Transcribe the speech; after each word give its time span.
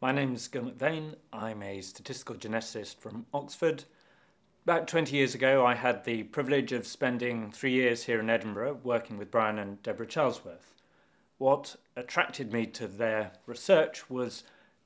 My 0.00 0.12
name 0.12 0.32
is 0.32 0.46
Gil 0.46 0.62
McVean. 0.62 1.16
I'm 1.32 1.60
a 1.60 1.80
statistical 1.80 2.36
geneticist 2.36 2.98
from 2.98 3.26
Oxford. 3.34 3.82
About 4.62 4.86
20 4.86 5.16
years 5.16 5.34
ago, 5.34 5.66
I 5.66 5.74
had 5.74 6.04
the 6.04 6.22
privilege 6.22 6.70
of 6.70 6.86
spending 6.86 7.50
three 7.50 7.72
years 7.72 8.04
here 8.04 8.20
in 8.20 8.30
Edinburgh 8.30 8.78
working 8.84 9.18
with 9.18 9.32
Brian 9.32 9.58
and 9.58 9.82
Deborah 9.82 10.06
Charlesworth. 10.06 10.72
What 11.38 11.74
attracted 11.96 12.52
me 12.52 12.64
to 12.66 12.86
their 12.86 13.32
research 13.46 14.08
was 14.08 14.44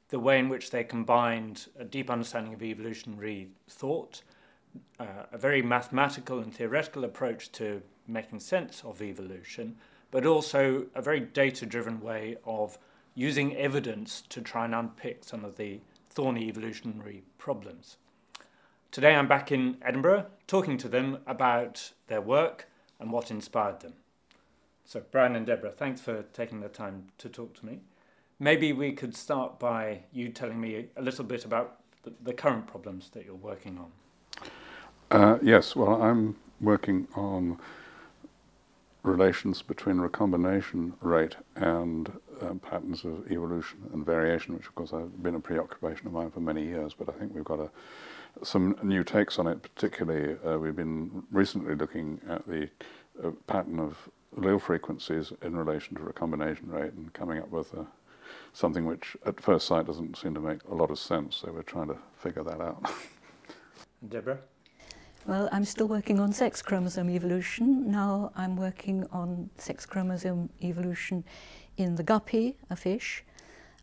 the 0.09 0.19
way 0.19 0.39
in 0.39 0.49
which 0.49 0.71
they 0.71 0.83
combined 0.83 1.67
a 1.79 1.85
deep 1.85 2.09
understanding 2.09 2.55
of 2.55 2.63
evolutionary 2.63 3.51
thought, 3.69 4.23
uh, 4.99 5.27
a 5.31 5.37
very 5.37 5.61
mathematical 5.61 6.39
and 6.39 6.55
theoretical 6.55 7.05
approach 7.05 7.53
to 7.53 7.83
making 8.09 8.41
sense 8.41 8.83
of 8.83 9.03
evolution, 9.03 9.77
but 10.11 10.25
also 10.25 10.87
a 10.95 11.03
very 11.03 11.21
data 11.21 11.67
driven 11.67 12.01
way 12.01 12.39
of 12.47 12.79
using 13.15 13.57
evidence 13.57 14.23
to 14.29 14.41
try 14.41 14.65
and 14.65 14.75
unpick 14.75 15.25
some 15.25 15.45
of 15.45 15.57
the 15.57 15.81
thorny 16.09 16.49
evolutionary 16.49 17.23
problems. 17.39 17.97
Today 18.91 19.15
I'm 19.15 19.29
back 19.29 19.51
in 19.51 19.77
Edinburgh 19.83 20.27
talking 20.47 20.77
to 20.79 20.89
them 20.89 21.19
about 21.27 21.93
their 22.09 22.21
work 22.21 22.69
and 23.01 23.11
what 23.11 23.31
inspired 23.31 23.81
them. 23.81 23.95
So, 24.85 25.03
Brian 25.11 25.37
and 25.37 25.47
Deborah, 25.47 25.71
thanks 25.71 26.01
for 26.01 26.23
taking 26.35 26.61
the 26.61 26.69
time 26.69 27.07
to 27.19 27.29
talk 27.29 27.55
to 27.61 27.67
me. 27.67 27.81
Maybe 28.39 28.73
we 28.73 28.93
could 28.93 29.17
start 29.17 29.59
by 29.59 30.01
you 30.13 30.29
telling 30.29 30.61
me 30.61 30.89
a 30.97 31.03
little 31.03 31.25
bit 31.25 31.45
about 31.45 31.79
the, 32.23 32.33
current 32.33 32.67
problems 32.67 33.11
that 33.11 33.25
you're 33.25 33.35
working 33.35 33.79
on. 33.79 33.91
Uh, 35.11 35.39
yes, 35.41 35.77
well, 35.77 36.03
I'm 36.03 36.37
working 36.61 37.07
on 37.15 37.59
relations 39.03 39.63
between 39.63 39.99
recombination 39.99 40.95
rate 41.01 41.37
and 41.55 42.13
um, 42.43 42.59
patterns 42.59 43.05
of 43.05 43.31
evolution 43.31 43.79
and 43.93 44.05
variation, 44.05 44.55
which 44.55 44.67
of 44.67 44.75
course 44.75 44.91
have 44.91 45.23
been 45.23 45.35
a 45.35 45.41
preoccupation 45.41 46.07
of 46.07 46.13
mine 46.13 46.31
for 46.31 46.41
many 46.41 46.65
years, 46.65 46.95
but 46.95 47.09
I 47.09 47.13
think 47.13 47.35
we've 47.35 47.45
got 47.45 47.61
a, 47.61 47.71
some 48.45 48.77
new 48.83 49.05
takes 49.05 49.39
on 49.39 49.47
it. 49.47 49.63
Particularly, 49.63 50.37
uh, 50.47 50.59
we've 50.59 50.77
been 50.77 51.23
recently 51.31 51.75
looking 51.75 52.21
at 52.29 52.47
the 52.47 52.69
uh, 53.23 53.31
pattern 53.47 53.79
of 53.79 54.09
allele 54.37 54.61
frequencies 54.61 55.33
in 55.43 55.57
relation 55.57 55.97
to 55.97 56.03
recombination 56.03 56.71
rate 56.71 56.93
and 56.95 57.13
coming 57.13 57.39
up 57.39 57.51
with 57.51 57.75
uh, 57.75 57.85
something 58.53 58.87
which 58.87 59.17
at 59.27 59.41
first 59.41 59.67
sight 59.67 59.87
doesn't 59.87 60.17
seem 60.17 60.35
to 60.35 60.41
make 60.41 60.63
a 60.65 60.75
lot 60.75 60.91
of 60.91 60.99
sense, 60.99 61.37
so 61.37 61.53
we're 61.53 61.63
trying 61.63 61.89
to 61.89 61.97
figure 62.17 62.43
that 62.43 62.61
out. 62.61 62.91
Deborah? 64.09 64.39
Well, 65.27 65.49
I'm 65.53 65.65
still 65.65 65.87
working 65.87 66.19
on 66.19 66.33
sex 66.33 66.63
chromosome 66.63 67.09
evolution. 67.09 67.89
Now 67.89 68.33
I'm 68.35 68.57
working 68.57 69.07
on 69.13 69.49
sex 69.57 69.87
chromosome 69.87 70.51
evolution 70.61 71.23
in 71.77 71.97
the 71.97 72.03
guppy, 72.03 72.57
a 72.71 72.77
fish, 72.77 73.25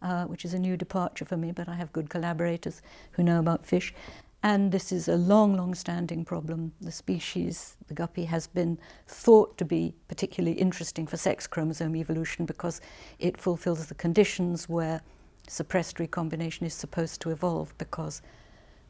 uh, 0.01 0.25
which 0.25 0.45
is 0.45 0.53
a 0.53 0.59
new 0.59 0.77
departure 0.77 1.25
for 1.25 1.37
me, 1.37 1.51
but 1.51 1.67
I 1.67 1.75
have 1.75 1.91
good 1.91 2.09
collaborators 2.09 2.81
who 3.11 3.23
know 3.23 3.39
about 3.39 3.65
fish. 3.65 3.93
And 4.41 4.71
this 4.71 4.93
is 4.93 5.09
a 5.09 5.17
long, 5.17 5.57
long 5.57 5.75
standing 5.75 6.23
problem. 6.23 6.71
The 6.79 6.93
species, 6.93 7.75
the 7.87 7.93
guppy, 7.93 8.23
has 8.25 8.47
been 8.47 8.79
thought 9.07 9.57
to 9.57 9.65
be 9.65 9.93
particularly 10.07 10.57
interesting 10.57 11.05
for 11.05 11.17
sex 11.17 11.45
chromosome 11.45 11.95
evolution 11.97 12.45
because 12.45 12.79
it 13.19 13.37
fulfills 13.37 13.87
the 13.87 13.95
conditions 13.95 14.69
where 14.69 15.01
suppressed 15.47 15.99
recombination 15.99 16.65
is 16.65 16.73
supposed 16.73 17.19
to 17.21 17.31
evolve 17.31 17.77
because 17.77 18.21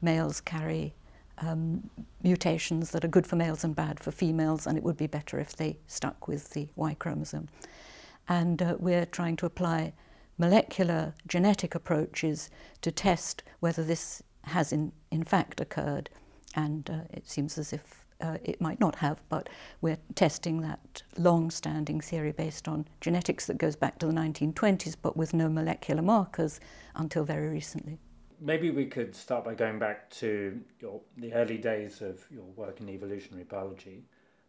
males 0.01 0.39
carry 0.39 0.93
um, 1.39 1.89
mutations 2.21 2.91
that 2.91 3.03
are 3.03 3.07
good 3.07 3.25
for 3.25 3.35
males 3.35 3.63
and 3.63 3.75
bad 3.75 3.99
for 3.99 4.11
females, 4.11 4.67
and 4.67 4.77
it 4.77 4.83
would 4.83 4.97
be 4.97 5.07
better 5.07 5.39
if 5.39 5.55
they 5.55 5.77
stuck 5.87 6.27
with 6.27 6.51
the 6.51 6.67
Y 6.75 6.93
chromosome. 6.99 7.47
And 8.29 8.61
uh, 8.61 8.77
we're 8.79 9.05
trying 9.05 9.35
to 9.37 9.45
apply 9.45 9.93
molecular 10.37 11.13
genetic 11.27 11.75
approaches 11.75 12.49
to 12.81 12.91
test 12.91 13.43
whether 13.59 13.83
this 13.83 14.23
has 14.43 14.71
in, 14.71 14.93
in 15.11 15.23
fact 15.23 15.59
occurred. 15.59 16.09
And 16.55 16.89
uh, 16.89 16.99
it 17.11 17.29
seems 17.29 17.57
as 17.57 17.73
if 17.73 18.05
uh, 18.21 18.37
it 18.43 18.61
might 18.61 18.79
not 18.79 18.95
have, 18.95 19.21
but 19.27 19.49
we're 19.81 19.97
testing 20.15 20.61
that 20.61 21.03
long 21.17 21.51
standing 21.51 21.99
theory 21.99 22.31
based 22.31 22.67
on 22.67 22.87
genetics 23.01 23.47
that 23.47 23.57
goes 23.57 23.75
back 23.75 23.99
to 23.99 24.05
the 24.05 24.13
1920s, 24.13 24.95
but 25.01 25.17
with 25.17 25.33
no 25.33 25.49
molecular 25.49 26.01
markers 26.01 26.59
until 26.95 27.25
very 27.25 27.49
recently 27.49 27.97
maybe 28.41 28.71
we 28.71 28.85
could 28.85 29.15
start 29.15 29.43
by 29.43 29.53
going 29.53 29.79
back 29.79 30.09
to 30.09 30.59
your 30.79 31.01
the 31.17 31.33
early 31.33 31.57
days 31.57 32.01
of 32.01 32.25
your 32.31 32.45
work 32.55 32.79
in 32.79 32.89
evolutionary 32.89 33.43
biology. 33.43 34.03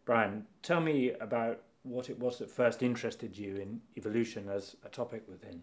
Brian, 0.05 0.45
tell 0.63 0.81
me 0.81 1.11
about 1.19 1.61
what 1.83 2.09
it 2.09 2.19
was 2.19 2.37
that 2.39 2.49
first 2.49 2.83
interested 2.83 3.37
you 3.37 3.57
in 3.57 3.81
evolution 3.97 4.49
as 4.49 4.75
a 4.85 4.89
topic 4.89 5.23
within 5.27 5.61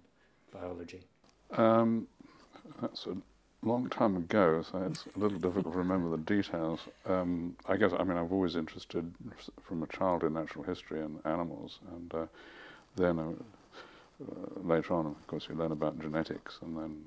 biology. 0.53 1.05
Um, 1.53 2.07
that's 2.81 3.07
a 3.07 3.17
long 3.63 3.89
time 3.89 4.17
ago, 4.17 4.63
so 4.63 4.83
it's 4.83 5.07
a 5.15 5.19
little 5.19 5.39
difficult 5.39 5.73
to 5.73 5.79
remember 5.79 6.11
the 6.11 6.23
details. 6.23 6.81
Um, 7.07 7.57
I 7.67 7.77
guess 7.77 7.93
I 7.99 8.05
mean 8.05 8.17
I've 8.17 8.33
always 8.33 8.57
interested 8.57 9.13
from 9.63 9.83
a 9.83 9.87
child 9.87 10.25
in 10.25 10.35
natural 10.35 10.65
history 10.65 11.01
and 11.01 11.21
animals, 11.25 11.79
and 11.95 12.15
uh, 12.15 12.27
then 12.97 13.19
uh, 13.19 13.33
uh, 14.25 14.61
later 14.63 14.95
on, 14.95 15.07
of 15.07 15.27
course, 15.27 15.47
you 15.49 15.55
learn 15.55 15.73
about 15.73 16.01
genetics, 16.01 16.59
and 16.63 16.77
then 16.77 17.05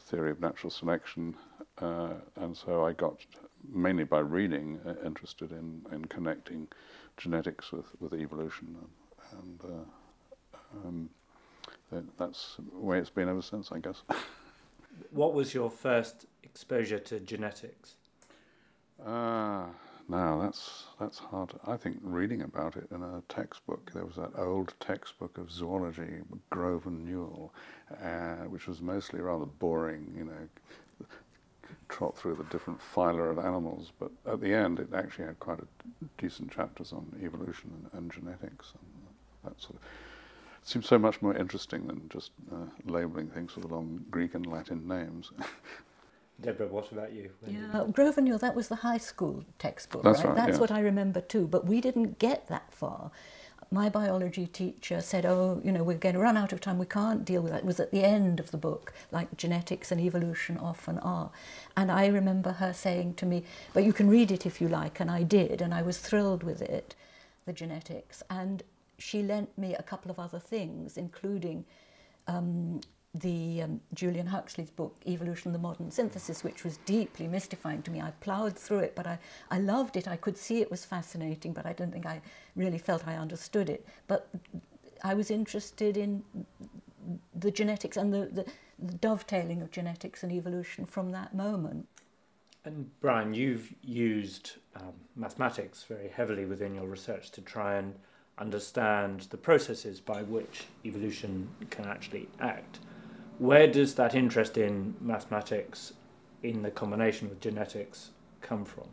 theory 0.00 0.30
of 0.30 0.40
natural 0.40 0.70
selection, 0.70 1.34
uh, 1.78 2.14
and 2.36 2.56
so 2.56 2.84
I 2.84 2.92
got 2.92 3.16
mainly 3.68 4.04
by 4.04 4.20
reading 4.20 4.78
uh, 4.86 4.94
interested 5.04 5.50
in, 5.50 5.82
in 5.92 6.04
connecting 6.04 6.68
genetics 7.16 7.72
with, 7.72 7.86
with 8.00 8.14
evolution, 8.14 8.76
and, 9.32 9.60
and 9.62 9.72
uh, 9.72 10.86
um, 10.86 11.10
that's 12.18 12.56
the 12.72 12.78
way 12.78 12.98
it's 12.98 13.10
been 13.10 13.28
ever 13.28 13.42
since, 13.42 13.72
I 13.72 13.78
guess. 13.78 14.02
what 15.10 15.34
was 15.34 15.54
your 15.54 15.70
first 15.70 16.26
exposure 16.42 16.98
to 16.98 17.20
genetics? 17.20 17.94
Ah. 19.04 19.68
Now 20.08 20.40
that's 20.40 20.84
that's 21.00 21.18
hard. 21.18 21.52
I 21.66 21.76
think 21.76 21.98
reading 22.00 22.42
about 22.42 22.76
it 22.76 22.86
in 22.92 23.02
a 23.02 23.22
textbook. 23.28 23.90
There 23.92 24.04
was 24.04 24.14
that 24.16 24.38
old 24.38 24.72
textbook 24.78 25.36
of 25.36 25.50
zoology, 25.50 26.20
Grove 26.50 26.86
and 26.86 27.04
Newell, 27.04 27.52
uh, 28.02 28.44
which 28.44 28.68
was 28.68 28.80
mostly 28.80 29.20
rather 29.20 29.46
boring. 29.46 30.14
You 30.16 30.24
know, 30.26 31.06
trot 31.88 32.16
through 32.16 32.34
the 32.36 32.44
different 32.44 32.80
phyla 32.80 33.30
of 33.30 33.38
animals. 33.38 33.92
But 33.98 34.10
at 34.26 34.40
the 34.40 34.52
end, 34.52 34.78
it 34.78 34.88
actually 34.94 35.26
had 35.26 35.38
quite 35.40 35.60
a 35.60 35.66
decent 36.18 36.52
chapters 36.52 36.92
on 36.92 37.06
evolution 37.22 37.70
and, 37.92 38.02
and 38.02 38.12
genetics 38.12 38.72
and 38.74 39.52
that 39.52 39.60
sort 39.60 39.76
of. 39.76 39.82
It 40.62 40.68
seems 40.68 40.88
so 40.88 40.98
much 40.98 41.22
more 41.22 41.34
interesting 41.36 41.86
than 41.86 42.08
just 42.08 42.32
uh, 42.52 42.66
labeling 42.84 43.28
things 43.28 43.54
with 43.54 43.66
long 43.66 44.04
Greek 44.10 44.34
and 44.34 44.46
Latin 44.46 44.86
names. 44.86 45.30
Deborah, 46.40 46.66
what 46.66 46.90
about 46.92 47.12
you? 47.12 47.30
yeah, 47.46 47.84
Grove 47.92 48.18
and 48.18 48.38
that 48.40 48.54
was 48.54 48.68
the 48.68 48.74
high 48.76 48.98
school 48.98 49.42
textbook, 49.58 50.02
That's 50.02 50.18
right? 50.18 50.28
right 50.28 50.36
That's 50.36 50.56
yeah. 50.56 50.60
what 50.60 50.70
I 50.70 50.80
remember 50.80 51.22
too, 51.22 51.46
but 51.46 51.66
we 51.66 51.80
didn't 51.80 52.18
get 52.18 52.46
that 52.48 52.72
far. 52.74 53.10
My 53.70 53.88
biology 53.88 54.46
teacher 54.46 55.00
said, 55.00 55.26
oh, 55.26 55.60
you 55.64 55.72
know, 55.72 55.82
we're 55.82 55.98
going 55.98 56.14
to 56.14 56.20
run 56.20 56.36
out 56.36 56.52
of 56.52 56.60
time, 56.60 56.78
we 56.78 56.86
can't 56.86 57.24
deal 57.24 57.42
with 57.42 57.52
that. 57.52 57.62
It 57.62 57.64
was 57.64 57.80
at 57.80 57.90
the 57.90 58.04
end 58.04 58.38
of 58.38 58.52
the 58.52 58.56
book, 58.56 58.92
like 59.10 59.36
genetics 59.36 59.90
and 59.90 60.00
evolution 60.00 60.56
often 60.56 60.98
are. 61.00 61.30
And 61.76 61.90
I 61.90 62.06
remember 62.06 62.52
her 62.52 62.72
saying 62.72 63.14
to 63.14 63.26
me, 63.26 63.44
but 63.74 63.84
you 63.84 63.92
can 63.92 64.08
read 64.08 64.30
it 64.30 64.46
if 64.46 64.60
you 64.60 64.68
like, 64.68 65.00
and 65.00 65.10
I 65.10 65.24
did, 65.24 65.60
and 65.60 65.74
I 65.74 65.82
was 65.82 65.98
thrilled 65.98 66.44
with 66.44 66.62
it, 66.62 66.94
the 67.44 67.52
genetics. 67.52 68.22
And 68.30 68.62
she 68.98 69.22
lent 69.22 69.56
me 69.58 69.74
a 69.74 69.82
couple 69.82 70.10
of 70.10 70.18
other 70.18 70.38
things, 70.38 70.96
including 70.96 71.64
um, 72.28 72.80
the 73.20 73.62
um, 73.62 73.80
Julian 73.94 74.26
Huxley's 74.26 74.70
book, 74.70 74.96
Evolution 75.06 75.52
the 75.52 75.58
Modern 75.58 75.90
Synthesis, 75.90 76.44
which 76.44 76.64
was 76.64 76.78
deeply 76.78 77.26
mystifying 77.26 77.82
to 77.82 77.90
me. 77.90 78.00
I 78.00 78.12
ploughed 78.20 78.56
through 78.56 78.80
it, 78.80 78.94
but 78.94 79.06
I, 79.06 79.18
I 79.50 79.58
loved 79.58 79.96
it. 79.96 80.08
I 80.08 80.16
could 80.16 80.36
see 80.36 80.60
it 80.60 80.70
was 80.70 80.84
fascinating, 80.84 81.52
but 81.52 81.66
I 81.66 81.72
don't 81.72 81.92
think 81.92 82.06
I 82.06 82.20
really 82.54 82.78
felt 82.78 83.06
I 83.06 83.16
understood 83.16 83.70
it. 83.70 83.86
But 84.06 84.28
I 85.02 85.14
was 85.14 85.30
interested 85.30 85.96
in 85.96 86.22
the 87.34 87.50
genetics 87.50 87.96
and 87.96 88.12
the, 88.12 88.26
the, 88.26 88.46
the 88.78 88.94
dovetailing 88.94 89.62
of 89.62 89.70
genetics 89.70 90.22
and 90.22 90.32
evolution 90.32 90.84
from 90.84 91.10
that 91.10 91.34
moment. 91.34 91.86
And 92.64 92.90
Brian, 93.00 93.32
you've 93.32 93.72
used 93.82 94.54
um, 94.74 94.92
mathematics 95.14 95.84
very 95.84 96.08
heavily 96.08 96.46
within 96.46 96.74
your 96.74 96.86
research 96.86 97.30
to 97.32 97.40
try 97.40 97.76
and 97.76 97.94
understand 98.38 99.20
the 99.30 99.36
processes 99.36 100.00
by 100.00 100.22
which 100.22 100.64
evolution 100.84 101.48
can 101.70 101.86
actually 101.86 102.28
act. 102.40 102.80
Where 103.38 103.66
does 103.66 103.94
that 103.96 104.14
interest 104.14 104.56
in 104.56 104.94
mathematics 105.00 105.92
in 106.42 106.62
the 106.62 106.70
combination 106.70 107.28
with 107.28 107.40
genetics 107.40 108.10
come 108.40 108.64
from? 108.64 108.84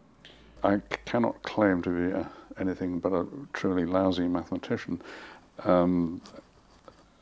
I 0.63 0.81
cannot 1.05 1.41
claim 1.43 1.81
to 1.83 1.89
be 1.89 2.11
a, 2.11 2.21
uh, 2.21 2.27
anything 2.59 2.99
but 2.99 3.13
a 3.13 3.25
truly 3.53 3.85
lousy 3.85 4.27
mathematician, 4.27 5.01
um, 5.63 6.21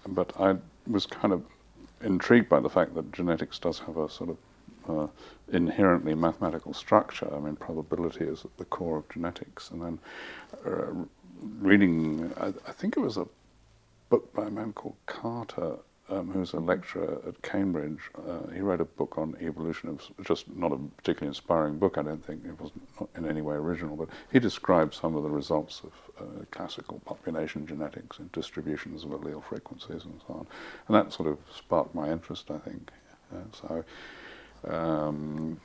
but 0.07 0.33
I 0.39 0.55
was 0.87 1.05
kind 1.05 1.33
of 1.33 1.43
intrigued 2.01 2.49
by 2.49 2.59
the 2.59 2.69
fact 2.69 2.95
that 2.95 3.11
genetics 3.11 3.59
does 3.59 3.79
have 3.79 3.97
a 3.97 4.09
sort 4.09 4.31
of 4.31 4.37
uh, 4.89 5.07
inherently 5.51 6.15
mathematical 6.15 6.73
structure. 6.73 7.31
I 7.33 7.39
mean, 7.39 7.55
probability 7.55 8.25
is 8.25 8.45
at 8.45 8.57
the 8.57 8.65
core 8.65 8.97
of 8.97 9.09
genetics. 9.09 9.69
And 9.71 9.81
then 9.81 9.99
uh, 10.65 11.05
reading, 11.59 12.31
I, 12.39 12.47
I, 12.67 12.71
think 12.71 12.97
it 12.97 12.99
was 12.99 13.17
a 13.17 13.27
book 14.09 14.33
by 14.33 14.47
a 14.47 14.49
man 14.49 14.73
called 14.73 14.95
Carter 15.05 15.77
um, 16.11 16.29
who's 16.29 16.53
a 16.53 16.59
lecturer 16.59 17.21
at 17.27 17.41
Cambridge. 17.41 17.99
Uh, 18.27 18.47
he 18.53 18.59
wrote 18.59 18.81
a 18.81 18.85
book 18.85 19.17
on 19.17 19.35
evolution. 19.41 19.89
It 19.89 19.93
was 19.93 20.11
just 20.25 20.53
not 20.55 20.71
a 20.71 20.77
particularly 20.97 21.29
inspiring 21.29 21.77
book, 21.77 21.97
I 21.97 22.03
don't 22.03 22.23
think. 22.25 22.45
It 22.45 22.59
was 22.59 22.71
not 22.99 23.09
in 23.15 23.27
any 23.27 23.41
way 23.41 23.55
original, 23.55 23.95
but 23.95 24.09
he 24.31 24.39
described 24.39 24.93
some 24.93 25.15
of 25.15 25.23
the 25.23 25.29
results 25.29 25.81
of 25.83 25.91
uh, 26.19 26.45
classical 26.51 26.99
population 27.05 27.65
genetics 27.65 28.19
and 28.19 28.31
distributions 28.31 29.03
of 29.03 29.11
allele 29.11 29.43
frequencies 29.43 30.03
and 30.05 30.21
so 30.27 30.33
on. 30.33 30.47
And 30.87 30.95
that 30.95 31.13
sort 31.13 31.29
of 31.29 31.37
sparked 31.55 31.95
my 31.95 32.11
interest, 32.11 32.51
I 32.51 32.57
think. 32.57 32.91
so 33.53 33.83
um, 34.67 35.59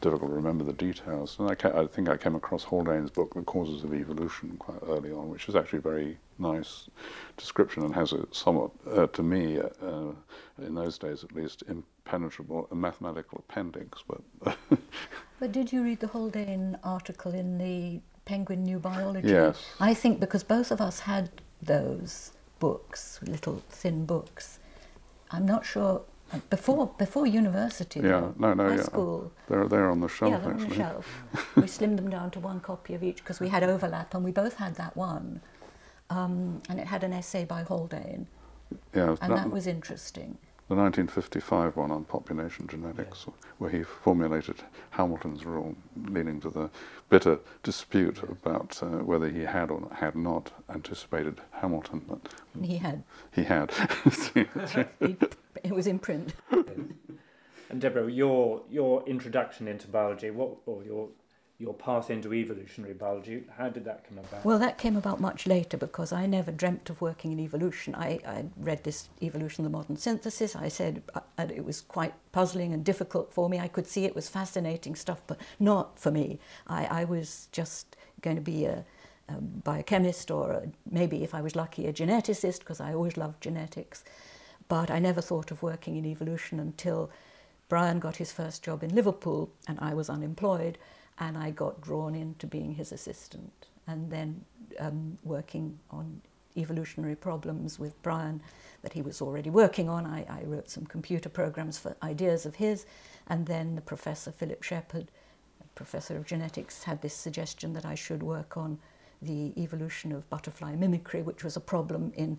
difficult 0.00 0.30
to 0.30 0.34
remember 0.34 0.64
the 0.64 0.72
details. 0.72 1.36
And 1.38 1.50
I, 1.50 1.80
I, 1.80 1.86
think 1.86 2.08
I 2.08 2.16
came 2.16 2.34
across 2.34 2.64
Haldane's 2.64 3.10
book, 3.10 3.34
The 3.34 3.42
Causes 3.42 3.84
of 3.84 3.94
Evolution, 3.94 4.56
quite 4.58 4.78
early 4.86 5.12
on, 5.12 5.28
which 5.28 5.48
is 5.48 5.56
actually 5.56 5.78
a 5.78 5.82
very 5.82 6.18
nice 6.38 6.88
description 7.36 7.84
and 7.84 7.94
has 7.94 8.12
a 8.12 8.26
somewhat, 8.32 8.70
uh, 8.90 9.06
to 9.08 9.22
me, 9.22 9.58
uh, 9.58 9.68
uh 9.82 10.12
in 10.58 10.74
those 10.74 10.98
days 10.98 11.24
at 11.24 11.32
least, 11.32 11.62
impenetrable 11.68 12.68
mathematical 12.72 13.44
appendix. 13.48 14.02
But, 14.06 14.56
but 15.40 15.52
did 15.52 15.72
you 15.72 15.82
read 15.82 16.00
the 16.00 16.08
Haldane 16.08 16.78
article 16.82 17.34
in 17.34 17.58
the 17.58 18.00
Penguin 18.24 18.62
New 18.62 18.78
Biology? 18.78 19.28
Yes. 19.28 19.62
I 19.80 19.94
think 19.94 20.20
because 20.20 20.42
both 20.42 20.70
of 20.70 20.80
us 20.80 21.00
had 21.00 21.30
those 21.62 22.32
books, 22.58 23.20
little 23.22 23.62
thin 23.68 24.06
books. 24.06 24.58
I'm 25.30 25.46
not 25.46 25.64
sure 25.64 26.02
before 26.48 26.86
before 26.98 27.26
university. 27.26 28.00
Yeah, 28.00 28.32
no, 28.38 28.54
no, 28.54 28.68
high 28.68 28.76
yeah. 28.76 28.82
school. 28.82 29.32
They're 29.48 29.68
there 29.68 29.90
on 29.90 30.00
the 30.00 30.08
shelf. 30.08 30.32
Yeah, 30.32 30.38
they're 30.38 30.52
actually. 30.52 30.64
on 30.64 30.70
the 30.70 30.76
shelf. 30.76 31.22
we 31.56 31.62
slimmed 31.62 31.96
them 31.96 32.10
down 32.10 32.30
to 32.32 32.40
one 32.40 32.60
copy 32.60 32.94
of 32.94 33.02
each 33.02 33.16
because 33.16 33.40
we 33.40 33.48
had 33.48 33.62
overlap, 33.62 34.14
and 34.14 34.24
we 34.24 34.32
both 34.32 34.56
had 34.56 34.74
that 34.76 34.96
one, 34.96 35.40
um, 36.08 36.62
and 36.68 36.78
it 36.78 36.86
had 36.86 37.04
an 37.04 37.12
essay 37.12 37.44
by 37.44 37.62
Haldane. 37.62 38.26
Yeah, 38.94 39.16
and 39.20 39.32
that, 39.32 39.36
that 39.36 39.50
was 39.50 39.66
interesting. 39.66 40.38
The 40.70 40.76
1955 40.76 41.76
one 41.76 41.90
on 41.90 42.04
population 42.04 42.68
genetics, 42.68 43.24
yeah. 43.26 43.34
where 43.58 43.70
he 43.70 43.82
formulated 43.82 44.54
Hamilton's 44.90 45.44
rule, 45.44 45.74
leading 46.04 46.40
to 46.42 46.48
the 46.48 46.70
bitter 47.08 47.40
dispute 47.64 48.20
yeah. 48.22 48.30
about 48.30 48.80
uh, 48.80 48.86
whether 49.02 49.28
he 49.28 49.40
had 49.40 49.72
or 49.72 49.88
had 49.92 50.14
not 50.14 50.52
anticipated 50.72 51.40
Hamilton. 51.50 52.02
But 52.06 52.20
he 52.64 52.76
had. 52.76 53.02
He 53.32 53.42
had. 53.42 53.72
it 54.36 55.72
was 55.72 55.88
in 55.88 55.98
print. 55.98 56.34
and 56.52 57.80
Deborah, 57.80 58.08
your 58.08 58.62
your 58.70 59.02
introduction 59.08 59.66
into 59.66 59.88
biology, 59.88 60.30
what 60.30 60.50
or 60.66 60.84
your 60.84 61.08
your 61.60 61.74
path 61.74 62.10
into 62.10 62.32
evolutionary 62.32 62.94
biology, 62.94 63.44
how 63.56 63.68
did 63.68 63.84
that 63.84 64.08
come 64.08 64.16
about? 64.18 64.44
Well, 64.46 64.58
that 64.58 64.78
came 64.78 64.96
about 64.96 65.20
much 65.20 65.46
later 65.46 65.76
because 65.76 66.10
I 66.10 66.24
never 66.24 66.50
dreamt 66.50 66.88
of 66.88 67.02
working 67.02 67.32
in 67.32 67.38
evolution. 67.38 67.94
I, 67.94 68.18
I 68.26 68.46
read 68.56 68.82
this 68.82 69.10
Evolution 69.22 69.64
of 69.66 69.70
the 69.70 69.76
Modern 69.76 69.96
Synthesis. 69.98 70.56
I 70.56 70.68
said 70.68 71.02
uh, 71.14 71.20
it 71.38 71.62
was 71.62 71.82
quite 71.82 72.14
puzzling 72.32 72.72
and 72.72 72.82
difficult 72.82 73.30
for 73.30 73.50
me. 73.50 73.58
I 73.58 73.68
could 73.68 73.86
see 73.86 74.06
it 74.06 74.14
was 74.14 74.26
fascinating 74.26 74.94
stuff, 74.94 75.20
but 75.26 75.38
not 75.58 75.98
for 75.98 76.10
me. 76.10 76.40
I, 76.66 76.86
I 76.86 77.04
was 77.04 77.48
just 77.52 77.94
going 78.22 78.36
to 78.36 78.42
be 78.42 78.64
a, 78.64 78.82
a 79.28 79.32
biochemist 79.34 80.30
or 80.30 80.52
a, 80.52 80.62
maybe, 80.90 81.22
if 81.22 81.34
I 81.34 81.42
was 81.42 81.54
lucky, 81.54 81.86
a 81.86 81.92
geneticist 81.92 82.60
because 82.60 82.80
I 82.80 82.94
always 82.94 83.18
loved 83.18 83.42
genetics. 83.42 84.02
But 84.68 84.90
I 84.90 84.98
never 84.98 85.20
thought 85.20 85.50
of 85.50 85.62
working 85.62 85.96
in 85.96 86.06
evolution 86.06 86.58
until 86.58 87.10
Brian 87.68 87.98
got 87.98 88.16
his 88.16 88.32
first 88.32 88.62
job 88.62 88.82
in 88.82 88.94
Liverpool 88.94 89.50
and 89.68 89.78
I 89.78 89.92
was 89.92 90.08
unemployed 90.08 90.78
and 91.20 91.36
I 91.36 91.50
got 91.50 91.80
drawn 91.80 92.14
into 92.14 92.46
being 92.46 92.74
his 92.74 92.92
assistant 92.92 93.66
and 93.86 94.10
then 94.10 94.44
um, 94.78 95.18
working 95.22 95.78
on 95.90 96.20
evolutionary 96.56 97.14
problems 97.14 97.78
with 97.78 98.00
Brian 98.02 98.42
that 98.82 98.92
he 98.92 99.02
was 99.02 99.20
already 99.22 99.50
working 99.50 99.88
on. 99.88 100.06
I, 100.06 100.24
I, 100.28 100.42
wrote 100.44 100.68
some 100.68 100.84
computer 100.86 101.28
programs 101.28 101.78
for 101.78 101.94
ideas 102.02 102.46
of 102.46 102.56
his, 102.56 102.86
and 103.28 103.46
then 103.46 103.76
the 103.76 103.80
professor 103.80 104.32
Philip 104.32 104.62
Sheppard, 104.62 105.10
professor 105.74 106.16
of 106.16 106.26
genetics, 106.26 106.82
had 106.82 107.00
this 107.02 107.14
suggestion 107.14 107.72
that 107.74 107.84
I 107.84 107.94
should 107.94 108.22
work 108.22 108.56
on 108.56 108.78
the 109.22 109.52
evolution 109.56 110.12
of 110.12 110.28
butterfly 110.30 110.74
mimicry, 110.74 111.22
which 111.22 111.44
was 111.44 111.56
a 111.56 111.60
problem 111.60 112.12
in 112.16 112.38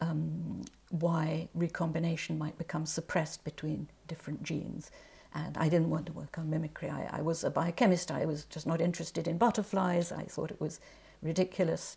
um, 0.00 0.62
why 0.90 1.48
recombination 1.54 2.38
might 2.38 2.56
become 2.56 2.86
suppressed 2.86 3.44
between 3.44 3.88
different 4.06 4.42
genes. 4.42 4.90
And 5.38 5.56
I 5.56 5.68
didn't 5.68 5.90
want 5.90 6.06
to 6.06 6.12
work 6.12 6.36
on 6.36 6.50
mimicry. 6.50 6.90
I, 6.90 7.18
I, 7.18 7.22
was 7.22 7.44
a 7.44 7.50
biochemist. 7.50 8.10
I 8.10 8.24
was 8.24 8.44
just 8.44 8.66
not 8.66 8.80
interested 8.80 9.28
in 9.28 9.38
butterflies. 9.38 10.10
I 10.10 10.24
thought 10.24 10.50
it 10.50 10.60
was 10.60 10.80
ridiculous. 11.22 11.96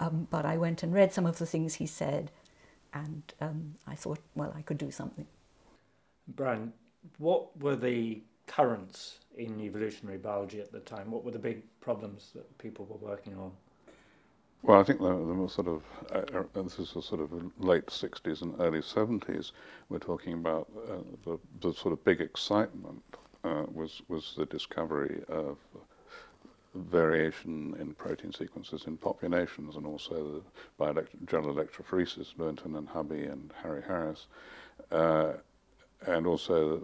Um, 0.00 0.26
but 0.28 0.44
I 0.44 0.56
went 0.56 0.82
and 0.82 0.92
read 0.92 1.12
some 1.12 1.24
of 1.24 1.38
the 1.38 1.46
things 1.46 1.74
he 1.74 1.86
said, 1.86 2.32
and 2.92 3.22
um, 3.40 3.76
I 3.86 3.94
thought, 3.94 4.18
well, 4.34 4.52
I 4.56 4.62
could 4.62 4.78
do 4.78 4.90
something. 4.90 5.26
Brian, 6.26 6.72
what 7.18 7.56
were 7.60 7.76
the 7.76 8.22
currents 8.48 9.18
in 9.36 9.60
evolutionary 9.60 10.18
biology 10.18 10.60
at 10.60 10.72
the 10.72 10.80
time? 10.80 11.12
What 11.12 11.24
were 11.24 11.30
the 11.30 11.38
big 11.38 11.62
problems 11.80 12.30
that 12.34 12.58
people 12.58 12.86
were 12.86 13.08
working 13.08 13.36
on? 13.36 13.52
Well, 14.66 14.80
I 14.80 14.82
think 14.82 14.98
there, 14.98 15.14
were 15.14 15.46
sort 15.46 15.68
of, 15.68 15.82
uh, 16.10 16.38
uh, 16.38 16.62
this 16.62 16.78
is 16.78 16.94
the 16.94 17.02
sort 17.02 17.20
of 17.20 17.30
late 17.58 17.84
60s 17.88 18.40
and 18.40 18.58
early 18.58 18.80
70s, 18.80 19.52
we're 19.90 19.98
talking 19.98 20.32
about 20.32 20.66
uh, 20.88 21.02
the, 21.26 21.38
the 21.60 21.74
sort 21.74 21.92
of 21.92 22.02
big 22.02 22.22
excitement 22.22 23.02
uh, 23.44 23.64
was, 23.70 24.00
was 24.08 24.32
the 24.38 24.46
discovery 24.46 25.22
of 25.28 25.58
variation 26.74 27.76
in 27.78 27.92
protein 27.92 28.32
sequences 28.32 28.84
in 28.86 28.96
populations 28.96 29.76
and 29.76 29.84
also 29.86 30.14
the, 30.14 30.42
by 30.78 30.88
elect- 30.88 31.14
gel 31.26 31.42
electrophoresis, 31.42 32.34
Lewontin 32.38 32.78
and 32.78 32.88
Hubby 32.88 33.24
and 33.24 33.52
Harry 33.62 33.82
Harris. 33.86 34.28
Uh, 34.90 35.34
and 36.06 36.26
also 36.26 36.80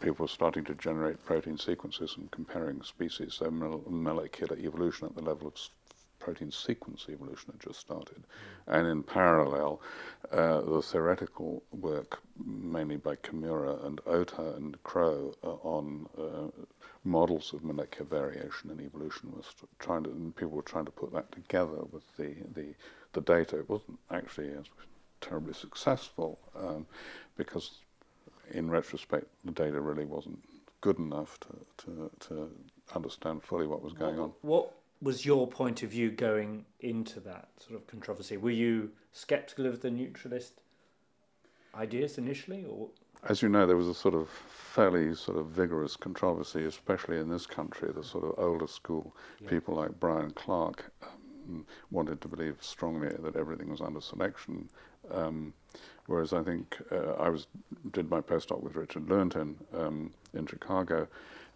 people 0.00 0.24
were 0.24 0.28
starting 0.28 0.64
to 0.64 0.74
generate 0.74 1.24
protein 1.24 1.56
sequences 1.56 2.16
and 2.18 2.30
comparing 2.32 2.82
species, 2.82 3.32
so 3.32 3.50
molecular 3.50 4.58
evolution 4.58 5.06
at 5.06 5.14
the 5.16 5.22
level 5.22 5.48
of 5.48 5.58
protein 6.26 6.50
sequence 6.50 7.06
evolution 7.08 7.52
had 7.52 7.60
just 7.60 7.78
started. 7.78 8.24
And 8.66 8.84
in 8.88 9.04
parallel, 9.04 9.80
uh, 10.32 10.60
the 10.60 10.82
theoretical 10.82 11.62
work, 11.70 12.18
mainly 12.44 12.96
by 12.96 13.14
Kimura 13.14 13.86
and 13.86 14.00
Ohta 14.06 14.56
and 14.56 14.82
Crow, 14.82 15.32
uh, 15.44 15.50
on 15.76 16.08
uh, 16.18 16.50
models 17.04 17.52
of 17.52 17.62
molecular 17.62 18.06
variation 18.10 18.70
and 18.72 18.80
evolution 18.80 19.30
was 19.36 19.46
trying 19.78 20.02
to, 20.02 20.10
and 20.10 20.34
people 20.34 20.56
were 20.56 20.62
trying 20.62 20.86
to 20.86 20.90
put 20.90 21.12
that 21.12 21.30
together 21.30 21.80
with 21.92 22.04
the, 22.16 22.34
the, 22.56 22.74
the 23.12 23.20
data. 23.20 23.60
It 23.60 23.70
wasn't 23.70 24.00
actually 24.10 24.50
terribly 25.20 25.54
successful 25.54 26.40
um, 26.58 26.88
because, 27.36 27.70
in 28.50 28.68
retrospect, 28.68 29.28
the 29.44 29.52
data 29.52 29.80
really 29.80 30.06
wasn't 30.06 30.40
good 30.80 30.98
enough 30.98 31.38
to, 31.44 31.84
to, 31.84 32.10
to 32.26 32.50
understand 32.96 33.44
fully 33.44 33.68
what 33.68 33.80
was 33.80 33.92
going 33.92 34.18
on. 34.18 34.32
What 34.42 34.72
was 35.06 35.24
your 35.24 35.46
point 35.46 35.84
of 35.84 35.90
view 35.90 36.10
going 36.10 36.64
into 36.80 37.20
that 37.20 37.48
sort 37.64 37.76
of 37.76 37.86
controversy? 37.86 38.36
Were 38.36 38.50
you 38.50 38.90
sceptical 39.12 39.64
of 39.66 39.80
the 39.80 39.90
neutralist 39.90 40.60
ideas 41.76 42.18
initially, 42.18 42.64
or? 42.68 42.88
As 43.28 43.40
you 43.40 43.48
know, 43.48 43.66
there 43.66 43.76
was 43.76 43.86
a 43.86 43.94
sort 43.94 44.14
of 44.14 44.28
fairly 44.28 45.14
sort 45.14 45.38
of 45.38 45.46
vigorous 45.46 45.94
controversy, 45.94 46.64
especially 46.64 47.18
in 47.18 47.28
this 47.28 47.46
country. 47.46 47.92
The 47.92 48.02
sort 48.02 48.24
of 48.24 48.34
older 48.36 48.66
school 48.66 49.14
yeah. 49.40 49.48
people 49.48 49.76
like 49.76 49.98
Bryan 50.00 50.32
Clarke 50.32 50.90
um, 51.48 51.64
wanted 51.92 52.20
to 52.22 52.28
believe 52.28 52.56
strongly 52.60 53.14
that 53.20 53.36
everything 53.36 53.70
was 53.70 53.80
under 53.80 54.00
selection. 54.00 54.68
Um, 55.12 55.54
whereas 56.06 56.32
I 56.32 56.42
think 56.42 56.76
uh, 56.90 57.12
I 57.12 57.28
was 57.28 57.46
did 57.92 58.10
my 58.10 58.20
postdoc 58.20 58.60
with 58.60 58.74
Richard 58.74 59.06
Lewontin 59.06 59.54
um, 59.72 60.12
in 60.34 60.46
Chicago, 60.46 61.06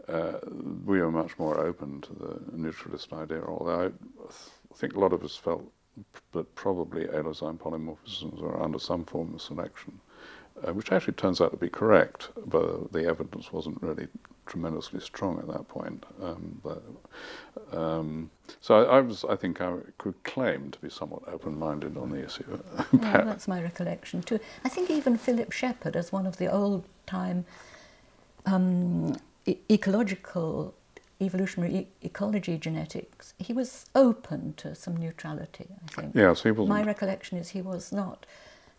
uh, 0.09 0.39
we 0.85 1.01
were 1.01 1.11
much 1.11 1.39
more 1.39 1.59
open 1.59 2.01
to 2.03 2.13
the 2.15 2.57
neutralist 2.57 3.13
idea, 3.13 3.43
although 3.45 3.93
I 3.93 4.75
think 4.75 4.95
a 4.95 5.01
lot 5.01 5.13
of 5.13 5.25
us 5.25 5.37
felt 5.37 5.71
that 6.33 6.55
probably 6.55 7.07
allozyme 7.07 7.59
polymorphisms 7.59 8.43
are 8.43 8.63
under 8.63 8.79
some 8.79 9.05
form 9.05 9.35
of 9.35 9.43
selection, 9.43 10.01
uh, 10.67 10.73
which 10.73 10.93
actually 10.93 11.15
turns 11.15 11.41
out 11.41 11.51
to 11.51 11.57
be 11.57 11.69
correct, 11.69 12.31
but 12.47 12.93
the 12.93 13.05
evidence 13.05 13.53
wasn't 13.53 13.83
really 13.83 14.09
tremendously 14.47 15.01
strong 15.01 15.39
at 15.39 15.47
that 15.47 15.69
point. 15.69 16.05
Um, 16.23 16.61
but, 16.63 16.83
um, 17.73 18.31
so 18.61 18.83
I, 18.85 18.99
I, 18.99 19.01
was, 19.01 19.25
I 19.25 19.37
think 19.37 19.61
I 19.61 19.75
could 19.99 20.23
claim 20.25 20.71
to 20.71 20.79
be 20.81 20.91
somewhat 20.91 21.23
open-minded 21.29 21.97
on 21.97 22.11
the 22.11 22.25
issue. 22.25 22.59
yeah, 22.93 23.23
that's 23.25 23.47
my 23.47 23.63
recollection 23.63 24.23
too. 24.23 24.41
I 24.65 24.69
think 24.69 24.91
even 24.91 25.17
Philip 25.17 25.53
Sheppard, 25.53 25.97
as 25.97 26.11
one 26.11 26.27
of 26.27 26.39
the 26.39 26.51
old-time 26.51 27.45
um, 28.47 29.17
ecological 29.71 30.75
evolutionary 31.21 31.77
e- 31.77 31.89
ecology 32.03 32.57
genetics, 32.59 33.35
he 33.39 33.53
was 33.53 33.87
open 33.95 34.55
to 34.55 34.75
some 34.75 34.97
neutrality, 34.97 35.67
I 35.85 36.01
think. 36.01 36.15
Yes, 36.15 36.43
he 36.43 36.51
was. 36.51 36.69
My 36.69 36.83
recollection 36.83 37.39
is 37.39 37.51
he 37.51 37.63
was 37.63 37.93
not 37.93 38.27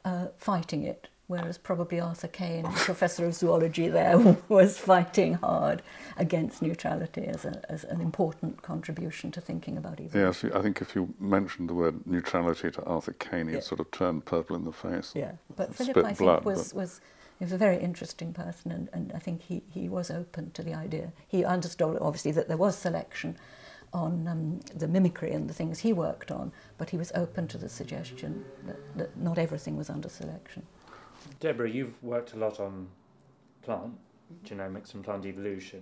uh, 0.04 0.28
fighting 0.38 0.84
it 0.84 1.08
whereas 1.32 1.58
probably 1.58 1.98
Arthur 1.98 2.28
Cain, 2.28 2.64
professor 2.64 3.26
of 3.26 3.34
zoology 3.34 3.88
there, 3.88 4.18
was 4.50 4.78
fighting 4.78 5.36
hard 5.36 5.82
against 6.18 6.62
neutrality 6.62 7.24
as, 7.24 7.46
a, 7.46 7.62
as 7.72 7.86
an 7.86 8.02
important 8.02 8.62
contribution 8.62 9.32
to 9.32 9.40
thinking 9.40 9.78
about 9.78 10.02
evolution. 10.02 10.50
Yes, 10.50 10.54
I 10.54 10.62
think 10.62 10.82
if 10.82 10.94
you 10.94 11.14
mentioned 11.20 11.70
the 11.70 11.74
word 11.74 12.06
neutrality 12.06 12.70
to 12.72 12.84
Arthur 12.84 13.14
Cain, 13.14 13.48
he'd 13.48 13.56
yeah. 13.56 13.60
sort 13.62 13.80
of 13.80 13.90
turn 13.92 14.20
purple 14.20 14.58
in 14.58 14.66
the 14.66 14.74
face. 14.74 15.14
Yeah, 15.16 15.32
but 15.56 15.74
Philip, 15.74 15.98
I 15.98 16.02
think, 16.04 16.18
blood, 16.18 16.44
was, 16.44 16.74
was 16.74 17.00
he 17.42 17.46
was 17.46 17.54
a 17.54 17.58
very 17.58 17.80
interesting 17.80 18.34
person, 18.34 18.72
and, 18.72 18.88
and 18.94 19.12
I 19.16 19.18
think 19.18 19.42
he, 19.42 19.64
he 19.68 19.90
was 19.90 20.12
open 20.12 20.52
to 20.52 20.62
the 20.62 20.76
idea. 20.76 21.12
He 21.28 21.44
understood, 21.44 21.98
obviously, 22.00 22.32
that 22.34 22.48
there 22.48 22.56
was 22.56 22.78
selection 22.78 23.36
on 23.92 24.28
um, 24.28 24.60
the 24.76 24.88
mimicry 24.88 25.32
and 25.32 25.50
the 25.50 25.54
things 25.56 25.80
he 25.80 25.92
worked 25.92 26.30
on, 26.30 26.52
but 26.78 26.92
he 26.92 26.98
was 26.98 27.12
open 27.16 27.48
to 27.48 27.58
the 27.58 27.68
suggestion 27.68 28.46
that, 28.68 28.78
that 28.96 29.18
not 29.18 29.40
everything 29.40 29.76
was 29.76 29.90
under 29.90 30.08
selection. 30.08 30.62
Deborah, 31.40 31.68
you've 31.68 31.96
worked 32.04 32.34
a 32.34 32.38
lot 32.38 32.60
on 32.60 32.88
plant 33.64 33.92
genomics 34.46 34.94
and 34.94 35.04
plant 35.04 35.26
evolution. 35.26 35.82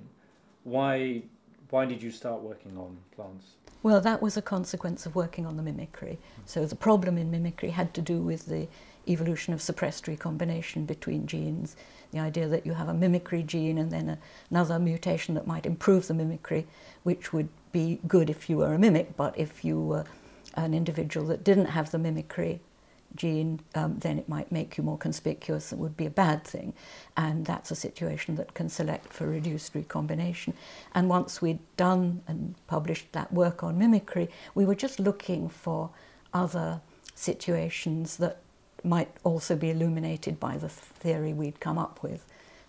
Why, 0.64 1.24
why 1.72 1.84
did 1.84 2.02
you 2.02 2.12
start 2.12 2.42
working 2.42 2.78
on 2.78 2.96
plants? 3.14 3.56
Well, 3.84 4.00
that 4.00 4.22
was 4.22 4.38
a 4.38 4.42
consequence 4.42 5.06
of 5.06 5.14
working 5.14 5.46
on 5.46 5.58
the 5.58 5.64
mimicry. 5.64 6.20
So 6.46 6.66
the 6.66 6.78
problem 6.78 7.18
in 7.18 7.30
mimicry 7.30 7.72
had 7.72 7.94
to 7.96 8.02
do 8.02 8.22
with 8.22 8.46
the 8.46 8.70
evolution 9.10 9.54
of 9.54 9.62
suppressed 9.62 10.08
recombination 10.08 10.86
between 10.86 11.28
genes, 11.28 11.76
the 12.12 12.20
idea 12.20 12.48
that 12.48 12.66
you 12.66 12.74
have 12.74 12.90
a 12.90 12.94
mimicry 12.94 13.44
gene 13.44 13.78
and 13.78 13.92
then 13.92 14.10
a, 14.10 14.18
another 14.50 14.80
mutation 14.80 15.36
that 15.36 15.48
might 15.48 15.66
improve 15.66 16.08
the 16.08 16.14
mimicry, 16.14 16.66
which 17.04 17.34
would 17.34 17.50
be 17.72 18.00
good 18.08 18.30
if 18.30 18.50
you 18.50 18.58
were 18.58 18.74
a 18.74 18.80
mimic, 18.80 19.16
but 19.16 19.38
if 19.38 19.64
you 19.64 19.80
were 19.80 20.06
an 20.56 20.74
individual 20.74 21.26
that 21.28 21.44
didn't 21.44 21.68
have 21.68 21.92
the 21.92 22.00
mimicry 22.00 22.60
gene, 23.16 23.60
um, 23.76 23.98
then 24.00 24.20
it 24.20 24.30
might 24.30 24.52
make 24.52 24.78
you 24.78 24.84
more 24.84 24.98
conspicuous. 24.98 25.74
It 25.74 25.80
would 25.80 25.98
be 25.98 26.06
a 26.06 26.12
bad 26.12 26.44
thing. 26.44 26.74
And 27.18 27.46
that's 27.46 27.72
a 27.72 27.76
situation 27.76 28.36
that 28.36 28.54
can 28.54 28.70
select 28.70 29.14
for 29.14 29.28
reduced 29.28 29.74
recombination. 29.74 30.54
And 30.94 31.10
once 31.10 31.42
we'd 31.42 31.60
done 31.76 32.22
and 32.28 32.56
published 32.68 33.12
that 33.14 33.34
work 33.34 33.64
on 33.64 33.78
mimicry, 33.78 34.30
we 34.54 34.66
were 34.66 34.76
just 34.76 35.00
looking 35.00 35.50
for 35.50 35.90
other 36.34 36.82
situations 37.16 38.18
that 38.18 38.38
might 38.84 39.10
also 39.24 39.56
be 39.56 39.70
illuminated 39.70 40.40
by 40.40 40.58
the 40.58 40.70
theory 40.70 41.34
we'd 41.34 41.60
come 41.60 41.78
up 41.78 42.02
with 42.04 42.26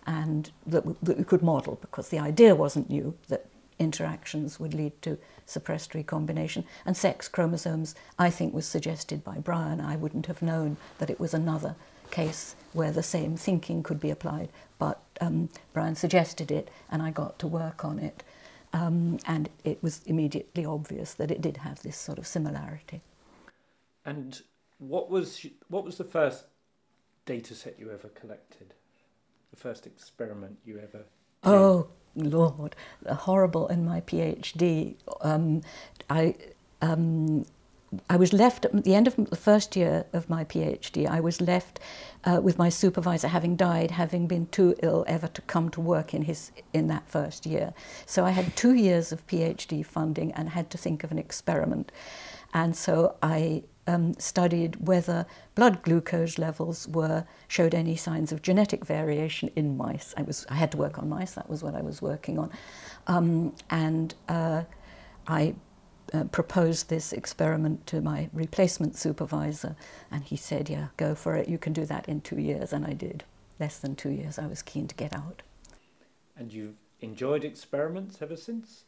and 0.07 0.51
that 0.67 0.85
we, 0.85 0.95
that 1.03 1.19
we 1.19 1.25
could 1.25 1.43
model 1.43 1.79
because 1.81 2.09
the 2.09 2.19
idea 2.19 2.55
wasn't 2.55 2.89
new 2.91 3.17
that 3.29 3.47
interactions 3.79 4.61
would 4.61 4.75
lead 4.75 4.93
to 5.03 5.19
suppressed 5.47 5.95
recombination. 5.95 6.65
And 6.85 6.97
sex 6.97 7.29
chromosomes, 7.29 7.95
I 8.19 8.31
think, 8.31 8.55
was 8.55 8.67
suggested 8.67 9.25
by 9.25 9.39
Brian. 9.39 9.81
I 9.81 9.97
wouldn't 9.97 10.27
have 10.27 10.43
known 10.43 10.77
that 10.99 11.11
it 11.11 11.19
was 11.19 11.35
another 11.35 11.75
case 12.11 12.55
where 12.73 12.93
the 12.93 13.03
same 13.03 13.37
thinking 13.37 13.83
could 13.83 13.99
be 13.99 14.11
applied, 14.11 14.51
but 14.79 15.01
um, 15.21 15.49
Brian 15.73 15.97
suggested 15.97 16.51
it 16.51 16.71
and 16.91 17.03
I 17.03 17.11
got 17.11 17.39
to 17.41 17.47
work 17.47 17.85
on 17.85 17.99
it. 17.99 18.23
Um, 18.73 19.19
and 19.27 19.49
it 19.65 19.83
was 19.83 20.03
immediately 20.07 20.65
obvious 20.65 21.15
that 21.15 21.31
it 21.31 21.41
did 21.41 21.59
have 21.59 21.83
this 21.83 21.97
sort 21.97 22.19
of 22.19 22.27
similarity. 22.27 23.01
And 24.05 24.41
what 24.81 25.11
was 25.11 25.47
what 25.69 25.85
was 25.85 25.97
the 25.97 26.05
first 26.05 26.45
data 27.27 27.55
set 27.55 27.79
you 27.79 27.91
ever 27.93 28.09
collected? 28.09 28.75
The 29.51 29.57
first 29.57 29.87
experiment 29.87 30.59
you 30.65 30.79
ever? 30.79 30.99
Did? 30.99 31.05
Oh 31.45 31.89
Lord, 32.17 32.75
horrible 33.09 33.69
in 33.69 33.85
my 33.85 34.01
PhD. 34.01 34.97
Um, 35.21 35.63
I. 36.09 36.35
Um, 36.83 37.45
I 38.09 38.17
was 38.17 38.33
left 38.33 38.67
at 38.67 38.85
the 38.85 38.95
end 38.95 39.09
of 39.09 39.17
the 39.17 39.35
first 39.35 39.75
year 39.75 40.05
of 40.13 40.31
my 40.31 40.45
PhD. 40.45 41.09
I 41.09 41.19
was 41.19 41.41
left 41.41 41.81
uh, 42.23 42.41
with 42.41 42.57
my 42.57 42.69
supervisor 42.69 43.27
having 43.27 43.57
died, 43.57 43.91
having 43.91 44.29
been 44.29 44.47
too 44.47 44.77
ill 44.81 45.05
ever 45.09 45.27
to 45.27 45.43
come 45.43 45.71
to 45.71 45.81
work 45.81 46.15
in 46.15 46.23
his 46.23 46.53
in 46.73 46.87
that 46.87 47.09
first 47.09 47.47
year. 47.47 47.75
So 48.07 48.25
I 48.25 48.31
had 48.31 48.55
two 48.55 48.75
years 48.75 49.11
of 49.11 49.27
PhD 49.27 49.85
funding 49.85 50.31
and 50.33 50.51
had 50.51 50.71
to 50.71 50.79
think 50.79 51.03
of 51.03 51.11
an 51.11 51.19
experiment. 51.19 51.91
And 52.55 52.77
so 52.77 53.17
I 53.25 53.65
um, 53.87 54.15
studied 54.19 54.77
whether 54.87 55.27
blood 55.55 55.83
glucose 55.83 56.39
levels 56.39 56.87
were 56.89 57.25
showed 57.49 57.75
any 57.75 57.97
signs 57.97 58.33
of 58.33 58.43
genetic 58.43 58.85
variation 58.85 59.51
in 59.57 59.77
mice. 59.77 60.15
I 60.17 60.23
was 60.23 60.47
I 60.49 60.55
had 60.55 60.71
to 60.73 60.79
work 60.79 60.99
on 60.99 61.09
mice. 61.09 61.35
That 61.35 61.49
was 61.49 61.63
what 61.63 61.75
I 61.75 61.81
was 61.81 62.01
working 62.03 62.39
on, 62.39 62.51
um, 63.07 63.55
and 63.71 64.15
uh, 64.29 64.65
I. 65.27 65.55
Uh, 66.13 66.25
proposed 66.25 66.89
this 66.89 67.13
experiment 67.13 67.87
to 67.87 68.01
my 68.01 68.29
replacement 68.33 68.97
supervisor, 68.97 69.77
and 70.11 70.25
he 70.25 70.35
said, 70.35 70.69
Yeah, 70.69 70.89
go 70.97 71.15
for 71.15 71.37
it. 71.37 71.49
You 71.49 71.57
can 71.57 71.73
do 71.73 71.85
that 71.85 72.09
in 72.09 72.21
two 72.21 72.41
years. 72.41 72.73
And 72.73 72.85
I 72.85 72.95
did. 72.95 73.23
Less 73.61 73.79
than 73.79 73.95
two 73.95 74.09
years, 74.11 74.37
I 74.37 74.49
was 74.49 74.61
keen 74.61 74.89
to 74.89 74.95
get 74.97 75.15
out. 75.15 75.43
And 76.37 76.53
you've 76.53 76.75
enjoyed 77.01 77.45
experiments 77.45 78.21
ever 78.21 78.37
since? 78.37 78.87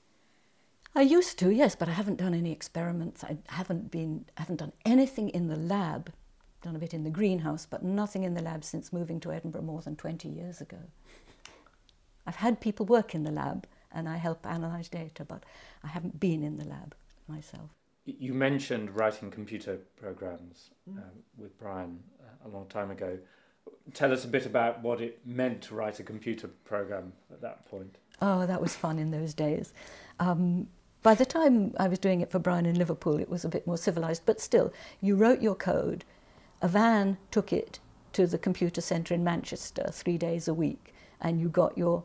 I 0.95 1.03
used 1.03 1.39
to, 1.39 1.51
yes, 1.51 1.75
but 1.75 1.89
I 1.89 1.93
haven't 1.93 2.19
done 2.19 2.35
any 2.35 2.53
experiments. 2.53 3.25
I 3.25 3.39
haven't 3.49 3.91
been, 3.91 4.27
haven't 4.37 4.57
done 4.57 4.73
anything 4.85 5.31
in 5.31 5.49
the 5.49 5.57
lab. 5.57 6.13
Done 6.61 6.77
a 6.77 6.79
bit 6.79 6.95
in 6.95 7.03
the 7.03 7.11
greenhouse, 7.11 7.67
but 7.67 7.83
nothing 7.83 8.25
in 8.25 8.35
the 8.35 8.43
lab 8.43 8.63
since 8.63 8.93
moving 8.93 9.19
to 9.21 9.33
Edinburgh 9.33 9.63
more 9.63 9.81
than 9.81 9.97
20 9.97 10.29
years 10.29 10.61
ago. 10.61 10.79
I've 12.27 12.37
had 12.37 12.61
people 12.61 12.87
work 12.87 13.15
in 13.15 13.25
the 13.25 13.33
lab 13.33 13.67
and 13.91 14.09
I 14.09 14.17
help 14.17 14.45
analyse 14.45 14.89
data, 14.89 15.25
but 15.25 15.45
I 15.83 15.89
haven't 15.89 16.21
been 16.21 16.43
in 16.43 16.59
the 16.59 16.65
lab 16.65 16.95
myself. 17.27 17.71
You 18.05 18.35
mentioned 18.35 18.95
writing 18.95 19.31
computer 19.31 19.79
programs 19.97 20.71
mm. 20.91 20.99
um, 20.99 21.11
with 21.39 21.59
Brian 21.59 21.99
uh, 22.21 22.49
a 22.49 22.51
long 22.51 22.67
time 22.67 22.91
ago. 22.91 23.19
Tell 23.95 24.13
us 24.13 24.25
a 24.25 24.29
bit 24.29 24.45
about 24.45 24.83
what 24.83 25.01
it 25.01 25.21
meant 25.25 25.63
to 25.63 25.75
write 25.75 26.01
a 26.01 26.03
computer 26.03 26.49
program 26.65 27.13
at 27.33 27.41
that 27.41 27.65
point. 27.67 27.97
Oh, 28.21 28.47
that 28.47 28.61
was 28.61 28.75
fun 28.75 28.99
in 28.99 29.11
those 29.11 29.35
days. 29.35 29.73
Um, 30.21 30.69
by 31.03 31.15
the 31.15 31.27
time 31.27 31.75
I 31.79 31.89
was 31.89 31.99
doing 31.99 32.21
it 32.21 32.31
for 32.31 32.39
Brian 32.39 32.67
in 32.67 32.79
Liverpool, 32.79 33.19
it 33.19 33.29
was 33.29 33.45
a 33.45 33.49
bit 33.49 33.67
more 33.67 33.77
civilized, 33.77 34.23
but 34.25 34.41
still, 34.41 34.73
you 35.01 35.17
wrote 35.17 35.41
your 35.41 35.55
code, 35.55 36.05
a 36.61 36.69
van 36.69 37.17
took 37.31 37.53
it 37.53 37.81
to 38.13 38.27
the 38.27 38.39
computer 38.39 38.81
centre 38.81 39.15
in 39.15 39.25
Manchester 39.25 39.89
three 39.91 40.19
days 40.19 40.47
a 40.47 40.55
week, 40.55 40.95
and 41.21 41.41
you 41.41 41.49
got 41.49 41.77
your 41.77 42.05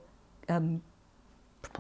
um, 0.50 0.82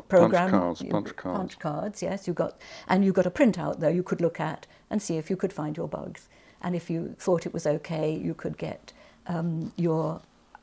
program 0.09 0.51
punch 0.51 0.79
cards, 0.79 0.83
punch 0.83 1.15
cards. 1.15 1.37
punch 1.37 1.59
cards. 1.59 2.03
Yes, 2.03 2.27
you 2.27 2.33
got, 2.33 2.59
and 2.87 3.03
you 3.03 3.11
got 3.13 3.25
a 3.25 3.31
printout 3.31 3.79
there 3.79 3.91
you 3.91 4.03
could 4.03 4.21
look 4.21 4.39
at 4.39 4.67
and 4.89 5.01
see 5.01 5.17
if 5.17 5.29
you 5.29 5.35
could 5.35 5.53
find 5.53 5.75
your 5.75 5.87
bugs, 5.87 6.29
and 6.61 6.75
if 6.75 6.89
you 6.89 7.15
thought 7.17 7.45
it 7.45 7.53
was 7.53 7.65
okay, 7.65 8.15
you 8.15 8.33
could 8.33 8.57
get 8.57 8.93
um, 9.25 9.71
your 9.75 10.21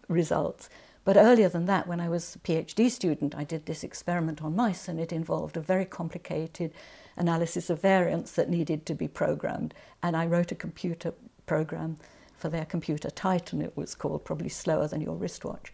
results. 0.09 0.69
But 1.05 1.17
earlier 1.17 1.49
than 1.49 1.67
that, 1.67 1.87
when 1.87 2.01
I 2.01 2.09
was 2.09 2.35
a 2.35 2.39
PhD 2.39 2.91
student, 2.91 3.35
I 3.35 3.45
did 3.45 3.67
this 3.67 3.85
experiment 3.85 4.43
on 4.43 4.57
mice, 4.57 4.89
and 4.89 4.99
it 4.99 5.13
involved 5.13 5.57
a 5.57 5.61
very 5.61 5.85
complicated 5.85 6.73
analysis 7.17 7.71
of 7.71 7.81
variants 7.81 8.33
that 8.33 8.49
needed 8.49 8.87
to 8.87 8.95
be 8.95 9.07
programmed. 9.07 9.75
And 10.03 10.17
I 10.17 10.27
wrote 10.27 10.51
a 10.51 10.57
computer 10.57 11.13
program 11.47 11.99
for 12.37 12.49
their 12.49 12.65
computer, 12.65 13.11
Titan, 13.11 13.63
it 13.63 13.77
was 13.77 13.95
called, 13.95 14.25
probably 14.25 14.49
slower 14.49 14.89
than 14.89 15.01
your 15.01 15.15
wristwatch. 15.15 15.73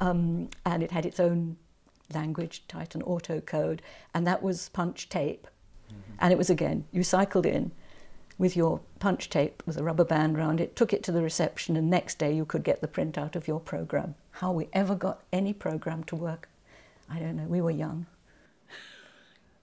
Um, 0.00 0.48
and 0.66 0.82
it 0.82 0.90
had 0.90 1.06
its 1.06 1.20
own 1.20 1.56
language, 2.12 2.64
Titan 2.66 3.02
autocode, 3.02 3.80
and 4.14 4.26
that 4.26 4.42
was 4.42 4.68
punch 4.70 5.08
tape. 5.08 5.46
Mm-hmm. 5.88 6.12
And 6.18 6.32
it 6.32 6.38
was 6.38 6.50
again, 6.50 6.84
you 6.90 7.02
cycled 7.02 7.46
in, 7.46 7.70
with 8.40 8.56
your 8.56 8.80
punch 9.00 9.28
tape 9.28 9.62
with 9.66 9.76
a 9.76 9.82
rubber 9.82 10.02
band 10.02 10.34
around 10.34 10.62
it, 10.62 10.74
took 10.74 10.94
it 10.94 11.02
to 11.02 11.12
the 11.12 11.22
reception, 11.22 11.76
and 11.76 11.90
next 11.90 12.18
day 12.18 12.34
you 12.34 12.46
could 12.46 12.64
get 12.64 12.80
the 12.80 12.88
print 12.88 13.18
out 13.18 13.36
of 13.36 13.46
your 13.46 13.60
program. 13.60 14.14
How 14.30 14.50
we 14.50 14.66
ever 14.72 14.94
got 14.94 15.20
any 15.30 15.52
program 15.52 16.04
to 16.04 16.16
work, 16.16 16.48
I 17.10 17.18
don't 17.18 17.36
know. 17.36 17.44
We 17.44 17.60
were 17.60 17.70
young. 17.70 18.06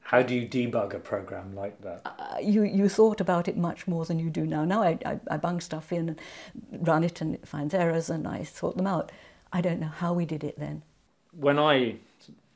How 0.01 0.21
do 0.21 0.35
you 0.35 0.47
debug 0.47 0.93
a 0.93 0.99
program 0.99 1.55
like 1.55 1.81
that? 1.81 2.01
Uh, 2.05 2.37
you, 2.39 2.63
you 2.63 2.87
thought 2.87 3.19
about 3.19 3.47
it 3.47 3.57
much 3.57 3.87
more 3.87 4.05
than 4.05 4.19
you 4.19 4.29
do 4.29 4.45
now. 4.45 4.63
Now 4.63 4.83
I, 4.83 4.99
I, 5.03 5.19
I 5.31 5.37
bung 5.37 5.59
stuff 5.59 5.91
in 5.91 6.09
and 6.09 6.87
run 6.87 7.03
it 7.03 7.19
and 7.19 7.33
it 7.33 7.47
finds 7.47 7.73
errors 7.73 8.11
and 8.11 8.27
I 8.27 8.43
sort 8.43 8.77
them 8.77 8.87
out. 8.87 9.11
I 9.51 9.59
don't 9.59 9.79
know 9.79 9.87
how 9.87 10.13
we 10.13 10.25
did 10.25 10.43
it 10.43 10.59
then. 10.59 10.83
When 11.31 11.57
I 11.57 11.95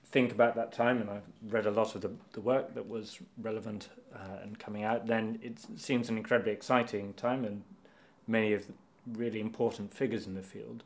think 0.05 0.31
about 0.31 0.55
that 0.55 0.71
time, 0.71 1.01
and 1.01 1.09
I've 1.09 1.23
read 1.49 1.65
a 1.65 1.71
lot 1.71 1.95
of 1.95 2.01
the, 2.01 2.11
the 2.33 2.41
work 2.41 2.75
that 2.75 2.87
was 2.87 3.17
relevant 3.41 3.89
uh, 4.13 4.43
and 4.43 4.57
coming 4.59 4.83
out, 4.83 5.07
then 5.07 5.39
it 5.41 5.59
seems 5.77 6.09
an 6.09 6.17
incredibly 6.17 6.51
exciting 6.51 7.13
time 7.13 7.45
and 7.45 7.63
many 8.27 8.53
of 8.53 8.67
the 8.67 8.73
really 9.13 9.39
important 9.39 9.93
figures 9.93 10.27
in 10.27 10.35
the 10.35 10.41
field. 10.41 10.83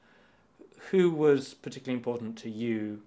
Who 0.92 1.10
was 1.10 1.54
particularly 1.54 1.98
important 1.98 2.38
to 2.40 2.50
you 2.50 3.02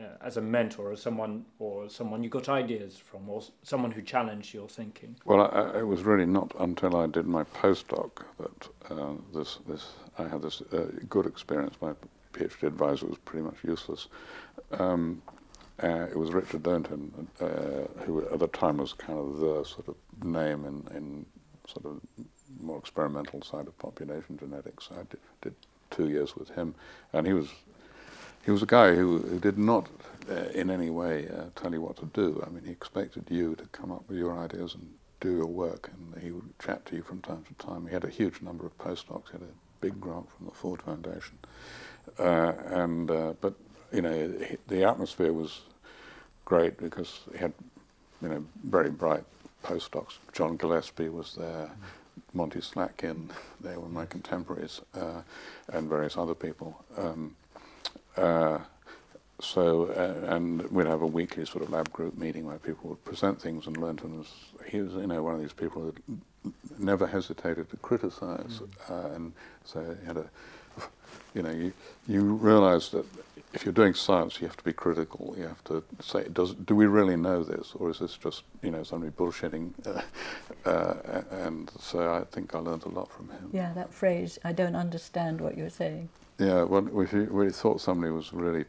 uh, 0.00 0.04
as 0.20 0.36
a 0.36 0.40
mentor, 0.40 0.90
or 0.90 0.96
someone, 0.96 1.44
or 1.58 1.88
someone 1.88 2.22
you 2.24 2.28
got 2.28 2.48
ideas 2.48 2.96
from, 2.96 3.28
or 3.28 3.42
someone 3.62 3.92
who 3.92 4.02
challenged 4.02 4.52
your 4.52 4.68
thinking? 4.68 5.14
Well, 5.24 5.42
I, 5.42 5.78
it 5.78 5.86
was 5.86 6.02
really 6.02 6.26
not 6.26 6.52
until 6.58 6.96
I 6.96 7.06
did 7.06 7.26
my 7.26 7.44
postdoc 7.44 8.22
that 8.38 8.68
uh, 8.90 9.12
this, 9.32 9.58
this, 9.68 9.92
I 10.18 10.26
had 10.26 10.42
this 10.42 10.62
uh, 10.72 10.86
good 11.08 11.26
experience. 11.26 11.76
My 11.80 11.92
PhD 12.32 12.64
advisor 12.64 13.06
was 13.06 13.18
pretty 13.18 13.44
much 13.44 13.56
useless. 13.62 14.08
Um, 14.72 15.22
uh, 15.82 16.06
it 16.10 16.16
was 16.16 16.32
Richard 16.32 16.62
Lewontin, 16.62 17.26
uh, 17.40 18.02
who 18.04 18.26
at 18.28 18.38
the 18.38 18.48
time 18.48 18.78
was 18.78 18.92
kind 18.92 19.18
of 19.18 19.38
the 19.38 19.64
sort 19.64 19.88
of 19.88 19.96
name 20.24 20.64
in, 20.64 20.96
in 20.96 21.26
sort 21.66 21.86
of 21.86 22.00
more 22.60 22.78
experimental 22.78 23.42
side 23.42 23.66
of 23.66 23.76
population 23.78 24.38
genetics. 24.38 24.88
I 24.92 25.02
did, 25.10 25.20
did 25.42 25.54
two 25.90 26.08
years 26.08 26.36
with 26.36 26.50
him, 26.50 26.74
and 27.12 27.26
he 27.26 27.32
was 27.32 27.48
he 28.44 28.50
was 28.50 28.62
a 28.62 28.66
guy 28.66 28.94
who, 28.94 29.18
who 29.18 29.40
did 29.40 29.58
not 29.58 29.88
uh, 30.30 30.34
in 30.54 30.70
any 30.70 30.90
way 30.90 31.28
uh, 31.28 31.44
tell 31.56 31.72
you 31.72 31.80
what 31.80 31.96
to 31.96 32.06
do. 32.12 32.42
I 32.46 32.50
mean, 32.50 32.64
he 32.64 32.72
expected 32.72 33.24
you 33.30 33.54
to 33.56 33.64
come 33.66 33.90
up 33.90 34.04
with 34.06 34.18
your 34.18 34.38
ideas 34.38 34.74
and 34.74 34.86
do 35.20 35.34
your 35.36 35.46
work, 35.46 35.90
and 35.92 36.22
he 36.22 36.30
would 36.30 36.58
chat 36.58 36.84
to 36.86 36.96
you 36.96 37.02
from 37.02 37.20
time 37.22 37.42
to 37.48 37.66
time. 37.66 37.86
He 37.86 37.94
had 37.94 38.04
a 38.04 38.10
huge 38.10 38.42
number 38.42 38.66
of 38.66 38.76
postdocs. 38.76 39.28
He 39.28 39.32
had 39.32 39.42
a 39.42 39.54
big 39.80 39.98
grant 39.98 40.28
from 40.30 40.46
the 40.46 40.52
Ford 40.52 40.82
Foundation, 40.82 41.38
uh, 42.18 42.52
and 42.66 43.10
uh, 43.10 43.32
but 43.40 43.54
you 43.94 44.02
know 44.02 44.32
the 44.68 44.84
atmosphere 44.84 45.32
was 45.32 45.60
great 46.44 46.78
because 46.78 47.20
he 47.32 47.38
had 47.38 47.52
you 48.22 48.28
know 48.28 48.44
very 48.64 48.90
bright 48.90 49.24
postdocs. 49.62 50.18
John 50.32 50.56
Gillespie 50.56 51.08
was 51.08 51.34
there. 51.34 51.70
Monty 52.32 52.60
Slatkin, 52.60 53.30
they 53.60 53.76
were 53.76 53.88
my 53.88 54.06
contemporaries, 54.06 54.80
uh, 54.94 55.22
and 55.72 55.88
various 55.88 56.16
other 56.16 56.34
people. 56.34 56.84
Um, 56.96 57.36
uh, 58.16 58.58
so, 59.40 59.86
uh, 59.86 60.34
and 60.34 60.62
we'd 60.70 60.86
have 60.86 61.02
a 61.02 61.06
weekly 61.06 61.44
sort 61.44 61.64
of 61.64 61.70
lab 61.70 61.92
group 61.92 62.16
meeting 62.16 62.46
where 62.46 62.58
people 62.58 62.90
would 62.90 63.04
present 63.04 63.40
things, 63.40 63.66
and 63.66 63.76
Lewontin 63.76 64.18
was, 64.18 64.28
he 64.66 64.80
was, 64.80 64.92
you 64.94 65.06
know, 65.06 65.22
one 65.22 65.34
of 65.34 65.40
these 65.40 65.52
people 65.52 65.92
that 65.92 65.96
never 66.78 67.06
hesitated 67.06 67.70
to 67.70 67.76
criticize, 67.78 68.60
mm. 68.60 68.68
uh, 68.90 69.14
and 69.14 69.32
so 69.64 69.96
he 70.00 70.06
had 70.06 70.16
a, 70.16 70.26
you 71.34 71.42
know, 71.42 71.50
you, 71.50 71.72
you 72.06 72.22
realize 72.22 72.90
that 72.90 73.06
if 73.54 73.64
you're 73.64 73.72
doing 73.72 73.94
science, 73.94 74.40
you 74.40 74.48
have 74.48 74.56
to 74.56 74.64
be 74.64 74.72
critical. 74.72 75.34
You 75.38 75.44
have 75.44 75.62
to 75.64 75.82
say, 76.00 76.26
does, 76.32 76.54
do 76.54 76.74
we 76.74 76.86
really 76.86 77.16
know 77.16 77.44
this, 77.44 77.72
or 77.76 77.88
is 77.88 78.00
this 78.00 78.16
just, 78.16 78.42
you 78.62 78.70
know, 78.70 78.82
somebody 78.82 79.12
bullshitting? 79.12 79.72
Uh, 80.66 80.70
uh, 80.70 81.22
and 81.30 81.70
so 81.78 82.14
I 82.14 82.24
think 82.34 82.54
I 82.54 82.58
learned 82.58 82.84
a 82.84 82.88
lot 82.88 83.12
from 83.12 83.28
him. 83.28 83.50
Yeah, 83.52 83.74
that 83.74 83.92
phrase, 83.92 84.38
I 84.44 84.52
don't 84.52 84.74
understand 84.74 85.42
what 85.42 85.58
you're 85.58 85.68
saying. 85.68 86.08
Yeah, 86.38 86.62
well, 86.62 87.02
if 87.02 87.12
you 87.12 87.24
really 87.30 87.52
thought 87.52 87.82
somebody 87.82 88.10
was 88.10 88.32
really 88.32 88.64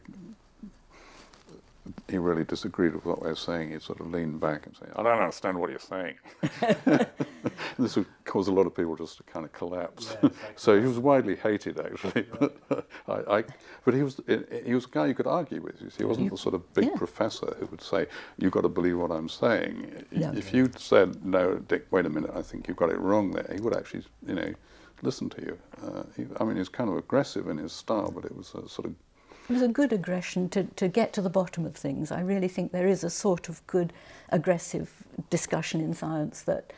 he 2.08 2.18
really 2.18 2.44
disagreed 2.44 2.94
with 2.94 3.04
what 3.04 3.22
we 3.22 3.28
were 3.28 3.36
saying. 3.36 3.70
He 3.70 3.78
sort 3.78 4.00
of 4.00 4.10
leaned 4.10 4.40
back 4.40 4.66
and 4.66 4.76
said, 4.76 4.92
I 4.96 5.02
don't 5.02 5.18
understand 5.18 5.58
what 5.58 5.70
you're 5.70 5.78
saying. 5.78 6.14
this 7.78 7.96
would 7.96 8.06
cause 8.24 8.48
a 8.48 8.52
lot 8.52 8.66
of 8.66 8.74
people 8.74 8.96
just 8.96 9.18
to 9.18 9.22
kind 9.24 9.44
of 9.44 9.52
collapse. 9.52 10.16
Yeah, 10.22 10.28
exactly. 10.28 10.54
so 10.56 10.80
he 10.80 10.86
was 10.86 10.98
widely 10.98 11.36
hated, 11.36 11.78
actually. 11.78 12.26
I, 13.08 13.36
I, 13.38 13.44
but 13.84 13.94
he 13.94 14.02
was 14.02 14.20
he 14.64 14.74
was 14.74 14.84
a 14.84 14.88
guy 14.90 15.06
you 15.06 15.14
could 15.14 15.26
argue 15.26 15.62
with. 15.62 15.80
You 15.80 15.90
see, 15.90 15.98
he 15.98 16.04
wasn't 16.04 16.30
the 16.30 16.36
sort 16.36 16.54
of 16.54 16.72
big 16.74 16.86
yeah. 16.86 16.96
professor 16.96 17.56
who 17.58 17.66
would 17.66 17.82
say, 17.82 18.06
you've 18.38 18.52
got 18.52 18.62
to 18.62 18.68
believe 18.68 18.98
what 18.98 19.10
I'm 19.10 19.28
saying. 19.28 20.04
If 20.10 20.52
you 20.52 20.70
said, 20.76 21.24
no, 21.24 21.56
Dick, 21.56 21.86
wait 21.90 22.06
a 22.06 22.10
minute, 22.10 22.30
I 22.34 22.42
think 22.42 22.68
you've 22.68 22.76
got 22.76 22.90
it 22.90 22.98
wrong 22.98 23.30
there, 23.30 23.50
he 23.52 23.60
would 23.60 23.76
actually, 23.76 24.04
you 24.26 24.34
know, 24.34 24.52
listen 25.02 25.28
to 25.30 25.42
you. 25.42 25.58
Uh, 25.82 26.02
he, 26.16 26.26
I 26.40 26.44
mean, 26.44 26.54
he 26.54 26.60
was 26.60 26.68
kind 26.68 26.90
of 26.90 26.96
aggressive 26.96 27.48
in 27.48 27.58
his 27.58 27.72
style, 27.72 28.10
but 28.10 28.24
it 28.24 28.36
was 28.36 28.54
a 28.54 28.68
sort 28.68 28.86
of 28.86 28.94
it 29.48 29.52
was 29.52 29.62
a 29.62 29.68
good 29.68 29.92
aggression 29.92 30.48
to, 30.50 30.64
to 30.64 30.88
get 30.88 31.12
to 31.14 31.22
the 31.22 31.30
bottom 31.30 31.64
of 31.64 31.76
things. 31.76 32.10
I 32.10 32.20
really 32.20 32.48
think 32.48 32.72
there 32.72 32.88
is 32.88 33.04
a 33.04 33.10
sort 33.10 33.48
of 33.48 33.64
good 33.66 33.92
aggressive 34.30 34.92
discussion 35.30 35.80
in 35.80 35.94
science 35.94 36.42
that 36.42 36.72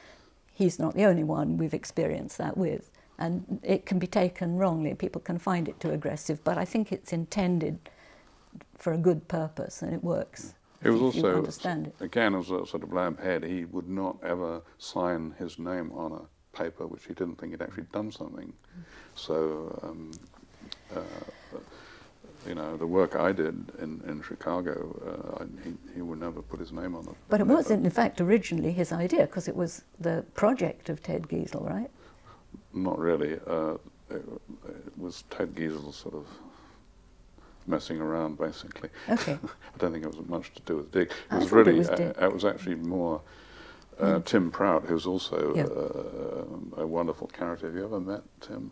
he's 0.53 0.79
not 0.79 0.95
the 0.95 1.05
only 1.05 1.25
one 1.25 1.57
we've 1.57 1.75
experienced 1.75 2.37
that 2.39 2.57
with. 2.57 2.91
And 3.19 3.61
it 3.63 3.87
can 3.87 3.99
be 3.99 4.07
taken 4.07 4.57
wrongly. 4.57 4.95
People 4.95 5.21
can 5.21 5.39
find 5.39 5.69
it 5.69 5.81
too 5.81 5.91
aggressive, 5.91 6.45
but 6.45 6.59
I 6.59 6.65
think 6.65 6.93
it's 6.93 7.13
intended 7.13 7.79
for 8.77 8.93
a 8.93 8.99
good 8.99 9.27
purpose 9.29 9.83
and 9.83 9.95
it 9.95 10.05
works. 10.05 10.55
It 10.83 10.91
was 10.91 11.01
also, 11.01 11.45
it. 11.45 11.95
again, 12.01 12.35
as 12.35 12.51
a 12.51 12.65
sort 12.67 12.85
of 12.85 12.93
lab 12.93 13.21
head, 13.21 13.43
he 13.43 13.65
would 13.65 13.89
not 13.89 14.19
ever 14.23 14.63
sign 14.79 15.35
his 15.39 15.59
name 15.59 15.91
on 15.93 16.13
a 16.13 16.57
paper 16.57 16.87
which 16.87 17.07
he 17.07 17.15
didn't 17.15 17.37
think 17.37 17.53
he'd 17.53 17.63
actually 17.63 17.87
done 17.93 18.13
something. 18.13 18.53
So 19.17 19.77
um, 19.83 20.13
uh, 20.95 21.01
you 22.49 22.55
know, 22.55 22.77
the 22.77 22.87
work 22.87 23.15
I 23.15 23.31
did 23.31 23.71
in, 23.79 24.01
in 24.09 24.23
Chicago, 24.23 25.39
uh, 25.39 25.45
he, 25.63 25.75
he 25.95 26.03
would 26.03 26.19
never 26.19 26.41
put 26.41 26.59
his 26.59 26.73
name 26.73 26.95
on 26.95 27.05
it. 27.05 27.15
But 27.29 27.41
it 27.41 27.47
wasn't, 27.47 27.85
in 27.85 27.91
fact, 27.91 28.21
originally 28.21 28.73
his 28.73 28.91
idea, 28.91 29.27
because 29.27 29.49
it 29.49 29.55
was 29.55 29.85
the 30.01 30.25
project 30.35 30.89
of 30.89 31.03
Ted 31.03 31.25
Giesel, 31.25 31.69
right? 31.69 31.91
Not 32.73 32.99
really. 32.99 33.39
Uh, 33.47 33.75
it, 34.11 34.25
it, 34.67 34.99
was 34.99 35.25
Ted 35.29 35.55
Giesel 35.55 35.93
sort 35.93 36.15
of 36.15 36.27
messing 37.67 38.01
around, 38.01 38.39
basically. 38.39 38.89
Okay. 39.11 39.39
I 39.45 39.79
don't 39.79 39.93
think 39.93 40.05
it 40.05 40.17
was 40.17 40.27
much 40.27 40.55
to 40.55 40.63
do 40.63 40.77
with 40.79 40.91
Dick. 40.91 41.11
It 41.11 41.15
I 41.31 41.39
was 41.39 41.53
really, 41.53 41.75
it 41.75 41.79
was, 41.79 41.91
uh, 41.91 42.15
it 42.23 42.33
was 42.33 42.47
actually 42.47 42.77
more 42.77 43.21
uh, 44.01 44.05
mm. 44.05 44.25
Tim 44.25 44.51
Prout, 44.51 44.87
who's 44.87 45.07
also. 45.07 45.55
Uh, 45.55 46.81
a 46.81 46.87
wonderful 46.87 47.27
character. 47.27 47.67
Have 47.67 47.75
you 47.77 47.85
ever 47.85 48.01
met 48.01 48.23
Tim? 48.41 48.71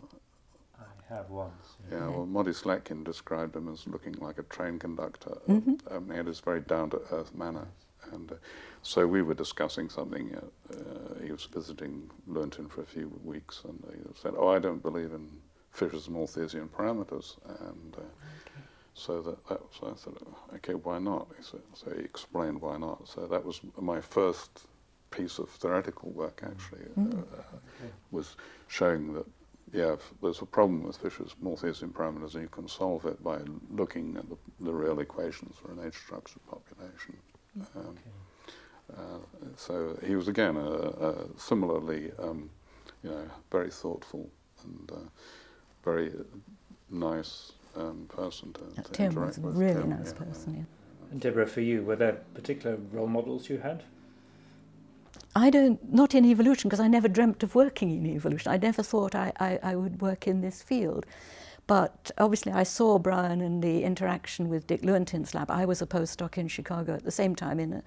Have 1.09 1.29
once. 1.29 1.77
Yeah, 1.89 1.99
yeah 1.99 2.09
well, 2.09 2.25
Monty 2.25 2.51
Slatkin 2.51 3.03
described 3.03 3.55
him 3.55 3.71
as 3.71 3.87
looking 3.87 4.13
like 4.19 4.37
a 4.39 4.43
train 4.43 4.77
conductor. 4.77 5.37
Mm-hmm. 5.47 5.75
Um, 5.89 6.09
he 6.09 6.17
had 6.17 6.25
this 6.25 6.41
very 6.41 6.61
down 6.61 6.89
to 6.89 7.01
earth 7.11 7.33
manner. 7.33 7.67
And 8.11 8.31
uh, 8.31 8.35
so 8.81 9.07
we 9.07 9.21
were 9.21 9.33
discussing 9.33 9.89
something. 9.89 10.35
Uh, 10.35 10.75
uh, 10.75 11.23
he 11.23 11.31
was 11.31 11.45
visiting 11.45 12.09
Lewontin 12.29 12.69
for 12.69 12.81
a 12.81 12.85
few 12.85 13.11
weeks, 13.23 13.61
and 13.65 13.83
he 13.91 13.99
said, 14.21 14.33
"Oh, 14.37 14.47
I 14.47 14.59
don't 14.59 14.81
believe 14.81 15.13
in 15.13 15.29
Fisher's 15.71 16.09
Malthusian 16.09 16.69
parameters." 16.69 17.35
And 17.59 17.95
uh, 17.95 18.01
okay. 18.01 18.61
so 18.93 19.21
that, 19.21 19.47
that 19.47 19.61
was, 19.61 19.95
I 19.97 19.97
said, 19.97 20.13
"Okay, 20.55 20.73
why 20.73 20.99
not?" 20.99 21.27
He 21.37 21.43
said, 21.43 21.61
so 21.73 21.91
he 21.91 22.01
explained 22.01 22.61
why 22.61 22.77
not. 22.77 23.07
So 23.07 23.27
that 23.27 23.43
was 23.43 23.61
my 23.79 23.99
first 24.01 24.67
piece 25.11 25.39
of 25.39 25.49
theoretical 25.49 26.11
work, 26.11 26.41
actually, 26.43 26.85
mm-hmm. 26.97 27.19
okay. 27.19 27.91
was 28.11 28.35
showing 28.67 29.13
that 29.13 29.25
yeah, 29.73 29.95
there's 30.21 30.41
a 30.41 30.45
problem 30.45 30.83
with 30.83 30.97
Fisher's 30.97 31.35
Malthusian 31.41 31.89
parameters, 31.89 32.33
and 32.33 32.43
you 32.43 32.49
can 32.49 32.67
solve 32.67 33.05
it 33.05 33.21
by 33.23 33.39
looking 33.69 34.15
at 34.17 34.29
the, 34.29 34.37
the 34.61 34.73
real 34.73 34.99
equations 34.99 35.55
for 35.61 35.71
an 35.71 35.79
age-structured 35.85 36.41
population. 36.47 37.17
Um, 37.75 37.87
okay. 37.87 38.97
uh, 38.97 39.17
so 39.55 39.97
he 40.05 40.15
was 40.15 40.27
again 40.27 40.55
a, 40.55 40.69
a 40.69 41.25
similarly, 41.37 42.11
um, 42.19 42.49
you 43.03 43.09
know, 43.09 43.23
very 43.51 43.71
thoughtful 43.71 44.29
and 44.63 44.91
uh, 44.91 45.09
very 45.83 46.13
nice 46.89 47.53
um, 47.75 48.05
person 48.09 48.53
to, 48.53 48.61
yeah, 48.75 48.83
to 48.83 48.91
Tim 48.91 49.05
interact 49.11 49.37
was 49.39 49.39
with. 49.39 49.55
a 49.55 49.59
really 49.59 49.81
Tim, 49.81 49.89
nice 49.89 50.13
yeah, 50.17 50.25
person. 50.25 50.55
Yeah. 50.55 51.11
And 51.11 51.21
Deborah, 51.21 51.47
for 51.47 51.61
you, 51.61 51.83
were 51.83 51.95
there 51.95 52.19
particular 52.33 52.77
role 52.91 53.07
models 53.07 53.49
you 53.49 53.57
had? 53.57 53.83
I 55.37 55.51
don't, 55.51 55.93
not 55.93 56.15
in 56.15 56.25
evolution, 56.25 56.67
because 56.67 56.79
I 56.79 56.87
never 56.87 57.07
dreamt 57.07 57.43
of 57.43 57.53
working 57.53 57.91
in 57.91 58.07
evolution. 58.07 58.51
I 58.51 58.57
never 58.57 58.81
thought 58.81 59.13
I, 59.13 59.31
I, 59.39 59.59
I, 59.61 59.75
would 59.75 60.01
work 60.01 60.27
in 60.27 60.41
this 60.41 60.63
field. 60.63 61.05
But 61.67 62.09
obviously, 62.17 62.53
I 62.53 62.63
saw 62.63 62.97
Brian 62.97 63.41
and 63.41 63.61
the 63.61 63.83
interaction 63.83 64.49
with 64.49 64.65
Dick 64.65 64.81
Lewontin's 64.81 65.35
lab. 65.35 65.51
I 65.51 65.65
was 65.65 65.79
a 65.79 65.85
postdoc 65.85 66.39
in 66.39 66.47
Chicago 66.47 66.95
at 66.95 67.03
the 67.03 67.11
same 67.11 67.35
time 67.35 67.59
in 67.59 67.71
a 67.73 67.83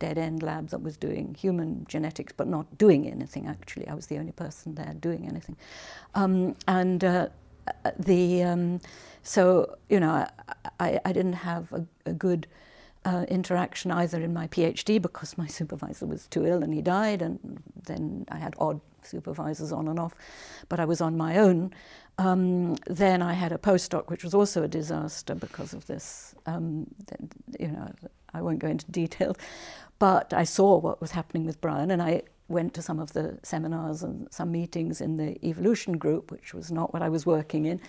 dead 0.00 0.18
end 0.18 0.42
lab 0.42 0.68
that 0.68 0.82
was 0.82 0.98
doing 0.98 1.34
human 1.34 1.86
genetics, 1.88 2.34
but 2.36 2.46
not 2.46 2.76
doing 2.76 3.08
anything 3.10 3.46
actually. 3.46 3.88
I 3.88 3.94
was 3.94 4.08
the 4.08 4.18
only 4.18 4.32
person 4.32 4.74
there 4.74 4.92
doing 5.00 5.26
anything. 5.26 5.56
Um, 6.14 6.56
and 6.68 7.02
uh, 7.04 7.28
the, 7.98 8.42
um, 8.42 8.80
so, 9.22 9.78
you 9.88 9.98
know, 9.98 10.26
I, 10.78 11.00
I 11.06 11.12
didn't 11.12 11.34
have 11.34 11.72
a, 11.72 11.86
a 12.04 12.12
good 12.12 12.48
uh, 13.04 13.24
interaction 13.28 13.90
either 13.90 14.20
in 14.20 14.32
my 14.32 14.46
PhD 14.48 15.00
because 15.00 15.36
my 15.36 15.46
supervisor 15.46 16.06
was 16.06 16.26
too 16.28 16.46
ill 16.46 16.62
and 16.62 16.72
he 16.72 16.82
died, 16.82 17.22
and 17.22 17.62
then 17.84 18.26
I 18.30 18.38
had 18.38 18.54
odd 18.58 18.80
supervisors 19.04 19.72
on 19.72 19.88
and 19.88 19.98
off, 19.98 20.14
but 20.68 20.80
I 20.80 20.84
was 20.84 21.00
on 21.00 21.16
my 21.16 21.38
own. 21.38 21.72
Um, 22.18 22.76
then 22.86 23.22
I 23.22 23.32
had 23.32 23.52
a 23.52 23.58
postdoc, 23.58 24.08
which 24.08 24.22
was 24.22 24.34
also 24.34 24.62
a 24.62 24.68
disaster 24.68 25.34
because 25.34 25.72
of 25.72 25.86
this. 25.86 26.34
Um, 26.46 26.86
you 27.58 27.68
know, 27.68 27.90
I 28.34 28.42
won't 28.42 28.58
go 28.58 28.68
into 28.68 28.90
detail, 28.90 29.36
but 29.98 30.32
I 30.32 30.44
saw 30.44 30.78
what 30.78 31.00
was 31.00 31.10
happening 31.10 31.46
with 31.46 31.60
Brian, 31.60 31.90
and 31.90 32.02
I 32.02 32.22
went 32.48 32.74
to 32.74 32.82
some 32.82 33.00
of 33.00 33.12
the 33.14 33.38
seminars 33.42 34.02
and 34.02 34.28
some 34.30 34.52
meetings 34.52 35.00
in 35.00 35.16
the 35.16 35.44
evolution 35.44 35.96
group, 35.96 36.30
which 36.30 36.54
was 36.54 36.70
not 36.70 36.92
what 36.92 37.02
I 37.02 37.08
was 37.08 37.24
working 37.24 37.64
in, 37.64 37.80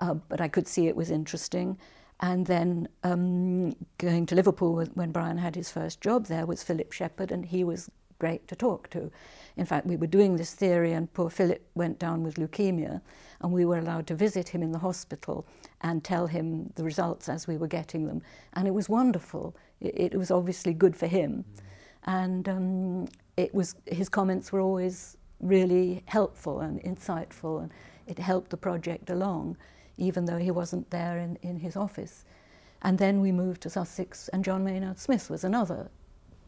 uh, 0.00 0.14
but 0.14 0.40
I 0.40 0.48
could 0.48 0.66
see 0.66 0.86
it 0.86 0.96
was 0.96 1.10
interesting. 1.10 1.78
And 2.20 2.46
then 2.46 2.88
um, 3.04 3.76
going 3.98 4.26
to 4.26 4.34
Liverpool 4.34 4.84
when 4.94 5.12
Brian 5.12 5.38
had 5.38 5.54
his 5.54 5.70
first 5.70 6.00
job 6.00 6.26
there 6.26 6.46
was 6.46 6.62
Philip 6.62 6.92
Sheppard, 6.92 7.30
and 7.30 7.44
he 7.44 7.62
was 7.62 7.90
great 8.18 8.48
to 8.48 8.56
talk 8.56 8.88
to. 8.90 9.10
In 9.56 9.66
fact, 9.66 9.86
we 9.86 9.96
were 9.96 10.06
doing 10.06 10.36
this 10.36 10.54
theory, 10.54 10.92
and 10.92 11.12
poor 11.12 11.30
Philip 11.30 11.62
went 11.74 11.98
down 11.98 12.22
with 12.22 12.36
leukemia, 12.36 13.00
and 13.40 13.52
we 13.52 13.64
were 13.64 13.78
allowed 13.78 14.06
to 14.06 14.14
visit 14.14 14.48
him 14.48 14.62
in 14.62 14.72
the 14.72 14.78
hospital 14.78 15.46
and 15.82 16.02
tell 16.02 16.26
him 16.26 16.72
the 16.76 16.84
results 16.84 17.28
as 17.28 17.46
we 17.46 17.58
were 17.58 17.68
getting 17.68 18.06
them. 18.06 18.22
And 18.54 18.66
it 18.66 18.72
was 18.72 18.88
wonderful. 18.88 19.54
It, 19.80 20.12
it 20.12 20.16
was 20.16 20.30
obviously 20.30 20.72
good 20.72 20.96
for 20.96 21.06
him. 21.06 21.44
Mm. 21.44 21.62
And 22.08 22.48
um, 22.48 23.08
it 23.36 23.54
was, 23.54 23.74
his 23.86 24.08
comments 24.08 24.52
were 24.52 24.60
always 24.60 25.16
really 25.40 26.02
helpful 26.06 26.60
and 26.60 26.80
insightful, 26.82 27.60
and 27.60 27.72
it 28.06 28.18
helped 28.18 28.50
the 28.50 28.56
project 28.56 29.10
along 29.10 29.56
even 29.98 30.24
though 30.24 30.38
he 30.38 30.50
wasn't 30.50 30.90
there 30.90 31.18
in, 31.18 31.38
in 31.42 31.58
his 31.58 31.76
office. 31.76 32.24
And 32.82 32.98
then 32.98 33.20
we 33.20 33.32
moved 33.32 33.62
to 33.62 33.70
Sussex, 33.70 34.28
and 34.28 34.44
John 34.44 34.64
Maynard 34.64 34.98
Smith 34.98 35.30
was 35.30 35.44
another 35.44 35.88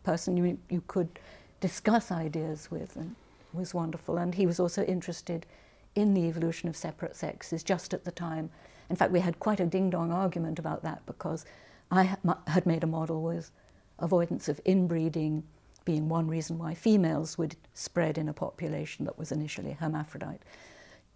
person 0.03 0.37
you, 0.37 0.59
you 0.69 0.83
could 0.87 1.19
discuss 1.61 2.13
ideas 2.13 2.71
with, 2.71 2.97
and 2.97 3.15
was 3.53 3.75
wonderful. 3.75 4.19
And 4.19 4.35
he 4.35 4.47
was 4.47 4.61
also 4.61 4.85
interested 4.85 5.47
in 5.95 6.15
the 6.15 6.29
evolution 6.29 6.69
of 6.69 6.77
separate 6.77 7.17
sexes 7.17 7.63
just 7.63 7.93
at 7.95 8.05
the 8.05 8.13
time. 8.13 8.51
In 8.91 8.97
fact, 8.97 9.13
we 9.13 9.21
had 9.21 9.39
quite 9.39 9.61
a 9.61 9.67
ding 9.67 9.91
dong 9.91 10.13
argument 10.13 10.59
about 10.59 10.83
that 10.83 11.05
because 11.07 11.45
I 11.91 12.17
had 12.47 12.67
made 12.67 12.85
a 12.85 12.87
model 12.87 13.23
with 13.23 13.51
avoidance 13.99 14.49
of 14.49 14.61
inbreeding 14.65 15.43
being 15.85 16.09
one 16.09 16.29
reason 16.29 16.59
why 16.59 16.75
females 16.75 17.39
would 17.39 17.57
spread 17.73 18.19
in 18.19 18.29
a 18.29 18.33
population 18.33 19.07
that 19.07 19.19
was 19.19 19.33
initially 19.33 19.73
hermaphrodite. 19.73 20.43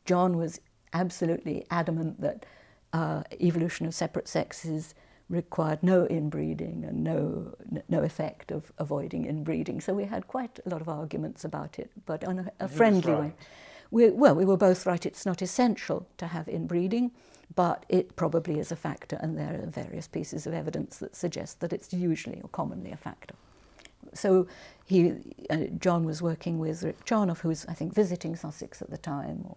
John 0.06 0.38
was 0.38 0.60
absolutely 0.92 1.64
adamant 1.70 2.20
that 2.20 2.46
uh, 2.92 3.22
evolution 3.40 3.86
of 3.86 3.94
separate 3.94 4.28
sexes 4.28 4.94
required 5.28 5.82
no 5.82 6.06
inbreeding 6.06 6.84
and 6.84 7.02
no, 7.02 7.54
no 7.88 8.02
effect 8.02 8.50
of 8.50 8.70
avoiding 8.78 9.24
inbreeding. 9.24 9.80
So 9.80 9.94
we 9.94 10.04
had 10.04 10.28
quite 10.28 10.58
a 10.66 10.68
lot 10.68 10.80
of 10.80 10.88
arguments 10.88 11.44
about 11.44 11.78
it, 11.78 11.90
but 12.04 12.22
on 12.24 12.40
a, 12.40 12.52
a 12.60 12.68
friendly 12.68 13.12
right. 13.12 13.20
way. 13.20 13.34
We, 13.90 14.10
well, 14.10 14.34
we 14.34 14.44
were 14.44 14.56
both 14.56 14.86
right. 14.86 15.04
It's 15.04 15.26
not 15.26 15.42
essential 15.42 16.06
to 16.18 16.26
have 16.26 16.48
inbreeding, 16.48 17.12
but 17.54 17.84
it 17.88 18.16
probably 18.16 18.58
is 18.58 18.72
a 18.72 18.76
factor, 18.76 19.16
and 19.20 19.36
there 19.36 19.62
are 19.62 19.66
various 19.66 20.08
pieces 20.08 20.46
of 20.46 20.54
evidence 20.54 20.96
that 20.98 21.14
suggest 21.14 21.60
that 21.60 21.72
it's 21.72 21.92
usually 21.92 22.40
or 22.42 22.48
commonly 22.48 22.90
a 22.90 22.96
factor. 22.96 23.34
So 24.14 24.46
he, 24.86 25.14
uh, 25.50 25.56
John 25.78 26.04
was 26.04 26.22
working 26.22 26.58
with 26.58 26.82
Rick 26.82 27.04
Charnov, 27.04 27.38
who 27.38 27.48
was, 27.48 27.66
I 27.68 27.74
think, 27.74 27.94
visiting 27.94 28.36
Sussex 28.36 28.82
at 28.82 28.90
the 28.90 28.98
time, 28.98 29.44
or 29.46 29.56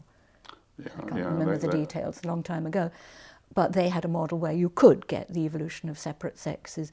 yeah, 0.77 0.87
I 0.97 1.01
can't 1.01 1.17
yeah, 1.17 1.25
remember 1.25 1.57
they, 1.57 1.67
the 1.67 1.77
details, 1.77 2.21
a 2.23 2.27
long 2.27 2.43
time 2.43 2.65
ago. 2.65 2.91
But 3.53 3.73
they 3.73 3.89
had 3.89 4.05
a 4.05 4.09
model 4.09 4.37
where 4.37 4.51
you 4.51 4.69
could 4.69 5.07
get 5.07 5.33
the 5.33 5.45
evolution 5.45 5.89
of 5.89 5.97
separate 5.97 6.37
sexes 6.37 6.91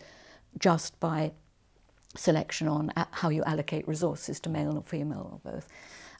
just 0.59 0.99
by 1.01 1.33
selection 2.15 2.69
on 2.69 2.93
how 3.11 3.31
you 3.31 3.43
allocate 3.45 3.89
resources 3.89 4.39
to 4.41 4.51
male 4.51 4.77
or 4.77 4.83
female 4.83 5.41
or 5.43 5.53
both. 5.53 5.67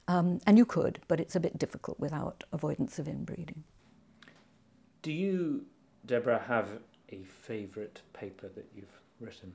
Um, 0.07 0.39
and 0.45 0.57
you 0.57 0.65
could, 0.65 0.99
but 1.07 1.19
it's 1.19 1.35
a 1.35 1.39
bit 1.39 1.57
difficult 1.57 1.99
without 1.99 2.43
avoidance 2.51 2.99
of 2.99 3.07
inbreeding. 3.07 3.63
Do 5.01 5.11
you, 5.11 5.65
Deborah, 6.05 6.43
have 6.47 6.67
a 7.09 7.23
favourite 7.23 8.01
paper 8.13 8.49
that 8.49 8.65
you've 8.75 8.99
written? 9.19 9.53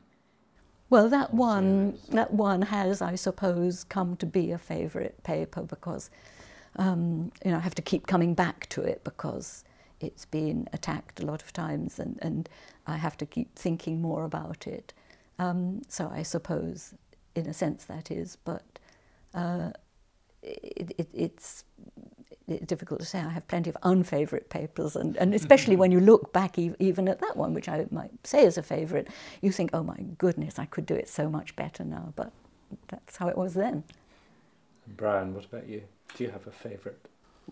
Well, 0.91 1.11
that 1.11 1.35
one, 1.35 1.99
that 2.11 2.33
one 2.33 2.63
has, 2.63 3.03
I 3.03 3.15
suppose, 3.15 3.85
come 3.85 4.17
to 4.17 4.27
be 4.27 4.53
a 4.53 4.59
favourite 4.59 5.23
paper 5.23 5.63
because, 5.63 6.09
um, 6.79 7.33
you 7.45 7.51
know, 7.51 7.59
I 7.59 7.61
have 7.61 7.75
to 7.75 7.83
keep 7.83 8.07
coming 8.07 8.35
back 8.35 8.69
to 8.71 8.83
it 8.83 9.05
because 9.05 9.65
it's 10.01 10.25
been 10.25 10.69
attacked 10.73 11.21
a 11.21 11.27
lot 11.27 11.43
of 11.43 11.53
times 11.53 11.99
and, 11.99 12.19
and 12.23 12.49
I 12.87 12.97
have 12.97 13.17
to 13.19 13.27
keep 13.27 13.55
thinking 13.57 14.01
more 14.01 14.25
about 14.25 14.67
it. 14.67 14.95
Um, 15.39 15.83
so 15.89 16.11
I 16.13 16.23
suppose, 16.23 16.95
in 17.35 17.47
a 17.47 17.53
sense, 17.53 17.85
that 17.85 18.11
is, 18.11 18.37
but 18.45 18.79
uh, 19.35 19.71
it, 20.43 20.95
it, 20.99 21.09
it's 21.13 21.65
difficult 22.65 23.01
to 23.01 23.07
say. 23.07 23.19
I 23.19 23.31
have 23.31 23.47
plenty 23.49 23.71
of 23.71 23.77
unfavourite 23.83 24.49
papers, 24.49 24.97
and, 24.97 25.17
and 25.17 25.35
especially 25.35 25.77
when 25.77 25.93
you 25.93 26.01
look 26.01 26.33
back 26.33 26.59
e 26.59 26.73
even 26.79 27.09
at 27.09 27.21
that 27.21 27.37
one, 27.37 27.55
which 27.55 27.69
I 27.69 27.87
might 27.91 28.11
say 28.27 28.45
is 28.45 28.57
a 28.57 28.63
favourite, 28.63 29.09
you 29.43 29.53
think, 29.53 29.71
oh 29.73 29.83
my 29.83 29.99
goodness, 30.17 30.59
I 30.59 30.65
could 30.65 30.87
do 30.87 30.95
it 30.95 31.09
so 31.09 31.29
much 31.29 31.55
better 31.57 31.85
now, 31.85 32.13
but 32.17 32.33
that's 32.89 33.17
how 33.17 33.29
it 33.29 33.37
was 33.37 33.55
then. 33.55 33.85
And 34.89 34.97
Brian, 34.97 35.35
what 35.35 35.45
about 35.45 35.69
you? 35.69 35.83
Do 36.17 36.25
you 36.25 36.31
have 36.31 36.47
a 36.47 36.51
favourite? 36.51 36.97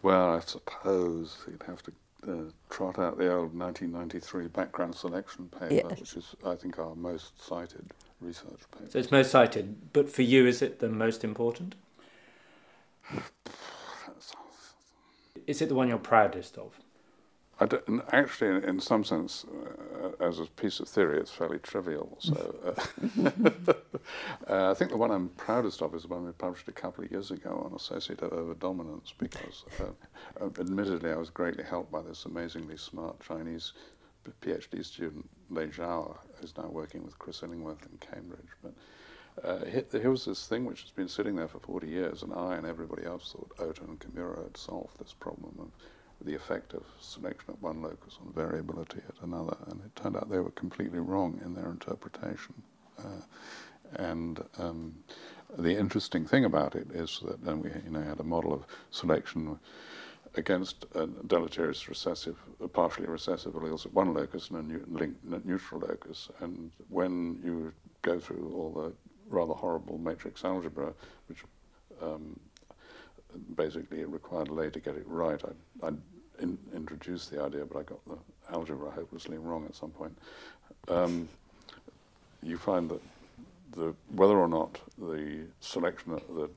Well, 0.03 0.35
I 0.35 0.41
suppose 0.41 1.39
you'd 1.47 1.63
have 1.67 1.83
to 1.83 1.93
uh, 2.27 2.51
trot 2.71 2.99
out 2.99 3.19
the 3.19 3.31
old 3.33 3.55
1993 3.55 4.49
background 4.49 4.95
selection 4.95 5.49
paper, 5.49 5.75
yes. 5.75 6.01
which 6.01 6.17
is, 6.17 6.35
I 6.45 6.55
think, 6.55 6.79
our 6.79 6.95
most 6.95 7.41
cited 7.47 7.93
research 8.21 8.61
paper. 8.73 8.91
So 8.91 8.99
it's 8.99 9.11
most 9.11 9.31
cited, 9.31 9.93
but 9.93 10.09
for 10.11 10.23
you, 10.23 10.47
is 10.47 10.63
it 10.63 10.79
the 10.79 10.89
most 10.89 11.25
important? 11.25 11.75
Is 15.47 15.63
it 15.63 15.69
the 15.69 15.77
one 15.77 15.87
you're 15.87 15.99
proudest 15.99 16.59
of? 16.59 16.73
Actually, 17.59 18.67
in, 18.69 18.81
some 18.81 19.03
sense, 19.03 19.47
uh, 20.03 20.23
as 20.23 20.41
a 20.41 20.45
piece 20.45 20.79
of 20.79 20.89
theory, 20.89 21.19
it's 21.19 21.31
fairly 21.31 21.59
trivial. 21.59 22.19
So, 22.21 22.55
uh, 22.67 23.31
uh, 24.47 24.71
I 24.71 24.75
think 24.75 24.91
the 24.91 24.99
one 24.99 25.11
I'm 25.11 25.31
proudest 25.31 25.81
of 25.81 25.95
is 25.95 26.03
the 26.03 26.09
one 26.09 26.27
we 26.27 26.33
published 26.33 26.69
a 26.69 26.73
couple 26.73 27.05
of 27.05 27.11
years 27.11 27.31
ago 27.31 27.63
on 27.65 27.75
associative 27.75 28.31
overdominance, 28.31 29.15
because 29.19 29.65
uh, 29.81 29.85
uh, 30.45 30.51
admittedly, 30.61 31.11
I 31.11 31.17
was 31.17 31.31
greatly 31.31 31.65
helped 31.65 31.91
by 31.91 32.03
this 32.03 32.27
amazingly 32.27 32.77
smart 32.77 33.21
Chinese 33.21 33.73
PhD 34.43 34.85
student, 34.85 35.27
Lei 35.49 35.69
Zhao, 35.69 36.15
who's 36.35 36.55
now 36.59 36.69
working 36.69 37.05
with 37.05 37.19
Chris 37.19 37.43
Illingworth 37.43 37.87
in 37.91 37.97
Cambridge. 37.99 38.51
But 38.63 38.75
uh, 39.43 39.65
here 39.99 40.11
was 40.11 40.27
this 40.27 40.47
thing 40.47 40.67
which 40.67 40.83
has 40.83 40.91
been 40.91 41.09
sitting 41.09 41.37
there 41.37 41.49
for 41.49 41.61
40 41.61 41.89
years, 41.89 42.23
and 42.23 42.35
I 42.35 42.57
and 42.57 42.67
everybody 42.67 43.07
else 43.07 43.33
thought 43.33 43.57
Ohta 43.57 43.89
and 43.89 43.99
Kimura 43.99 44.43
had 44.45 44.57
solved 44.59 44.99
this 44.99 45.15
problem 45.15 45.55
of 45.59 45.71
the 46.23 46.35
effect 46.35 46.75
of 46.75 46.85
selection 47.01 47.51
at 47.51 47.63
one 47.63 47.83
locus 47.83 48.19
on 48.21 48.33
variability 48.33 49.01
at 49.09 49.23
another, 49.23 49.57
and 49.69 49.81
it 49.85 49.95
turned 49.97 50.17
out 50.17 50.31
they 50.31 50.39
were 50.39 50.51
completely 50.51 50.99
wrong 50.99 51.41
in 51.45 51.55
their 51.55 51.71
interpretation. 51.71 52.55
Uh, 52.99 53.21
and 53.97 54.43
um, 54.59 54.95
the 55.59 55.77
interesting 55.77 56.27
thing 56.27 56.45
about 56.45 56.75
it 56.75 56.91
is 56.93 57.21
that 57.25 57.45
then 57.45 57.61
we 57.61 57.71
you 57.85 57.91
know, 57.91 58.03
had 58.03 58.21
a 58.21 58.25
model 58.25 58.53
of 58.53 58.67
selection 58.91 59.59
against 60.35 60.85
deleterious 61.29 61.89
recessive, 61.89 62.37
a 62.63 62.69
partially 62.69 63.07
recessive 63.07 63.55
alleles 63.55 63.87
at 63.87 63.93
one 63.95 64.13
locus 64.13 64.51
and 64.51 64.59
a 64.59 64.63
new, 64.63 65.15
neutral 65.45 65.81
locus. 65.81 66.29
And 66.41 66.71
when 66.89 67.41
you 67.43 67.73
go 68.03 68.19
through 68.19 68.53
all 68.55 68.73
the 68.73 68.93
rather 69.29 69.55
horrible 69.55 69.99
matrix 69.99 70.45
algebra, 70.45 70.93
which 71.29 71.43
um, 72.03 72.39
basically 73.57 74.01
it 74.01 74.09
required 74.09 74.49
Lei 74.49 74.71
to 74.71 74.81
get 74.81 74.97
it 74.97 75.07
right. 75.07 75.41
I, 75.83 75.87
I 75.87 75.91
in, 76.41 76.59
introduced 76.75 77.31
the 77.31 77.43
idea, 77.43 77.65
but 77.65 77.79
I 77.79 77.83
got 77.83 78.05
the 78.07 78.19
algebra 78.53 78.91
hopelessly 78.91 79.39
wrong 79.39 79.65
at 79.67 79.75
some 79.75 79.91
point. 79.91 80.17
Um, 80.89 81.29
you 82.43 82.59
find 82.59 82.91
that 82.91 83.01
the, 83.73 83.95
whether 84.15 84.37
or 84.37 84.49
not 84.49 84.79
the 84.99 85.45
selection, 85.61 86.21
the 86.31 86.51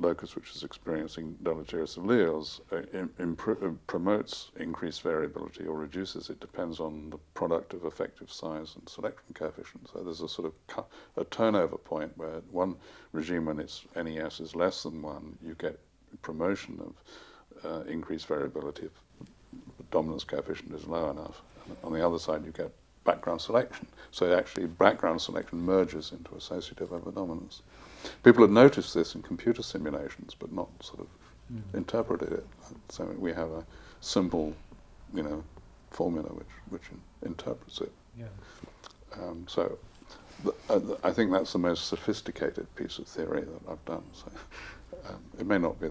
locus 0.00 0.34
which 0.34 0.54
is 0.54 0.64
experiencing 0.64 1.36
deleterious 1.42 1.96
alleles 1.96 2.60
uh, 2.72 3.06
uh, 3.22 3.70
promotes 3.86 4.50
increased 4.58 5.02
variability 5.02 5.64
or 5.64 5.76
reduces 5.76 6.30
it 6.30 6.40
depends 6.40 6.80
on 6.80 7.10
the 7.10 7.18
product 7.34 7.74
of 7.74 7.84
effective 7.84 8.32
size 8.32 8.74
and 8.76 8.88
selection 8.88 9.34
coefficient. 9.34 9.88
So 9.92 10.02
there's 10.02 10.20
a 10.20 10.28
sort 10.28 10.52
of 10.52 10.84
a 11.16 11.24
turnover 11.24 11.76
point 11.76 12.12
where 12.16 12.40
one 12.50 12.76
regime 13.12 13.46
when 13.46 13.58
its 13.58 13.84
NES 13.94 14.40
is 14.40 14.54
less 14.54 14.82
than 14.82 15.02
one, 15.02 15.36
you 15.44 15.54
get 15.58 15.78
promotion 16.22 16.80
of 16.80 17.64
uh, 17.64 17.84
increased 17.84 18.26
variability 18.26 18.86
if 18.86 19.26
the 19.78 19.84
dominance 19.90 20.24
coefficient 20.24 20.72
is 20.74 20.86
low 20.86 21.10
enough. 21.10 21.42
And 21.66 21.76
on 21.84 21.92
the 21.92 22.04
other 22.06 22.18
side, 22.18 22.44
you 22.44 22.52
get 22.52 22.72
background 23.04 23.40
selection. 23.40 23.86
So 24.10 24.36
actually, 24.36 24.66
background 24.66 25.20
selection 25.20 25.60
merges 25.60 26.12
into 26.12 26.34
associative 26.34 26.90
overdominance. 26.90 27.62
People 28.22 28.42
had 28.42 28.50
noticed 28.50 28.94
this 28.94 29.14
in 29.14 29.22
computer 29.22 29.62
simulations, 29.62 30.34
but 30.38 30.52
not 30.52 30.68
sort 30.80 31.00
of 31.00 31.06
mm. 31.52 31.74
interpreted 31.74 32.32
it. 32.32 32.46
So 32.88 33.04
we 33.18 33.32
have 33.32 33.50
a 33.50 33.64
simple, 34.00 34.54
you 35.14 35.22
know, 35.22 35.42
formula 35.90 36.28
which 36.28 36.46
which 36.70 36.82
interprets 37.22 37.80
it. 37.80 37.92
Yeah. 38.18 38.26
Um, 39.12 39.44
so 39.48 39.78
th- 40.42 40.54
uh, 40.68 40.80
I 41.02 41.12
think 41.12 41.32
that's 41.32 41.52
the 41.52 41.58
most 41.58 41.86
sophisticated 41.86 42.66
piece 42.76 42.98
of 42.98 43.06
theory 43.06 43.42
that 43.42 43.70
I've 43.70 43.84
done. 43.84 44.04
So 44.12 44.30
um, 45.08 45.22
it 45.38 45.46
may 45.46 45.58
not 45.58 45.80
be 45.80 45.88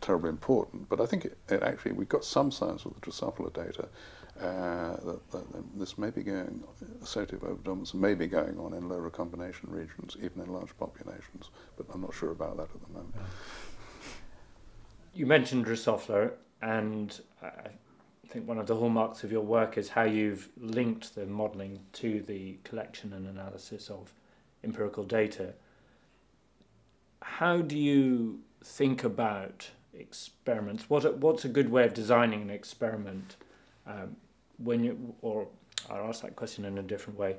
terribly 0.00 0.30
important, 0.30 0.88
but 0.88 1.00
I 1.00 1.06
think 1.06 1.24
it, 1.24 1.36
it 1.48 1.62
actually 1.62 1.92
we've 1.92 2.08
got 2.08 2.24
some 2.24 2.50
science 2.50 2.84
with 2.84 2.94
the 2.94 3.00
Drosophila 3.00 3.52
data 3.52 3.88
uh, 4.40 4.96
that, 5.04 5.30
that, 5.32 5.78
this 5.78 5.98
may 5.98 6.10
be 6.10 6.22
going, 6.22 6.62
associative 7.02 7.40
overdominance 7.40 7.94
may 7.94 8.14
be 8.14 8.26
going 8.26 8.58
on 8.58 8.74
in 8.74 8.88
low 8.88 8.98
recombination 8.98 9.68
regions, 9.70 10.16
even 10.22 10.42
in 10.42 10.52
large 10.52 10.76
populations, 10.78 11.50
but 11.76 11.86
I'm 11.92 12.02
not 12.02 12.14
sure 12.14 12.30
about 12.30 12.56
that 12.56 12.68
at 12.74 12.80
the 12.86 12.92
moment. 12.92 13.14
You 15.14 15.26
mentioned 15.26 15.66
Drosophila, 15.66 16.32
and 16.62 17.20
I 17.42 17.70
think 18.28 18.46
one 18.46 18.58
of 18.58 18.66
the 18.66 18.76
hallmarks 18.76 19.24
of 19.24 19.32
your 19.32 19.40
work 19.40 19.78
is 19.78 19.88
how 19.88 20.04
you've 20.04 20.48
linked 20.56 21.14
the 21.14 21.26
modelling 21.26 21.80
to 21.94 22.20
the 22.22 22.58
collection 22.62 23.12
and 23.12 23.26
analysis 23.26 23.88
of 23.88 24.12
empirical 24.62 25.02
data. 25.02 25.54
How 27.22 27.58
do 27.58 27.76
you 27.76 28.40
think 28.62 29.02
about 29.02 29.70
experiments? 29.94 30.88
What, 30.88 31.18
what's 31.18 31.44
a 31.44 31.48
good 31.48 31.70
way 31.70 31.84
of 31.84 31.94
designing 31.94 32.42
an 32.42 32.50
experiment? 32.50 33.36
Um, 33.86 34.16
when 34.58 34.84
you, 34.84 35.14
or 35.22 35.48
I'll 35.90 36.08
ask 36.08 36.22
that 36.22 36.36
question 36.36 36.64
in 36.64 36.78
a 36.78 36.82
different 36.82 37.18
way. 37.18 37.36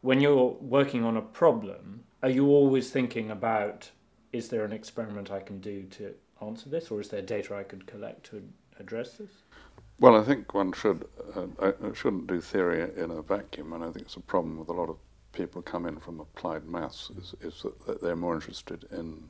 When 0.00 0.20
you're 0.20 0.56
working 0.60 1.04
on 1.04 1.16
a 1.16 1.22
problem, 1.22 2.04
are 2.22 2.30
you 2.30 2.48
always 2.48 2.90
thinking 2.90 3.30
about 3.30 3.90
is 4.32 4.48
there 4.48 4.64
an 4.64 4.72
experiment 4.72 5.30
I 5.30 5.40
can 5.40 5.60
do 5.60 5.84
to 5.84 6.14
answer 6.42 6.68
this, 6.68 6.90
or 6.90 7.00
is 7.00 7.08
there 7.08 7.22
data 7.22 7.54
I 7.54 7.62
could 7.62 7.86
collect 7.86 8.26
to 8.26 8.42
address 8.80 9.12
this? 9.12 9.30
Well, 10.00 10.16
I 10.16 10.24
think 10.24 10.52
one 10.52 10.72
should 10.72 11.06
uh, 11.36 11.70
shouldn't 11.94 12.26
do 12.26 12.40
theory 12.40 12.90
in 12.96 13.12
a 13.12 13.22
vacuum, 13.22 13.72
and 13.72 13.84
I 13.84 13.90
think 13.92 14.06
it's 14.06 14.16
a 14.16 14.20
problem 14.20 14.58
with 14.58 14.68
a 14.68 14.72
lot 14.72 14.88
of 14.88 14.96
people 15.32 15.62
come 15.62 15.86
in 15.86 15.98
from 15.98 16.20
applied 16.20 16.64
maths 16.64 17.10
is, 17.18 17.34
is 17.40 17.64
that 17.86 18.00
they're 18.00 18.16
more 18.16 18.34
interested 18.34 18.86
in 18.92 19.22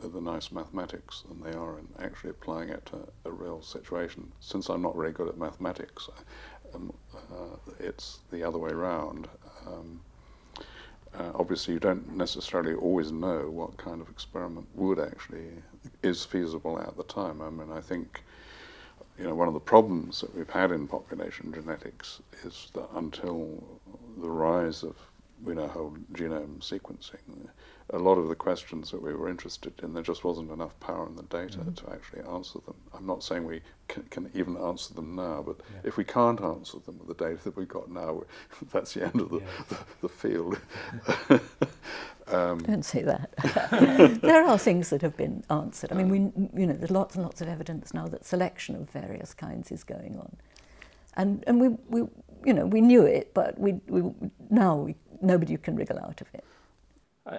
the 0.00 0.20
nice 0.20 0.50
mathematics 0.50 1.22
than 1.28 1.40
they 1.40 1.56
are 1.56 1.78
in 1.78 1.86
actually 2.00 2.30
applying 2.30 2.68
it 2.68 2.84
to 2.86 2.96
a 3.24 3.30
real 3.30 3.62
situation. 3.62 4.32
Since 4.40 4.68
I'm 4.68 4.82
not 4.82 4.96
very 4.96 5.12
good 5.12 5.28
at 5.28 5.38
mathematics, 5.38 6.08
um, 6.74 6.92
uh, 7.14 7.72
it's 7.78 8.20
the 8.30 8.42
other 8.42 8.58
way 8.58 8.70
around. 8.70 9.28
Um, 9.66 10.00
uh, 11.14 11.30
obviously, 11.34 11.74
you 11.74 11.80
don't 11.80 12.16
necessarily 12.16 12.74
always 12.74 13.12
know 13.12 13.50
what 13.50 13.76
kind 13.76 14.00
of 14.00 14.08
experiment 14.08 14.66
would 14.74 14.98
actually 14.98 15.48
is 16.02 16.24
feasible 16.24 16.78
at 16.78 16.96
the 16.96 17.04
time. 17.04 17.42
I 17.42 17.50
mean, 17.50 17.70
I 17.70 17.80
think 17.80 18.22
you 19.18 19.24
know 19.24 19.34
one 19.34 19.48
of 19.48 19.54
the 19.54 19.60
problems 19.60 20.20
that 20.22 20.34
we've 20.34 20.48
had 20.48 20.70
in 20.70 20.88
population 20.88 21.52
genetics 21.52 22.20
is 22.44 22.70
that 22.74 22.88
until 22.94 23.62
the 24.20 24.30
rise 24.30 24.82
of 24.82 24.96
you 25.46 25.54
know 25.54 25.68
whole 25.68 25.96
genome 26.12 26.60
sequencing, 26.60 27.48
a 27.90 27.98
lot 27.98 28.16
of 28.16 28.28
the 28.28 28.34
questions 28.34 28.90
that 28.90 29.02
we 29.02 29.12
were 29.12 29.28
interested 29.28 29.72
in, 29.82 29.92
there 29.92 30.02
just 30.02 30.24
wasn't 30.24 30.50
enough 30.50 30.78
power 30.80 31.06
in 31.06 31.14
the 31.14 31.22
data 31.24 31.58
mm-hmm. 31.58 31.72
to 31.74 31.92
actually 31.92 32.22
answer 32.22 32.58
them. 32.64 32.74
I'm 32.94 33.06
not 33.06 33.22
saying 33.22 33.44
we 33.44 33.60
can, 33.88 34.02
can 34.04 34.30
even 34.34 34.56
answer 34.56 34.94
them 34.94 35.14
now, 35.14 35.42
but 35.46 35.56
yeah. 35.58 35.80
if 35.84 35.96
we 35.98 36.04
can't 36.04 36.40
answer 36.40 36.78
them 36.78 36.98
with 36.98 37.08
the 37.08 37.24
data 37.24 37.44
that 37.44 37.56
we've 37.56 37.68
got 37.68 37.90
now, 37.90 38.22
that's 38.72 38.94
the 38.94 39.04
end 39.04 39.20
of 39.20 39.30
the, 39.30 39.38
yeah. 39.38 39.46
the, 39.68 39.78
the, 40.02 40.08
field. 40.08 40.58
um, 42.28 42.60
Don't 42.60 42.84
say 42.84 43.02
that. 43.02 44.20
there 44.22 44.44
are 44.44 44.58
things 44.58 44.88
that 44.90 45.02
have 45.02 45.16
been 45.16 45.44
answered. 45.50 45.92
I 45.92 45.96
mean, 45.96 46.08
we, 46.08 46.60
you 46.60 46.66
know, 46.66 46.74
there's 46.74 46.90
lots 46.90 47.14
and 47.14 47.24
lots 47.24 47.42
of 47.42 47.48
evidence 47.48 47.92
now 47.92 48.06
that 48.08 48.24
selection 48.24 48.74
of 48.74 48.88
various 48.90 49.34
kinds 49.34 49.70
is 49.70 49.84
going 49.84 50.16
on. 50.18 50.36
And, 51.14 51.44
and 51.46 51.60
we, 51.60 51.68
we, 51.88 52.08
you 52.44 52.54
know, 52.54 52.64
we 52.64 52.80
knew 52.80 53.02
it, 53.02 53.34
but 53.34 53.58
we, 53.58 53.74
we, 53.86 54.10
now 54.48 54.76
we, 54.76 54.94
nobody 55.22 55.56
can 55.56 55.76
wriggle 55.76 55.98
out 55.98 56.20
of 56.20 56.28
it. 56.34 56.44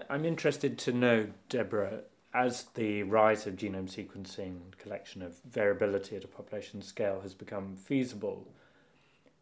I'm 0.10 0.26
interested 0.26 0.78
to 0.80 0.94
know, 0.94 1.28
Deborah, 1.50 2.02
as 2.34 2.64
the 2.74 3.04
rise 3.04 3.46
of 3.46 3.56
genome 3.56 3.90
sequencing 3.90 4.62
and 4.64 4.78
collection 4.78 5.22
of 5.22 5.36
variability 5.50 6.16
at 6.16 6.24
a 6.24 6.28
population 6.28 6.82
scale 6.82 7.20
has 7.22 7.34
become 7.34 7.76
feasible, 7.76 8.48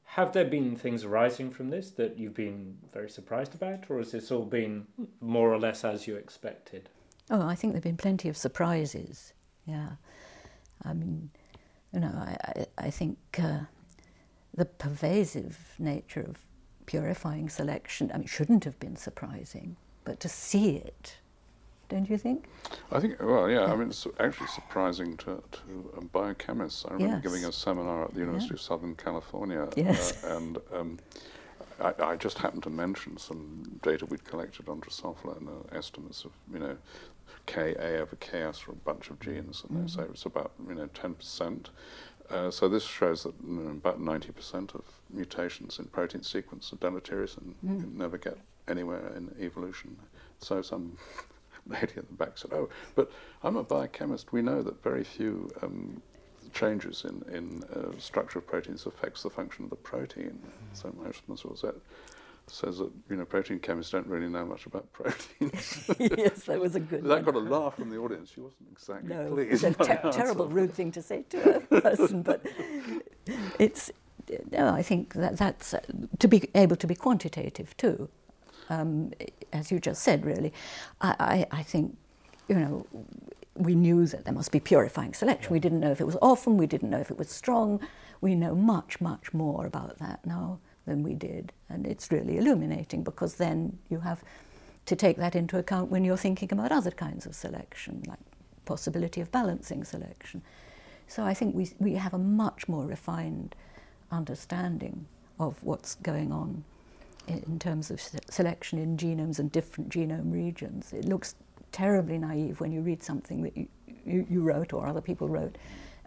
have 0.04 0.34
there 0.34 0.46
been 0.46 0.76
things 0.76 1.06
arising 1.06 1.52
from 1.52 1.70
this 1.70 1.92
that 1.92 2.18
you've 2.18 2.34
been 2.34 2.78
very 2.92 3.10
surprised 3.10 3.56
about, 3.56 3.90
or 3.90 4.00
has 4.00 4.12
this 4.12 4.32
all 4.32 4.44
been 4.44 4.88
more 5.22 5.54
or 5.54 5.60
less 5.60 5.86
as 5.86 6.06
you 6.08 6.16
expected? 6.16 6.90
Oh, 7.30 7.42
I 7.42 7.56
think 7.56 7.72
there 7.72 7.78
have 7.78 7.84
been 7.84 7.96
plenty 7.96 8.28
of 8.28 8.36
surprises. 8.36 9.32
Yeah, 9.66 9.92
I 10.84 10.94
mean, 10.94 11.30
you 11.94 12.02
know, 12.02 12.12
I 12.14 12.36
I, 12.44 12.66
I 12.88 12.90
think 12.90 13.18
uh, 13.40 13.60
the 14.54 14.66
pervasive 14.66 15.76
nature 15.80 16.26
of 16.28 16.38
purifying 16.86 17.50
selection, 17.50 18.12
I 18.14 18.18
mean, 18.18 18.24
it 18.24 18.30
shouldn't 18.30 18.64
have 18.64 18.80
been 18.80 18.96
surprising 18.96 19.78
but 20.04 20.20
to 20.22 20.30
see 20.30 20.78
it, 20.78 21.18
don't 21.90 22.10
you 22.10 22.18
think? 22.18 22.46
I 22.92 23.00
think, 23.00 23.22
well, 23.22 23.50
yeah, 23.50 23.66
yeah. 23.66 23.74
I 23.74 23.76
mean, 23.76 23.90
it's 23.90 24.08
actually 24.20 24.48
surprising 24.48 25.18
to, 25.18 25.44
to 25.52 26.10
biochemists. 26.14 26.90
I 26.90 26.94
remember 26.94 27.16
yes. 27.16 27.24
giving 27.24 27.46
a 27.46 27.52
seminar 27.52 28.06
at 28.06 28.14
the 28.14 28.22
University 28.22 28.54
yeah. 28.54 28.56
of 28.56 28.62
Southern 28.62 28.96
California, 28.96 29.68
yes. 29.76 30.24
uh, 30.24 30.28
and 30.38 30.58
um, 30.74 31.00
I, 31.80 31.94
I, 32.00 32.16
just 32.16 32.38
happened 32.38 32.64
to 32.64 32.70
mention 32.70 33.18
some 33.18 33.64
data 33.84 34.06
we'd 34.06 34.24
collected 34.24 34.70
on 34.70 34.82
Drosophila 34.82 35.38
and 35.38 35.50
uh, 35.50 35.78
estimates 35.78 36.26
of, 36.26 36.32
you 36.52 36.60
know, 36.60 36.78
Ka 37.48 37.62
over 37.62 38.16
Ks 38.20 38.60
for 38.60 38.72
a 38.72 38.76
bunch 38.76 39.10
of 39.10 39.20
genes, 39.20 39.64
and 39.68 39.78
mm-hmm. 39.78 39.82
they 39.82 40.04
say 40.04 40.10
it's 40.10 40.26
about, 40.26 40.52
you 40.68 40.76
know, 40.76 40.88
10%. 40.88 41.68
Uh, 42.32 42.50
so 42.50 42.70
this 42.70 42.84
shows 42.84 43.24
that 43.24 43.34
you 43.46 43.54
know, 43.54 43.72
about 43.72 44.00
90% 44.00 44.74
of 44.74 44.84
mutations 45.10 45.80
in 45.80 45.86
protein 45.86 46.24
sequence 46.24 46.72
are 46.72 46.78
deleterious 46.78 47.36
and 47.38 47.56
mm. 47.66 47.94
never 47.94 48.18
get 48.18 48.38
anywhere 48.68 49.12
in 49.16 49.34
evolution. 49.40 49.98
So 50.40 50.62
some 50.62 50.98
lady 51.68 51.94
at 51.98 52.08
the 52.08 52.14
back 52.14 52.38
said, 52.38 52.54
"Oh, 52.54 52.70
but 52.96 53.12
I'm 53.44 53.58
a 53.58 53.64
biochemist. 53.64 54.32
We 54.32 54.42
know 54.42 54.64
that 54.64 54.82
very 54.82 55.04
few 55.04 55.50
um, 55.62 56.02
changes 56.54 57.06
in 57.06 57.24
in 57.36 57.64
uh, 57.76 57.98
structure 58.00 58.40
of 58.40 58.48
proteins 58.48 58.86
affects 58.86 59.24
the 59.24 59.30
function 59.30 59.66
of 59.66 59.70
the 59.70 59.76
protein." 59.76 60.40
Mm. 60.42 60.78
So 60.78 60.94
my 60.98 61.08
response 61.08 61.44
was 61.44 61.62
that 61.62 61.76
says 62.48 62.80
that 62.80 62.92
you 63.10 63.16
know 63.16 63.26
protein 63.26 63.60
chemists 63.60 63.92
don't 63.92 64.08
really 64.08 64.28
know 64.28 64.46
much 64.46 64.66
about 64.66 64.92
proteins. 64.94 65.90
yes, 66.00 66.44
that 66.44 66.60
was 66.60 66.76
a 66.76 66.80
good. 66.80 67.04
that 67.04 67.10
one. 67.10 67.24
got 67.24 67.36
a 67.36 67.40
laugh 67.40 67.76
from 67.76 67.90
the 67.90 67.98
audience. 67.98 68.32
She 68.32 68.42
wasn't 68.42 68.70
exactly 68.72 69.14
no, 69.14 69.30
pleased. 69.30 69.64
It's 69.64 69.80
a 69.80 69.84
ter- 69.84 70.12
terrible, 70.12 70.48
rude 70.58 70.74
thing 70.74 70.92
to 70.92 71.02
say 71.02 71.24
to 71.30 71.58
a 71.58 71.82
person, 71.82 72.22
but 72.22 72.46
it's. 73.60 73.92
No, 74.52 74.70
I 74.70 74.82
think 74.82 75.16
that 75.16 75.38
that's 75.38 75.74
uh, 75.74 75.82
to 76.20 76.28
be 76.28 76.50
able 76.56 76.76
to 76.78 76.88
be 76.88 76.96
quantitative 76.96 77.76
too 77.76 78.08
um, 78.72 79.12
as 79.52 79.72
you 79.72 79.80
just 79.80 80.02
said, 80.02 80.26
really, 80.26 80.54
I, 81.02 81.46
I, 81.52 81.60
I, 81.60 81.64
think, 81.64 81.98
you 82.48 82.56
know, 82.56 82.86
we 83.56 83.76
knew 83.76 84.06
that 84.08 84.24
there 84.24 84.34
must 84.34 84.52
be 84.52 84.62
purifying 84.62 85.14
selection. 85.14 85.52
We 85.52 85.60
didn't 85.60 85.82
know 85.82 85.92
if 85.92 86.00
it 86.00 86.06
was 86.06 86.18
often, 86.22 86.58
we 86.58 86.68
didn't 86.68 86.90
know 86.90 87.00
if 87.00 87.12
it 87.12 87.18
was 87.18 87.30
strong. 87.30 87.82
We 88.22 88.34
know 88.34 88.56
much, 88.56 89.02
much 89.02 89.34
more 89.34 89.66
about 89.66 89.98
that 90.00 90.26
now 90.26 90.60
than 90.86 91.04
we 91.04 91.14
did. 91.14 91.52
And 91.70 91.86
it's 91.86 92.12
really 92.12 92.38
illuminating 92.38 93.04
because 93.04 93.36
then 93.36 93.78
you 93.90 94.00
have 94.00 94.24
to 94.86 94.96
take 94.96 95.18
that 95.18 95.36
into 95.36 95.58
account 95.58 95.92
when 95.92 96.04
you're 96.04 96.18
thinking 96.18 96.52
about 96.52 96.72
other 96.72 96.92
kinds 96.92 97.26
of 97.26 97.36
selection, 97.36 98.04
like 98.08 98.20
possibility 98.66 99.22
of 99.22 99.32
balancing 99.32 99.84
selection. 99.84 100.42
So 101.08 101.24
I 101.24 101.34
think 101.34 101.56
we, 101.56 101.70
we 101.80 101.94
have 101.96 102.14
a 102.14 102.18
much 102.18 102.68
more 102.68 102.86
refined 102.86 103.56
understanding 104.12 105.06
of 105.40 105.62
what's 105.64 105.96
going 105.96 106.32
on 106.32 106.64
in 107.28 107.60
terms 107.60 107.92
of 107.92 108.02
selection 108.30 108.80
in 108.80 108.98
genomes 108.98 109.40
and 109.40 109.52
different 109.52 109.90
genome 109.90 110.32
regions. 110.32 110.94
It 110.94 111.06
looks 111.06 111.36
terribly 111.72 112.18
naive 112.18 112.60
when 112.60 112.72
you 112.72 112.82
read 112.82 113.04
something 113.04 113.42
that 113.44 113.56
you, 113.56 113.68
you, 114.06 114.26
you 114.30 114.42
wrote 114.42 114.74
or 114.74 114.88
other 114.88 115.02
people 115.02 115.28
wrote 115.30 115.58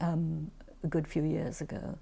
um, 0.01 0.51
a 0.83 0.87
good 0.87 1.07
few 1.07 1.25
years 1.25 1.61
ago. 1.61 1.99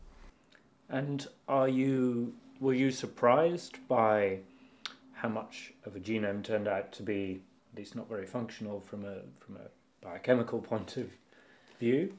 And 0.88 1.26
are 1.48 1.68
you 1.68 2.35
were 2.62 2.72
you 2.72 2.92
surprised 2.92 3.77
by 3.88 4.38
how 5.12 5.29
much 5.29 5.72
of 5.85 5.96
a 5.96 6.01
genome 6.01 6.42
turned 6.44 6.68
out 6.68 6.92
to 6.92 7.03
be 7.03 7.42
at 7.72 7.79
least 7.79 7.96
not 7.96 8.09
very 8.09 8.25
functional 8.25 8.81
from 8.81 9.05
a 9.05 9.16
from 9.40 9.57
a 9.57 9.68
biochemical 10.01 10.61
point 10.61 10.96
of 10.96 11.11
view? 11.81 12.14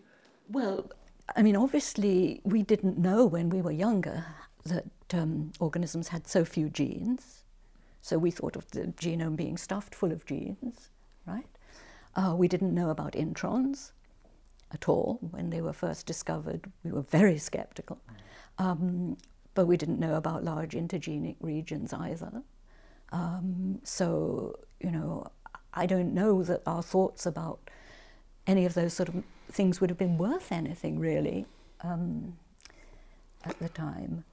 Well, 0.50 0.92
I 1.36 1.42
mean, 1.42 1.56
obviously, 1.56 2.42
we 2.44 2.62
didn't 2.62 2.98
know 2.98 3.26
when 3.26 3.50
we 3.50 3.62
were 3.62 3.72
younger 3.72 4.26
that 4.66 4.86
um, 5.14 5.54
organisms 5.60 6.10
had 6.10 6.28
so 6.28 6.44
few 6.44 6.70
genes. 6.70 7.44
So 8.02 8.18
we 8.18 8.32
thought 8.32 8.58
of 8.58 8.70
the 8.72 8.88
genome 9.00 9.38
being 9.38 9.56
stuffed 9.56 9.96
full 9.96 10.12
of 10.12 10.26
genes, 10.26 10.90
right? 11.26 11.48
Uh, 12.16 12.36
we 12.38 12.50
didn't 12.50 12.76
know 12.76 12.90
about 12.90 13.14
introns 13.14 13.92
at 14.74 14.90
all 14.90 15.20
when 15.32 15.50
they 15.52 15.62
were 15.62 15.72
first 15.72 16.06
discovered. 16.06 16.70
We 16.84 16.92
were 16.92 17.02
very 17.02 17.38
skeptical. 17.38 17.98
Um, 18.58 19.18
but 19.54 19.66
we 19.66 19.78
didn't 19.78 20.00
know 20.00 20.16
about 20.16 20.44
large 20.44 20.74
intergenic 20.74 21.36
regions 21.40 21.94
either. 21.94 22.42
Um, 23.12 23.80
so, 23.84 24.60
you 24.80 24.92
know, 24.92 25.28
I 25.74 25.86
don't 25.86 26.14
know 26.14 26.44
that 26.44 26.62
our 26.66 26.84
thoughts 26.84 27.26
about 27.26 27.70
any 28.48 28.66
of 28.66 28.74
those 28.74 28.94
sort 28.94 29.10
of 29.10 29.24
things 29.52 29.80
would 29.80 29.90
have 29.90 30.00
been 30.00 30.18
worth 30.18 30.52
anything 30.52 31.00
really 31.00 31.46
um, 31.82 32.38
at 33.46 33.58
the 33.60 33.70
time. 33.70 34.26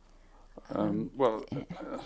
Um, 0.75 1.11
well, 1.17 1.45
uh, 1.53 1.99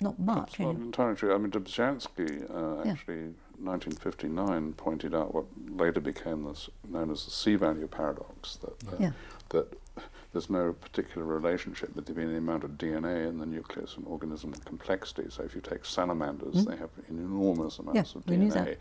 not 0.00 0.18
much. 0.18 0.58
Not 0.58 0.76
entirely 0.76 1.16
true. 1.16 1.34
I 1.34 1.38
mean, 1.38 1.50
Dobzhansky 1.50 2.50
uh, 2.50 2.84
yeah. 2.84 2.92
actually, 2.92 3.34
1959, 3.58 4.72
pointed 4.74 5.14
out 5.14 5.34
what 5.34 5.44
later 5.68 6.00
became 6.00 6.44
this, 6.44 6.70
known 6.88 7.10
as 7.10 7.24
the 7.24 7.30
C-value 7.30 7.86
paradox. 7.86 8.56
That 8.56 8.92
uh, 8.92 8.96
yeah. 8.98 9.10
that 9.50 9.72
there's 10.32 10.50
no 10.50 10.72
particular 10.72 11.26
relationship 11.26 11.94
between 11.94 12.30
the 12.30 12.38
amount 12.38 12.64
of 12.64 12.72
DNA 12.72 13.28
in 13.28 13.38
the 13.38 13.46
nucleus 13.46 13.96
and 13.96 14.06
organism 14.06 14.52
complexity. 14.64 15.24
So 15.28 15.42
if 15.42 15.54
you 15.54 15.60
take 15.60 15.84
salamanders, 15.84 16.54
mm. 16.54 16.70
they 16.70 16.76
have 16.76 16.90
enormous 17.08 17.78
amounts 17.78 18.14
yeah, 18.14 18.18
of 18.18 18.26
DNA 18.26 18.76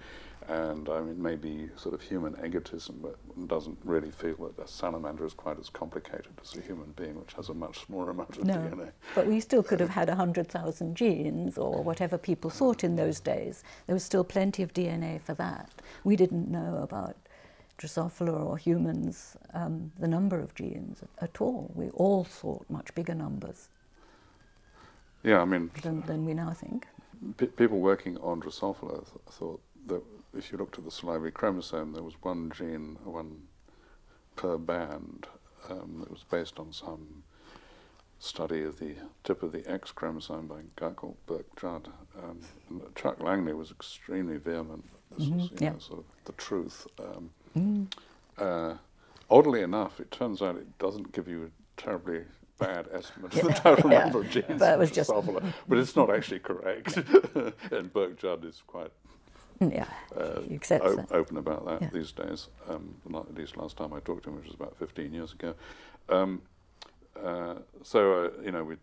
and 0.50 0.90
I 0.90 1.02
mean 1.02 1.22
maybe 1.22 1.70
sort 1.76 1.94
of 1.94 2.02
human 2.02 2.36
egotism, 2.44 3.00
but 3.02 3.48
doesn't 3.48 3.78
really 3.84 4.10
feel 4.10 4.36
that 4.36 4.64
a 4.64 4.68
salamander 4.68 5.26
is 5.26 5.34
quite 5.34 5.60
as 5.60 5.70
complicated 5.70 6.32
as 6.42 6.56
a 6.56 6.62
human 6.62 6.92
being, 6.96 7.20
which 7.20 7.34
has 7.34 7.50
a 7.50 7.54
much 7.54 7.86
smaller 7.86 8.10
amount 8.10 8.38
of 8.38 8.46
no, 8.46 8.56
DNA. 8.56 8.92
But 9.16 9.28
we 9.28 9.40
still 9.40 9.64
could 9.64 9.80
have 9.80 9.90
had 9.90 10.08
100,000 10.08 10.96
genes 10.96 11.58
or 11.58 11.84
whatever 11.84 12.18
people 12.18 12.50
thought 12.50 12.84
in 12.84 12.96
those 12.96 13.20
days. 13.20 13.64
There 13.86 13.94
was 13.94 14.04
still 14.04 14.24
plenty 14.24 14.64
of 14.64 14.74
DNA 14.74 15.22
for 15.22 15.36
that. 15.36 15.70
We 16.04 16.16
didn't 16.16 16.50
know 16.50 16.80
about 16.82 17.16
Drosophila 17.80 18.46
or 18.46 18.58
humans 18.58 19.38
um, 19.54 19.92
the 19.98 20.08
number 20.08 20.40
of 20.40 20.54
genes 20.54 21.02
at 21.20 21.42
all. 21.42 21.72
We 21.74 21.90
all 21.92 22.24
thought 22.24 22.66
much 22.70 22.94
bigger 22.94 23.16
numbers. 23.16 23.70
Yeah, 25.24 25.42
I 25.42 25.46
mean... 25.46 25.72
Than, 25.82 26.02
than 26.02 26.26
we 26.26 26.34
now 26.34 26.52
think. 26.52 26.88
people 27.58 27.80
working 27.80 28.18
on 28.18 28.42
Drosophila 28.42 29.04
th 29.06 29.22
thought 29.32 29.62
that 29.88 30.04
if 30.38 30.52
you 30.52 30.58
looked 30.58 30.78
at 30.78 30.86
the 30.86 30.92
salivary 30.92 31.32
chromosome, 31.32 31.94
there 31.94 32.04
was 32.04 32.16
one 32.22 32.52
gene, 32.56 32.98
one 33.04 33.32
per 34.36 34.58
band 34.58 35.28
um, 35.70 35.98
that 36.00 36.12
was 36.12 36.24
based 36.30 36.60
on 36.60 36.72
some 36.72 37.24
study 38.20 38.62
of 38.64 38.80
the 38.80 38.94
tip 39.24 39.42
of 39.44 39.52
the 39.52 39.64
X 39.70 39.92
chromosome 39.92 40.48
by 40.48 40.60
a 40.60 40.64
guy 40.76 40.92
called 40.92 41.18
Burke 41.26 41.54
Judd. 41.60 41.88
Um, 42.22 42.40
Chuck 42.96 43.22
Langley 43.22 43.54
was 43.54 43.72
extremely 43.72 44.38
vehement 44.38 44.84
This 45.18 45.28
Mhm, 45.28 45.36
was 45.36 45.52
you 45.52 45.58
yeah. 45.62 45.70
know, 45.72 45.80
sort 45.80 46.00
of 46.00 46.06
the 46.26 46.34
truth. 46.34 46.88
Um, 47.00 47.32
Mm. 47.58 47.92
uh, 48.38 48.76
oddly 49.30 49.62
enough, 49.62 50.00
it 50.00 50.12
turns 50.12 50.42
out 50.42 50.56
it 50.56 50.78
doesn't 50.80 51.12
give 51.12 51.28
you 51.28 51.46
a 51.46 51.82
terribly 51.82 52.22
bad 52.60 52.88
estimate 52.94 53.34
of 53.36 53.42
the 53.48 53.54
total 53.54 53.92
yeah. 53.92 54.00
number 54.04 54.20
of 54.22 54.30
genes. 54.30 54.62
Was 54.62 54.92
just- 54.92 55.12
but 55.68 55.78
it's 55.78 55.96
not 55.96 56.14
actually 56.14 56.40
correct. 56.40 56.98
and 57.72 57.92
Burke 57.94 58.18
Judd 58.18 58.46
is 58.46 58.62
quite 58.68 58.92
Mm, 59.62 59.74
Yeah, 59.76 59.88
uh, 60.16 60.80
o- 60.82 61.06
open 61.12 61.36
about 61.36 61.66
that 61.66 61.82
Yeah. 61.82 61.90
these 61.92 62.14
days. 62.14 62.48
Um, 62.70 62.96
not 63.06 63.28
at 63.28 63.36
least 63.36 63.58
last 63.58 63.76
time 63.76 63.92
I 63.92 64.00
talked 64.00 64.24
to 64.24 64.30
him, 64.30 64.38
which 64.38 64.46
was 64.46 64.54
about 64.56 64.78
15 64.78 65.14
years 65.14 65.34
ago. 65.34 65.54
Um, 66.08 66.42
uh, 67.22 67.56
so 67.84 68.26
uh, 68.26 68.42
you 68.42 68.52
know, 68.52 68.64
we, 68.64 68.76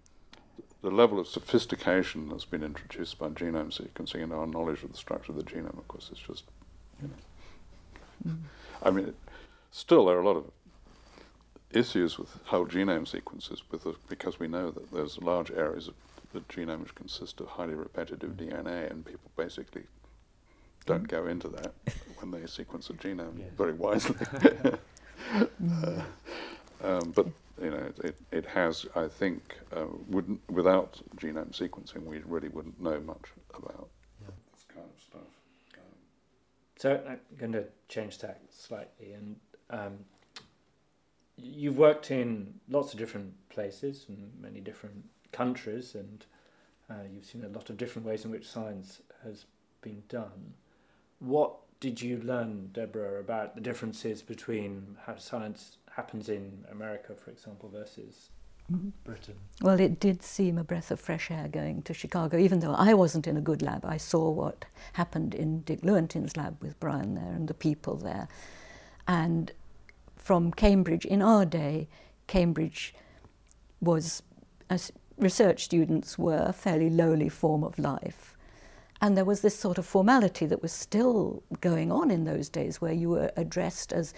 the 0.82 0.90
level 0.90 1.18
of 1.18 1.26
sophistication 1.28 2.28
that's 2.28 2.44
been 2.44 2.62
introduced 2.62 3.18
by 3.18 3.28
genome 3.28 3.72
sequencing 3.72 4.22
and 4.22 4.32
our 4.34 4.46
knowledge 4.46 4.82
of 4.82 4.92
the 4.92 4.98
structure 4.98 5.32
of 5.32 5.38
the 5.38 5.44
genome, 5.44 5.78
of 5.78 5.88
course, 5.88 6.10
is 6.12 6.18
just, 6.18 6.44
you 7.00 7.08
know, 7.08 7.14
Mm. 8.26 8.38
I 8.82 8.90
mean, 8.90 9.14
still 9.70 10.06
there 10.06 10.16
are 10.16 10.20
a 10.20 10.26
lot 10.26 10.36
of 10.36 10.50
issues 11.70 12.18
with 12.18 12.38
whole 12.44 12.66
genome 12.66 13.06
sequences 13.06 13.62
with 13.70 13.84
the, 13.84 13.94
because 14.08 14.38
we 14.38 14.48
know 14.48 14.70
that 14.70 14.92
there's 14.92 15.18
large 15.18 15.50
areas 15.50 15.88
of 15.88 15.94
the 16.32 16.40
genome 16.40 16.80
which 16.80 16.94
consist 16.94 17.40
of 17.40 17.46
highly 17.48 17.74
repetitive 17.74 18.30
DNA, 18.36 18.90
and 18.90 19.04
people 19.04 19.30
basically 19.36 19.82
don't 20.84 21.08
go 21.08 21.26
into 21.26 21.48
that 21.48 21.74
when 22.18 22.30
they 22.30 22.46
sequence 22.46 22.90
a 22.90 22.94
genome 22.94 23.38
Yes. 23.38 23.48
very 23.56 23.72
wisely. 23.72 24.16
uh, 25.72 26.02
um, 26.82 27.12
but 27.12 27.26
you 27.60 27.70
know, 27.70 27.76
it, 27.78 27.98
it, 28.04 28.16
it 28.32 28.46
has, 28.46 28.86
I 28.94 29.08
think, 29.08 29.58
uh, 29.74 29.86
wouldn't 30.08 30.40
without 30.50 31.00
genome 31.16 31.52
sequencing, 31.52 32.04
we 32.04 32.20
really 32.26 32.48
wouldn't 32.48 32.80
know 32.80 33.00
much 33.00 33.24
about 33.54 33.88
Yeah. 34.20 34.28
this 34.52 34.64
kind 34.72 34.86
of 34.94 35.02
stuff. 35.02 35.32
Um, 35.78 35.84
So 36.76 37.00
I'm 37.08 37.20
going 37.38 37.52
to 37.52 37.64
change 37.88 38.18
tack 38.18 38.40
slightly, 38.50 39.12
and 39.12 39.36
um, 39.70 39.98
you've 41.36 41.78
worked 41.78 42.10
in 42.10 42.54
lots 42.68 42.92
of 42.92 42.98
different 42.98 43.32
places 43.48 44.06
and 44.08 44.30
many 44.40 44.60
different 44.60 45.04
countries, 45.32 45.94
and 45.94 46.24
uh, 46.90 47.04
you've 47.12 47.24
seen 47.24 47.44
a 47.44 47.48
lot 47.48 47.70
of 47.70 47.76
different 47.76 48.06
ways 48.06 48.24
in 48.24 48.30
which 48.30 48.46
science 48.48 49.00
has 49.24 49.46
been 49.80 50.02
done. 50.08 50.54
What 51.18 51.54
did 51.80 52.00
you 52.00 52.18
learn, 52.22 52.70
Deborah, 52.72 53.20
about 53.20 53.54
the 53.54 53.60
differences 53.60 54.22
between 54.22 54.96
how 55.06 55.16
science 55.16 55.78
happens 55.96 56.28
in 56.28 56.64
America, 56.70 57.14
for 57.14 57.30
example, 57.30 57.68
versus. 57.68 58.30
Britain? 58.68 59.34
Well, 59.62 59.78
it 59.80 60.00
did 60.00 60.22
seem 60.22 60.58
a 60.58 60.64
breath 60.64 60.90
of 60.90 61.00
fresh 61.00 61.30
air 61.30 61.48
going 61.48 61.82
to 61.82 61.94
Chicago, 61.94 62.36
even 62.38 62.60
though 62.60 62.74
I 62.74 62.94
wasn't 62.94 63.26
in 63.26 63.36
a 63.36 63.40
good 63.40 63.62
lab. 63.62 63.84
I 63.84 63.96
saw 63.96 64.30
what 64.30 64.64
happened 64.94 65.34
in 65.34 65.60
Dick 65.60 65.82
Lewontin's 65.82 66.36
lab 66.36 66.60
with 66.60 66.78
Brian 66.80 67.14
there 67.14 67.32
and 67.32 67.48
the 67.48 67.54
people 67.54 67.96
there. 67.96 68.28
And 69.06 69.52
from 70.16 70.50
Cambridge, 70.50 71.04
in 71.04 71.22
our 71.22 71.46
day, 71.46 71.88
Cambridge 72.26 72.94
was, 73.80 74.22
as 74.68 74.92
research 75.16 75.64
students 75.64 76.18
were, 76.18 76.44
a 76.46 76.52
fairly 76.52 76.90
lowly 76.90 77.28
form 77.28 77.62
of 77.62 77.78
life. 77.78 78.36
And 79.00 79.16
there 79.16 79.24
was 79.24 79.42
this 79.42 79.56
sort 79.56 79.78
of 79.78 79.86
formality 79.86 80.46
that 80.46 80.62
was 80.62 80.72
still 80.72 81.42
going 81.60 81.92
on 81.92 82.10
in 82.10 82.24
those 82.24 82.48
days 82.48 82.80
where 82.80 82.92
you 82.92 83.10
were 83.10 83.30
addressed 83.36 83.92
as 83.92 84.14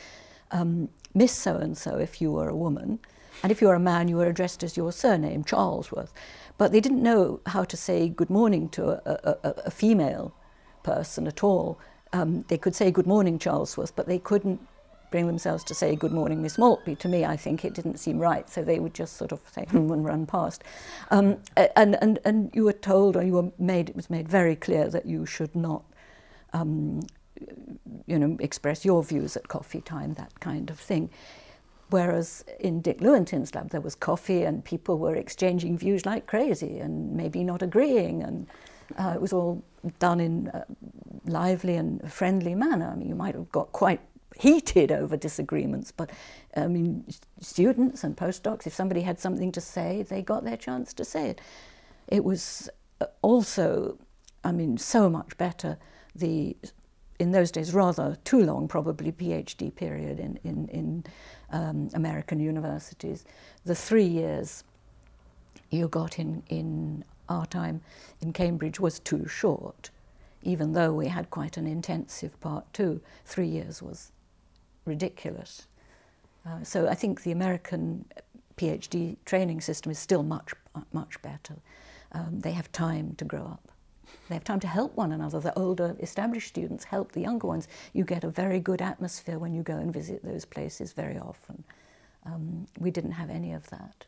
um, 0.50 0.88
Miss 1.14 1.32
So 1.32 1.56
and 1.56 1.76
so 1.76 1.98
if 1.98 2.20
you 2.20 2.32
were 2.32 2.48
a 2.48 2.56
woman. 2.56 3.00
And 3.42 3.52
if 3.52 3.60
you 3.60 3.68
were 3.68 3.74
a 3.74 3.80
man, 3.80 4.08
you 4.08 4.16
were 4.16 4.26
addressed 4.26 4.62
as 4.62 4.76
your 4.76 4.92
surname, 4.92 5.44
Charlesworth. 5.44 6.10
But 6.56 6.72
they 6.72 6.80
didn't 6.80 7.02
know 7.02 7.40
how 7.46 7.64
to 7.64 7.76
say 7.76 8.08
good 8.08 8.30
morning 8.30 8.68
to 8.70 8.90
a, 8.90 9.36
a, 9.44 9.54
a, 9.66 9.70
female 9.70 10.34
person 10.82 11.26
at 11.28 11.44
all. 11.44 11.78
Um, 12.12 12.44
they 12.48 12.58
could 12.58 12.74
say 12.74 12.90
good 12.90 13.06
morning, 13.06 13.38
Charlesworth, 13.38 13.92
but 13.94 14.06
they 14.06 14.18
couldn't 14.18 14.60
bring 15.10 15.26
themselves 15.26 15.62
to 15.64 15.74
say 15.74 15.94
good 15.94 16.12
morning, 16.12 16.42
Miss 16.42 16.58
Maltby. 16.58 16.96
To 16.96 17.08
me, 17.08 17.24
I 17.24 17.36
think 17.36 17.64
it 17.64 17.74
didn't 17.74 17.98
seem 17.98 18.18
right, 18.18 18.48
so 18.50 18.62
they 18.62 18.80
would 18.80 18.92
just 18.92 19.16
sort 19.16 19.32
of 19.32 19.40
say 19.52 19.66
and 19.70 20.04
run 20.04 20.26
past. 20.26 20.64
Um, 21.10 21.38
and, 21.56 21.96
and, 22.02 22.18
and 22.24 22.50
you 22.52 22.64
were 22.64 22.72
told, 22.72 23.16
or 23.16 23.22
you 23.22 23.34
were 23.34 23.52
made, 23.58 23.88
it 23.88 23.96
was 23.96 24.10
made 24.10 24.28
very 24.28 24.56
clear 24.56 24.88
that 24.88 25.06
you 25.06 25.26
should 25.26 25.54
not 25.54 25.84
um, 26.52 27.02
you 28.06 28.18
know, 28.18 28.36
express 28.40 28.84
your 28.84 29.02
views 29.02 29.36
at 29.36 29.48
coffee 29.48 29.80
time, 29.80 30.14
that 30.14 30.40
kind 30.40 30.70
of 30.70 30.78
thing. 30.78 31.10
Whereas 31.90 32.44
in 32.60 32.80
Dick 32.82 33.00
Lewontin's 33.00 33.54
lab, 33.54 33.70
there 33.70 33.80
was 33.80 33.94
coffee 33.94 34.42
and 34.42 34.64
people 34.64 34.98
were 34.98 35.14
exchanging 35.14 35.78
views 35.78 36.04
like 36.04 36.26
crazy 36.26 36.78
and 36.78 37.12
maybe 37.16 37.42
not 37.42 37.62
agreeing. 37.62 38.22
And 38.22 38.46
uh, 38.98 39.12
it 39.14 39.20
was 39.20 39.32
all 39.32 39.62
done 39.98 40.20
in 40.20 40.48
a 40.48 40.66
lively 41.24 41.76
and 41.76 42.12
friendly 42.12 42.54
manner. 42.54 42.90
I 42.90 42.94
mean, 42.94 43.08
you 43.08 43.14
might 43.14 43.34
have 43.34 43.50
got 43.52 43.72
quite 43.72 44.00
heated 44.36 44.92
over 44.92 45.16
disagreements, 45.16 45.90
but 45.90 46.10
I 46.56 46.66
mean, 46.66 47.04
students 47.40 48.04
and 48.04 48.16
postdocs, 48.16 48.66
if 48.66 48.74
somebody 48.74 49.02
had 49.02 49.18
something 49.18 49.50
to 49.52 49.60
say, 49.60 50.02
they 50.02 50.22
got 50.22 50.44
their 50.44 50.56
chance 50.56 50.92
to 50.94 51.04
say 51.04 51.30
it. 51.30 51.40
It 52.06 52.24
was 52.24 52.68
uh, 53.00 53.06
also, 53.22 53.98
I 54.44 54.52
mean, 54.52 54.78
so 54.78 55.08
much 55.08 55.36
better. 55.38 55.78
The 56.14 56.56
in 57.18 57.32
those 57.32 57.50
days 57.50 57.74
rather 57.74 58.16
too 58.24 58.44
long, 58.44 58.68
probably 58.68 59.10
PhD 59.12 59.74
period 59.74 60.20
in 60.20 60.38
in, 60.44 60.68
in 60.68 61.04
um, 61.50 61.88
American 61.94 62.40
universities. 62.40 63.24
The 63.64 63.74
three 63.74 64.04
years 64.04 64.64
you 65.70 65.88
got 65.88 66.18
in 66.18 66.42
in 66.48 67.04
our 67.28 67.46
time 67.46 67.80
in 68.22 68.32
Cambridge 68.32 68.80
was 68.80 68.98
too 69.00 69.26
short, 69.28 69.90
even 70.42 70.72
though 70.72 70.92
we 70.92 71.08
had 71.08 71.30
quite 71.30 71.56
an 71.56 71.66
intensive 71.66 72.38
part 72.40 72.72
too. 72.72 73.00
Three 73.24 73.48
years 73.48 73.82
was 73.82 74.12
ridiculous. 74.84 75.66
Uh, 76.46 76.62
so 76.62 76.88
I 76.88 76.94
think 76.94 77.22
the 77.22 77.32
American 77.32 78.04
PhD 78.56 79.16
training 79.24 79.60
system 79.60 79.92
is 79.92 79.98
still 79.98 80.22
much 80.22 80.52
much 80.92 81.20
better. 81.22 81.56
Um, 82.12 82.40
they 82.40 82.52
have 82.52 82.70
time 82.72 83.14
to 83.16 83.24
grow 83.24 83.42
up. 83.44 83.67
They 84.28 84.34
have 84.34 84.44
time 84.44 84.60
to 84.60 84.66
help 84.68 84.94
one 84.96 85.12
another. 85.12 85.40
The 85.40 85.58
older 85.58 85.96
established 86.00 86.48
students 86.48 86.84
help 86.84 87.12
the 87.12 87.20
younger 87.20 87.46
ones. 87.46 87.66
You 87.94 88.04
get 88.04 88.24
a 88.24 88.28
very 88.28 88.60
good 88.60 88.82
atmosphere 88.82 89.38
when 89.38 89.54
you 89.54 89.62
go 89.62 89.76
and 89.78 89.92
visit 89.92 90.22
those 90.24 90.44
places 90.44 90.92
very 90.92 91.18
often. 91.18 91.64
Um, 92.26 92.66
we 92.78 92.90
didn't 92.90 93.12
have 93.12 93.30
any 93.30 93.52
of 93.54 93.68
that. 93.70 94.04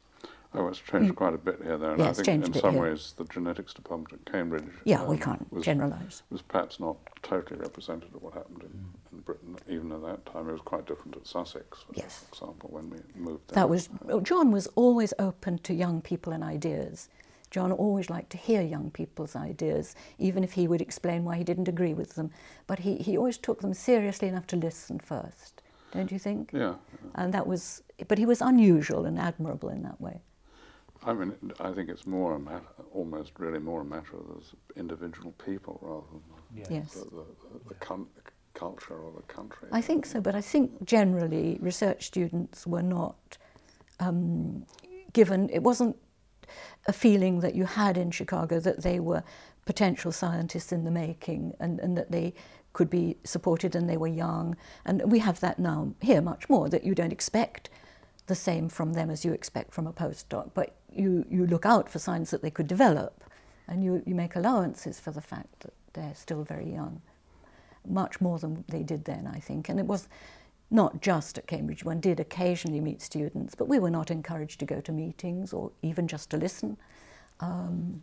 Oh, 0.52 0.66
it's 0.66 0.80
changed 0.80 1.14
quite 1.14 1.32
a 1.32 1.38
bit 1.38 1.60
here, 1.62 1.78
though. 1.78 1.90
And 1.92 2.00
Yeah, 2.00 2.06
I 2.06 2.08
it's 2.10 2.18
think 2.22 2.44
in 2.44 2.52
some 2.52 2.72
here. 2.72 2.82
ways 2.82 3.14
the 3.16 3.24
genetics 3.24 3.72
department 3.72 4.12
at 4.12 4.30
Cambridge 4.30 4.64
Yeah, 4.84 5.04
we 5.04 5.14
um, 5.14 5.22
can't 5.22 5.52
was, 5.52 5.64
generalise. 5.64 6.22
was 6.28 6.42
perhaps 6.42 6.80
not 6.80 6.96
totally 7.22 7.60
representative 7.60 8.14
of 8.16 8.22
what 8.22 8.34
happened 8.34 8.62
in, 8.64 9.16
in 9.16 9.20
Britain, 9.20 9.56
even 9.68 9.92
at 9.92 10.02
that 10.02 10.26
time. 10.26 10.48
It 10.48 10.52
was 10.52 10.60
quite 10.60 10.86
different 10.86 11.16
at 11.16 11.26
Sussex, 11.26 11.78
for 11.86 11.92
Yes. 11.94 12.24
example, 12.32 12.68
when 12.72 12.90
we 12.90 12.98
moved 13.14 13.48
there. 13.48 13.54
That 13.62 13.70
was 13.70 13.88
oh, 14.08 14.20
John 14.20 14.50
was 14.50 14.66
always 14.74 15.14
open 15.20 15.58
to 15.60 15.72
young 15.72 16.02
people 16.02 16.32
and 16.32 16.42
ideas. 16.42 17.08
John 17.50 17.72
always 17.72 18.08
liked 18.08 18.30
to 18.30 18.36
hear 18.38 18.62
young 18.62 18.90
people's 18.90 19.34
ideas, 19.34 19.96
even 20.18 20.44
if 20.44 20.52
he 20.52 20.68
would 20.68 20.80
explain 20.80 21.24
why 21.24 21.36
he 21.36 21.44
didn't 21.44 21.68
agree 21.68 21.94
with 21.94 22.14
them. 22.14 22.30
But 22.66 22.78
he, 22.78 22.96
he 22.96 23.16
always 23.16 23.38
took 23.38 23.60
them 23.60 23.74
seriously 23.74 24.28
enough 24.28 24.46
to 24.48 24.56
listen 24.56 24.98
first, 25.00 25.62
don't 25.92 26.12
you 26.12 26.18
think? 26.18 26.50
Yeah. 26.52 26.74
And 27.16 27.34
that 27.34 27.46
was, 27.46 27.82
but 28.06 28.18
he 28.18 28.26
was 28.26 28.40
unusual 28.40 29.04
and 29.04 29.18
admirable 29.18 29.68
in 29.70 29.82
that 29.82 30.00
way. 30.00 30.20
I 31.04 31.14
mean, 31.14 31.32
I 31.58 31.72
think 31.72 31.88
it's 31.88 32.06
more 32.06 32.34
a 32.34 32.38
matter, 32.38 32.66
almost 32.92 33.32
really 33.38 33.58
more 33.58 33.80
a 33.80 33.84
matter 33.84 34.16
of 34.16 34.28
those 34.28 34.54
individual 34.76 35.32
people 35.44 35.78
rather 35.82 36.06
than 36.12 36.74
Yes. 36.76 36.92
the, 36.92 37.04
the, 37.04 37.24
the, 37.52 37.68
the 37.70 37.74
con- 37.76 38.06
culture 38.54 38.94
or 38.94 39.12
the 39.16 39.22
country. 39.22 39.68
I 39.72 39.80
think 39.80 40.04
so, 40.04 40.20
but 40.20 40.34
I 40.34 40.40
think 40.40 40.84
generally 40.84 41.58
research 41.60 42.06
students 42.06 42.66
were 42.66 42.82
not 42.82 43.38
um, 43.98 44.66
given, 45.12 45.48
it 45.50 45.62
wasn't 45.62 45.96
a 46.86 46.92
feeling 46.92 47.40
that 47.40 47.54
you 47.54 47.64
had 47.64 47.96
in 47.96 48.10
Chicago 48.10 48.60
that 48.60 48.82
they 48.82 49.00
were 49.00 49.22
potential 49.64 50.12
scientists 50.12 50.72
in 50.72 50.84
the 50.84 50.90
making 50.90 51.54
and, 51.60 51.78
and 51.80 51.96
that 51.96 52.10
they 52.10 52.34
could 52.72 52.90
be 52.90 53.16
supported 53.24 53.74
and 53.74 53.88
they 53.88 53.96
were 53.96 54.08
young. 54.08 54.56
And 54.84 55.10
we 55.10 55.18
have 55.20 55.40
that 55.40 55.58
now 55.58 55.92
here 56.00 56.22
much 56.22 56.48
more, 56.48 56.68
that 56.68 56.84
you 56.84 56.94
don't 56.94 57.12
expect 57.12 57.70
the 58.26 58.34
same 58.34 58.68
from 58.68 58.92
them 58.92 59.10
as 59.10 59.24
you 59.24 59.32
expect 59.32 59.74
from 59.74 59.86
a 59.86 59.92
postdoc, 59.92 60.50
but 60.54 60.76
you, 60.92 61.26
you 61.28 61.46
look 61.46 61.66
out 61.66 61.90
for 61.90 61.98
signs 61.98 62.30
that 62.30 62.42
they 62.42 62.50
could 62.50 62.66
develop 62.66 63.24
and 63.66 63.82
you, 63.84 64.02
you 64.06 64.14
make 64.14 64.36
allowances 64.36 65.00
for 65.00 65.10
the 65.10 65.20
fact 65.20 65.60
that 65.60 65.72
they're 65.92 66.14
still 66.14 66.44
very 66.44 66.72
young 66.72 67.00
much 67.88 68.20
more 68.20 68.38
than 68.38 68.64
they 68.68 68.82
did 68.82 69.04
then, 69.04 69.26
I 69.26 69.38
think. 69.38 69.68
And 69.68 69.78
it 69.78 69.86
was 69.86 70.08
not 70.70 71.00
just 71.00 71.38
at 71.38 71.46
Cambridge. 71.46 71.84
One 71.84 72.00
did 72.00 72.20
occasionally 72.20 72.80
meet 72.80 73.02
students, 73.02 73.54
but 73.54 73.68
we 73.68 73.78
were 73.78 73.90
not 73.90 74.10
encouraged 74.10 74.60
to 74.60 74.66
go 74.66 74.80
to 74.80 74.92
meetings 74.92 75.52
or 75.52 75.72
even 75.82 76.06
just 76.06 76.30
to 76.30 76.36
listen. 76.36 76.76
Um, 77.40 78.00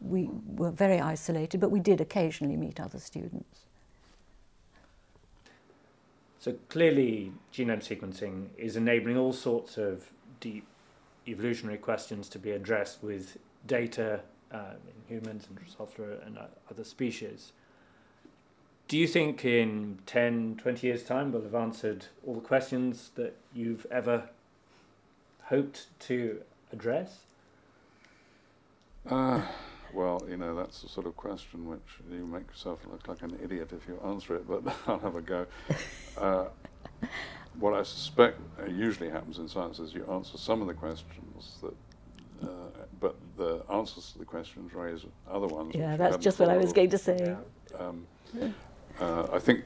we 0.00 0.28
were 0.46 0.70
very 0.70 1.00
isolated, 1.00 1.60
but 1.60 1.70
we 1.70 1.80
did 1.80 2.00
occasionally 2.00 2.56
meet 2.56 2.78
other 2.78 2.98
students. 2.98 3.60
So 6.38 6.54
clearly, 6.68 7.32
genome 7.54 7.80
sequencing 7.80 8.48
is 8.58 8.76
enabling 8.76 9.16
all 9.16 9.32
sorts 9.32 9.78
of 9.78 10.10
deep 10.40 10.66
evolutionary 11.26 11.78
questions 11.78 12.28
to 12.28 12.38
be 12.38 12.50
addressed 12.50 13.02
with 13.02 13.38
data 13.66 14.20
um, 14.52 14.76
in 14.86 15.16
humans 15.16 15.46
and 15.48 15.58
Drosophila 15.58 16.26
and 16.26 16.36
uh, 16.36 16.42
other 16.70 16.84
species. 16.84 17.52
Do 18.86 18.98
you 18.98 19.06
think 19.06 19.44
in 19.44 19.98
10, 20.06 20.56
20 20.58 20.86
years' 20.86 21.04
time 21.04 21.32
we'll 21.32 21.42
have 21.42 21.54
answered 21.54 22.06
all 22.26 22.34
the 22.34 22.40
questions 22.40 23.10
that 23.14 23.34
you've 23.54 23.86
ever 23.90 24.28
hoped 25.44 25.86
to 26.00 26.42
address? 26.70 27.20
Uh, 29.08 29.40
well, 29.92 30.22
you 30.28 30.36
know, 30.36 30.54
that's 30.54 30.82
the 30.82 30.88
sort 30.88 31.06
of 31.06 31.16
question 31.16 31.66
which 31.66 31.80
you 32.10 32.26
make 32.26 32.46
yourself 32.48 32.80
look 32.90 33.08
like 33.08 33.22
an 33.22 33.38
idiot 33.42 33.70
if 33.72 33.88
you 33.88 33.98
answer 34.04 34.36
it, 34.36 34.46
but 34.46 34.62
I'll 34.86 34.98
have 34.98 35.16
a 35.16 35.22
go. 35.22 35.46
Uh, 36.18 36.46
what 37.58 37.72
I 37.72 37.84
suspect 37.84 38.38
usually 38.68 39.08
happens 39.08 39.38
in 39.38 39.48
science 39.48 39.78
is 39.78 39.94
you 39.94 40.04
answer 40.10 40.36
some 40.36 40.60
of 40.60 40.66
the 40.66 40.74
questions 40.74 41.58
that 41.62 41.74
uh, 42.42 42.46
but 43.00 43.16
the 43.36 43.62
answers 43.72 44.12
to 44.12 44.18
the 44.18 44.24
questions 44.24 44.74
raise 44.74 45.06
other 45.30 45.46
ones. 45.46 45.74
Yeah, 45.74 45.96
that's 45.96 46.18
just 46.18 46.38
what 46.38 46.50
I 46.50 46.56
was 46.56 46.72
going 46.72 46.90
to 46.90 46.98
say. 46.98 47.16
Yeah. 47.18 47.78
Um, 47.78 48.06
uh, 49.00 49.28
I 49.32 49.38
think 49.38 49.64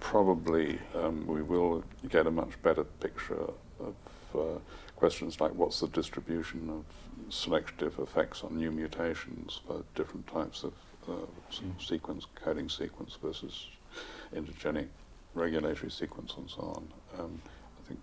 probably 0.00 0.78
um, 0.94 1.26
we 1.26 1.42
will 1.42 1.84
get 2.08 2.26
a 2.26 2.30
much 2.30 2.60
better 2.62 2.84
picture 2.84 3.50
of 3.80 3.94
uh, 4.34 4.58
questions 4.96 5.40
like 5.40 5.52
what's 5.54 5.80
the 5.80 5.88
distribution 5.88 6.70
of 6.70 6.84
selective 7.32 7.98
effects 7.98 8.44
on 8.44 8.56
new 8.56 8.70
mutations 8.70 9.60
for 9.66 9.84
different 9.94 10.26
types 10.26 10.64
of 10.64 10.72
uh, 11.08 11.12
mm. 11.12 11.84
sequence, 11.84 12.26
coding 12.34 12.68
sequence 12.68 13.18
versus 13.22 13.68
intergenic 14.34 14.86
regulatory 15.34 15.90
sequence 15.90 16.34
and 16.36 16.48
so 16.48 16.62
on. 16.62 17.20
Um, 17.20 17.42
I 17.82 17.88
think 17.88 18.00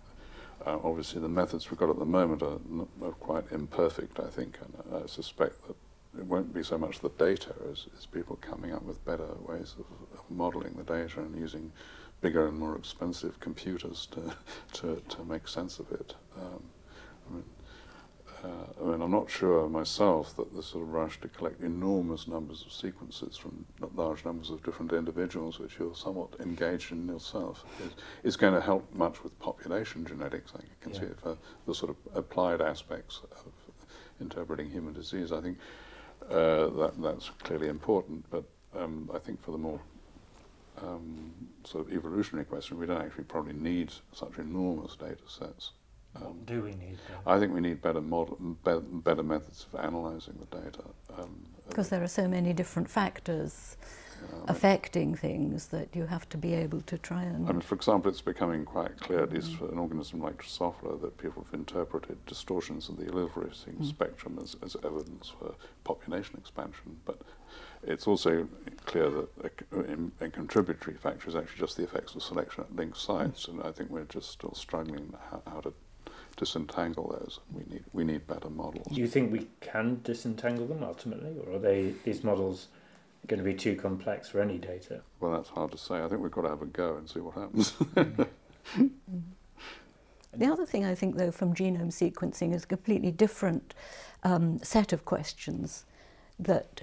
uh, 0.65 0.78
obviously 0.84 1.22
the 1.22 1.30
methods 1.30 1.70
we've 1.70 1.80
got 1.80 1.89
at 1.89 1.99
the 1.99 2.05
moment 2.05 2.41
are, 2.41 2.59
are, 3.03 3.11
quite 3.11 3.45
imperfect, 3.51 4.20
I 4.20 4.30
think, 4.30 4.57
and 4.61 5.03
I 5.03 5.07
suspect 5.07 5.65
that 5.67 5.76
it 6.17 6.26
won't 6.26 6.53
be 6.53 6.63
so 6.63 6.78
much 6.78 6.99
the 6.99 7.09
data 7.09 7.53
as, 7.72 7.88
as 7.97 8.05
people 8.05 8.36
coming 8.41 8.74
up 8.74 8.84
with 8.84 9.03
better 9.05 9.28
ways 9.47 9.76
of, 9.80 9.86
of 10.17 10.18
modeling 10.30 10.73
the 10.73 10.84
data 10.84 11.21
and 11.21 11.38
using 11.38 11.71
bigger 12.21 12.47
and 12.47 12.57
more 12.57 12.75
expensive 12.75 13.39
computers 13.39 14.07
to, 14.11 14.36
to, 14.73 15.01
to 15.09 15.23
make 15.23 15.47
sense 15.47 15.80
of 15.80 15.91
it. 15.91 16.15
Um, 16.38 16.63
I 17.30 17.34
mean, 17.34 17.43
uh, 18.43 18.47
I 18.82 18.91
mean, 18.91 19.01
I'm 19.01 19.11
not 19.11 19.30
sure 19.30 19.67
myself 19.67 20.36
that 20.38 20.55
the 20.55 20.63
sort 20.63 20.84
of 20.84 20.93
rush 20.93 21.19
to 21.21 21.27
collect 21.27 21.61
enormous 21.61 22.27
numbers 22.27 22.63
of 22.65 22.71
sequences 22.71 23.36
from 23.36 23.65
large 23.95 24.23
numbers 24.23 24.49
of 24.49 24.63
different 24.63 24.93
individuals, 24.93 25.59
which 25.59 25.77
you're 25.77 25.95
somewhat 25.95 26.30
engaged 26.39 26.91
in 26.91 27.07
yourself, 27.07 27.65
is, 27.84 27.91
is 28.23 28.38
going 28.38 28.53
to 28.53 28.61
help 28.61 28.93
much 28.93 29.23
with 29.23 29.38
population 29.39 30.05
genetics. 30.05 30.53
I 30.55 30.61
can 30.82 30.93
yeah. 30.93 30.99
see 30.99 31.05
it 31.07 31.19
for 31.19 31.38
the 31.67 31.75
sort 31.75 31.91
of 31.91 31.97
applied 32.15 32.61
aspects 32.61 33.21
of 33.45 33.51
interpreting 34.21 34.69
human 34.69 34.93
disease. 34.93 35.32
I 35.34 35.41
think 35.41 35.57
uh, 36.30 36.67
that 36.67 36.93
that's 36.97 37.30
clearly 37.43 37.67
important, 37.67 38.25
but 38.30 38.45
um, 38.77 39.09
I 39.13 39.19
think 39.19 39.41
for 39.43 39.51
the 39.51 39.57
more 39.57 39.82
um, 40.84 41.34
sort 41.63 41.88
of 41.88 41.93
evolutionary 41.93 42.45
question, 42.45 42.77
we 42.77 42.86
don't 42.86 43.01
actually 43.01 43.25
probably 43.25 43.53
need 43.53 43.91
such 44.13 44.38
enormous 44.38 44.95
data 44.95 45.23
sets. 45.27 45.71
Um, 46.15 46.39
do 46.45 46.61
we 46.63 46.71
need? 46.71 46.97
I 47.27 47.39
think 47.39 47.53
we 47.53 47.61
need 47.61 47.82
better 47.82 48.01
model, 48.01 48.38
better, 48.63 48.80
better 48.80 49.23
methods 49.23 49.67
of 49.71 49.80
analysing 49.80 50.39
the 50.39 50.57
data. 50.57 50.84
Um, 51.17 51.45
because 51.67 51.89
there 51.89 52.01
are 52.01 52.07
so 52.07 52.27
many 52.27 52.51
different 52.51 52.89
factors 52.89 53.77
affecting 54.47 55.15
things 55.15 55.67
that 55.67 55.95
you 55.95 56.05
have 56.05 56.28
to 56.30 56.38
be 56.38 56.53
able 56.53 56.82
to 56.82 56.97
try 56.97 57.24
and. 57.24 57.47
I 57.47 57.51
mean, 57.51 57.61
for 57.61 57.76
example, 57.76 58.09
it's 58.09 58.22
becoming 58.22 58.65
quite 58.65 58.99
clear, 58.99 59.22
at 59.22 59.32
least 59.32 59.55
for 59.55 59.70
an 59.72 59.78
organism 59.78 60.22
like 60.22 60.41
Drosophila, 60.41 60.99
that 61.01 61.17
people 61.17 61.43
have 61.43 61.53
interpreted 61.53 62.17
distortions 62.26 62.89
of 62.89 62.97
the 62.97 63.07
eliciting 63.07 63.76
mm. 63.76 63.86
spectrum 63.86 64.39
as, 64.41 64.55
as 64.63 64.76
evidence 64.84 65.32
for 65.39 65.53
population 65.84 66.36
expansion. 66.38 66.97
But 67.05 67.22
it's 67.84 68.07
also 68.07 68.47
clear 68.86 69.09
that 69.09 69.30
a, 69.72 70.26
a, 70.26 70.30
contributory 70.30 70.97
factor 70.97 71.30
is 71.30 71.36
actually 71.36 71.59
just 71.59 71.78
the 71.78 71.84
effects 71.84 72.15
of 72.15 72.24
selection 72.24 72.63
at 72.63 72.76
linked 72.76 72.97
sites, 72.97 73.45
mm. 73.45 73.53
and 73.53 73.63
I 73.63 73.72
think 73.72 73.89
we're 73.89 74.03
just 74.05 74.32
still 74.32 74.53
struggling 74.53 75.13
how, 75.30 75.41
how 75.45 75.61
to 75.61 75.74
disentangle 76.38 77.15
those. 77.20 77.39
We 77.51 77.63
need 77.72 77.84
we 77.93 78.03
need 78.03 78.26
better 78.26 78.49
models. 78.49 78.88
Do 78.88 78.99
you 78.99 79.07
think 79.07 79.32
we 79.32 79.47
can 79.59 79.99
disentangle 80.03 80.65
them 80.65 80.84
ultimately, 80.84 81.36
or 81.45 81.55
are 81.55 81.59
they 81.59 81.93
these 82.03 82.24
models 82.24 82.70
going 83.30 83.38
to 83.38 83.43
be 83.43 83.53
too 83.53 83.75
complex 83.75 84.27
for 84.27 84.41
any 84.41 84.57
data? 84.57 85.01
Well, 85.19 85.32
that's 85.32 85.49
hard 85.49 85.71
to 85.71 85.77
say. 85.77 86.01
I 86.01 86.07
think 86.09 86.21
we've 86.21 86.32
got 86.32 86.41
to 86.41 86.49
have 86.49 86.61
a 86.61 86.65
go 86.65 86.97
and 86.97 87.09
see 87.09 87.19
what 87.19 87.36
happens. 87.36 87.73
the 90.36 90.45
other 90.45 90.65
thing 90.65 90.84
I 90.84 90.95
think, 90.95 91.15
though, 91.15 91.32
from 91.32 91.53
genome 91.53 91.93
sequencing 91.93 92.53
is 92.53 92.63
a 92.63 92.67
completely 92.67 93.11
different 93.11 93.75
um, 94.23 94.59
set 94.63 94.91
of 94.91 95.05
questions 95.05 95.86
that 96.39 96.82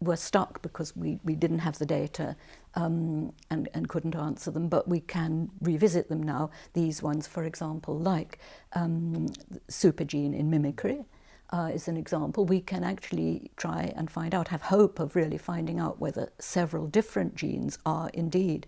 were 0.00 0.16
stuck 0.16 0.60
because 0.60 0.94
we, 0.94 1.18
we 1.24 1.34
didn't 1.34 1.60
have 1.60 1.78
the 1.78 1.86
data 1.86 2.36
um, 2.74 3.32
and, 3.50 3.68
and 3.72 3.88
couldn't 3.88 4.14
answer 4.14 4.50
them, 4.50 4.68
but 4.68 4.86
we 4.86 5.00
can 5.00 5.50
revisit 5.62 6.08
them 6.10 6.22
now. 6.22 6.50
These 6.74 7.02
ones, 7.02 7.26
for 7.26 7.44
example, 7.44 7.98
like 7.98 8.38
um, 8.74 9.28
supergene 9.70 10.38
in 10.38 10.50
mimicry, 10.50 11.06
uh, 11.50 11.70
is 11.72 11.88
an 11.88 11.96
example. 11.96 12.44
We 12.44 12.60
can 12.60 12.84
actually 12.84 13.50
try 13.56 13.92
and 13.96 14.10
find 14.10 14.34
out, 14.34 14.48
have 14.48 14.62
hope 14.62 14.98
of 14.98 15.16
really 15.16 15.38
finding 15.38 15.78
out 15.78 16.00
whether 16.00 16.30
several 16.38 16.86
different 16.86 17.34
genes 17.36 17.78
are 17.86 18.10
indeed 18.14 18.66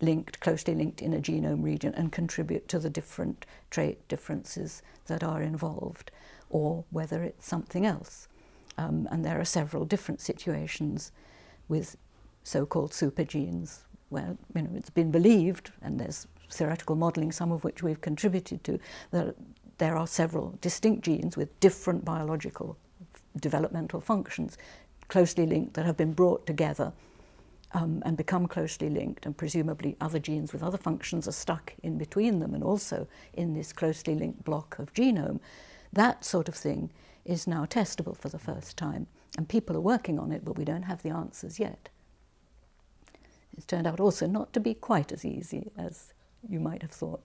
linked, 0.00 0.38
closely 0.40 0.74
linked 0.74 1.02
in 1.02 1.12
a 1.12 1.20
genome 1.20 1.64
region 1.64 1.92
and 1.94 2.12
contribute 2.12 2.68
to 2.68 2.78
the 2.78 2.90
different 2.90 3.46
trait 3.70 4.06
differences 4.08 4.82
that 5.06 5.24
are 5.24 5.42
involved, 5.42 6.10
or 6.50 6.84
whether 6.90 7.22
it's 7.22 7.46
something 7.46 7.84
else. 7.84 8.28
Um, 8.76 9.08
and 9.10 9.24
there 9.24 9.40
are 9.40 9.44
several 9.44 9.84
different 9.84 10.20
situations 10.20 11.10
with 11.68 11.96
so-called 12.44 12.92
supergenes 12.92 13.80
where 14.08 14.36
you 14.54 14.62
know, 14.62 14.70
it's 14.74 14.90
been 14.90 15.10
believed, 15.10 15.72
and 15.82 15.98
there's 15.98 16.28
theoretical 16.50 16.96
modelling, 16.96 17.32
some 17.32 17.52
of 17.52 17.64
which 17.64 17.82
we've 17.82 18.00
contributed 18.00 18.62
to, 18.64 18.78
that 19.10 19.34
there 19.78 19.96
are 19.96 20.06
several 20.06 20.58
distinct 20.60 21.04
genes 21.04 21.36
with 21.36 21.58
different 21.60 22.04
biological 22.04 22.76
developmental 23.40 24.00
functions 24.00 24.58
closely 25.08 25.46
linked 25.46 25.74
that 25.74 25.86
have 25.86 25.96
been 25.96 26.12
brought 26.12 26.46
together 26.46 26.92
um, 27.72 28.02
and 28.04 28.16
become 28.16 28.46
closely 28.46 28.88
linked, 28.88 29.26
and 29.26 29.36
presumably 29.36 29.96
other 30.00 30.18
genes 30.18 30.52
with 30.52 30.62
other 30.62 30.78
functions 30.78 31.28
are 31.28 31.32
stuck 31.32 31.74
in 31.82 31.98
between 31.98 32.38
them 32.38 32.54
and 32.54 32.64
also 32.64 33.06
in 33.34 33.54
this 33.54 33.72
closely 33.72 34.14
linked 34.14 34.44
block 34.44 34.78
of 34.78 34.92
genome. 34.94 35.40
That 35.92 36.24
sort 36.24 36.48
of 36.48 36.54
thing 36.54 36.90
is 37.24 37.46
now 37.46 37.66
testable 37.66 38.16
for 38.16 38.28
the 38.28 38.38
first 38.38 38.76
time, 38.76 39.06
and 39.36 39.48
people 39.48 39.76
are 39.76 39.80
working 39.80 40.18
on 40.18 40.32
it, 40.32 40.44
but 40.44 40.56
we 40.56 40.64
don't 40.64 40.84
have 40.84 41.02
the 41.02 41.10
answers 41.10 41.58
yet. 41.58 41.88
It's 43.56 43.66
turned 43.66 43.86
out 43.86 44.00
also 44.00 44.26
not 44.26 44.52
to 44.54 44.60
be 44.60 44.74
quite 44.74 45.12
as 45.12 45.24
easy 45.24 45.70
as 45.76 46.14
you 46.48 46.60
might 46.60 46.82
have 46.82 46.92
thought. 46.92 47.22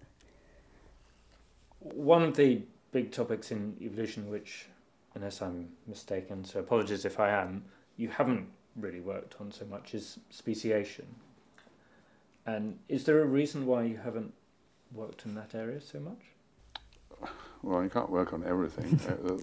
One 1.84 2.23
of 2.23 2.36
the 2.36 2.61
big 2.91 3.11
topics 3.11 3.51
in 3.51 3.75
evolution, 3.81 4.29
which, 4.29 4.67
unless 5.15 5.41
I'm 5.41 5.69
mistaken, 5.88 6.45
so 6.45 6.59
apologies 6.59 7.05
if 7.05 7.19
I 7.19 7.29
am, 7.29 7.63
you 7.97 8.09
haven't 8.09 8.47
really 8.75 9.01
worked 9.01 9.36
on 9.39 9.51
so 9.51 9.65
much, 9.65 9.93
is 9.93 10.19
speciation. 10.29 11.05
And 12.45 12.79
is 12.88 13.03
there 13.03 13.21
a 13.21 13.25
reason 13.25 13.65
why 13.65 13.84
you 13.84 13.97
haven't 13.97 14.34
worked 14.93 15.25
in 15.25 15.36
that 15.36 15.55
area 15.55 15.81
so 15.81 15.99
much? 15.99 17.29
Well, 17.61 17.84
you 17.84 17.89
can't 17.89 18.09
work 18.09 18.34
on 18.34 18.43
everything. 18.45 18.99
uh, 19.27 19.38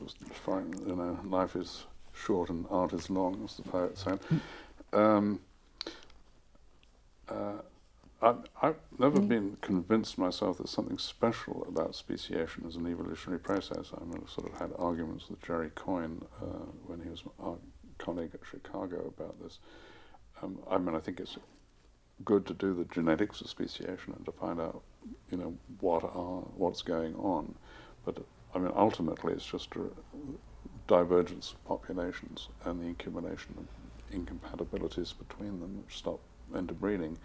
fine, 0.45 0.74
you 0.86 0.97
know, 0.97 1.18
life 1.24 1.57
is 1.57 1.84
short 2.14 2.51
and 2.51 2.66
art 2.70 2.93
is 2.93 3.11
long, 3.11 3.43
as 3.45 3.57
the 3.57 3.62
poet 3.62 3.97
said. 3.97 4.18
Um, 4.93 5.41
uh, 7.28 7.62
I, 8.23 8.35
have 8.61 8.77
never 8.99 9.18
mm. 9.18 9.29
been 9.29 9.57
convinced 9.62 10.18
myself 10.18 10.59
that 10.59 10.68
something 10.68 10.99
special 10.99 11.64
about 11.66 11.95
speciation 11.95 12.64
as 12.66 12.77
an 12.77 12.87
evolutionary 12.87 13.41
process. 13.41 13.93
I 13.97 14.05
mean, 14.05 14.21
I've 14.23 14.31
sort 14.31 14.53
of 14.53 14.59
had 14.59 14.73
arguments 14.79 15.31
with 15.31 15.41
Jerry 15.43 15.71
Coyne 15.75 16.23
uh, 16.43 16.66
when 16.87 17.01
he 17.01 17.09
was 17.09 17.23
our 17.43 17.57
colleague 17.99 18.33
at 18.35 18.41
Chicago 18.51 19.12
about 19.16 19.41
this. 19.43 19.59
Um, 20.43 20.59
I 20.71 20.77
mean, 20.79 20.95
I 20.95 21.01
think 21.01 21.18
it's 21.21 21.39
good 22.25 22.47
to 22.47 22.55
do 22.55 22.75
the 22.75 22.85
genetics 22.85 23.41
of 23.41 23.49
speciation 23.49 24.12
and 24.14 24.25
to 24.27 24.33
find 24.33 24.61
out, 24.61 24.83
you 25.31 25.39
know, 25.39 25.57
what 25.81 26.05
are 26.05 26.43
what's 26.57 26.83
going 26.83 27.14
on. 27.16 27.55
But 28.05 28.18
I 28.55 28.59
mean, 28.59 28.73
ultimately, 28.77 29.33
it's 29.33 29.47
just 29.47 29.75
a 29.77 29.89
divergence 30.87 31.53
of 31.53 31.64
populations 31.64 32.49
and 32.64 32.83
the 32.83 32.91
accumulation 32.91 33.55
of 33.57 34.14
incompatibilities 34.14 35.12
between 35.12 35.61
them 35.61 35.83
which 35.83 35.97
stop 35.97 36.21
interbreeding. 36.55 37.16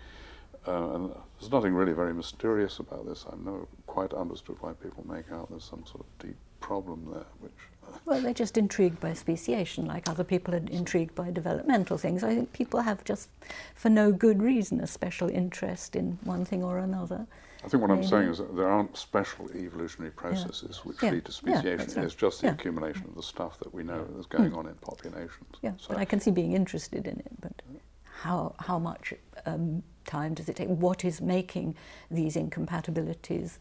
Uh, 0.67 0.95
and 0.95 1.11
there's 1.39 1.51
nothing 1.51 1.73
really 1.73 1.93
very 1.93 2.13
mysterious 2.13 2.79
about 2.79 3.05
this. 3.05 3.25
I've 3.31 3.39
never 3.39 3.67
quite 3.87 4.13
understood 4.13 4.57
why 4.61 4.73
people 4.73 5.05
make 5.07 5.31
out 5.31 5.49
there's 5.49 5.63
some 5.63 5.85
sort 5.85 6.01
of 6.01 6.27
deep 6.27 6.37
problem 6.59 7.07
there, 7.13 7.25
which... 7.39 7.51
Uh, 7.87 7.97
well, 8.05 8.21
they're 8.21 8.33
just 8.33 8.57
intrigued 8.57 8.99
by 8.99 9.13
speciation, 9.13 9.85
like 9.85 10.09
other 10.09 10.23
people 10.23 10.55
are 10.55 10.63
intrigued 10.71 11.13
by 11.13 11.29
developmental 11.29 11.97
things. 11.97 12.23
I 12.23 12.33
think 12.33 12.51
people 12.53 12.81
have 12.81 13.03
just, 13.03 13.29
for 13.75 13.89
no 13.89 14.11
good 14.11 14.41
reason, 14.41 14.79
a 14.79 14.87
special 14.87 15.29
interest 15.29 15.95
in 15.95 16.17
one 16.23 16.45
thing 16.45 16.63
or 16.63 16.79
another. 16.79 17.27
I 17.63 17.67
think 17.67 17.81
what 17.81 17.91
I'm 17.91 18.03
saying 18.03 18.29
is 18.29 18.37
that 18.37 18.55
there 18.55 18.67
aren't 18.67 18.95
special 18.95 19.49
evolutionary 19.55 20.11
processes 20.11 20.77
yeah. 20.77 20.81
which 20.83 21.01
yeah. 21.01 21.11
lead 21.11 21.25
to 21.25 21.31
speciation. 21.31 21.89
Yeah, 21.89 21.95
right. 21.95 22.05
It's 22.05 22.13
just 22.13 22.41
the 22.41 22.51
accumulation 22.51 23.05
of 23.05 23.15
the 23.15 23.23
stuff 23.23 23.57
that 23.59 23.73
we 23.73 23.83
know 23.83 24.07
is 24.19 24.27
going 24.27 24.51
mm. 24.51 24.57
on 24.57 24.67
in 24.67 24.75
populations. 24.75 25.55
Yeah, 25.63 25.71
so 25.77 25.89
but 25.89 25.97
I 25.97 26.05
can 26.05 26.19
see 26.19 26.29
being 26.29 26.53
interested 26.53 27.07
in 27.07 27.19
it, 27.19 27.31
but 27.41 27.61
how, 28.03 28.53
how 28.59 28.77
much 28.77 29.15
um, 29.47 29.81
time 30.05 30.33
does 30.33 30.49
it 30.49 30.55
take? 30.55 30.67
What 30.67 31.05
is 31.05 31.21
making 31.21 31.75
these 32.09 32.35
incompatibilities? 32.35 33.59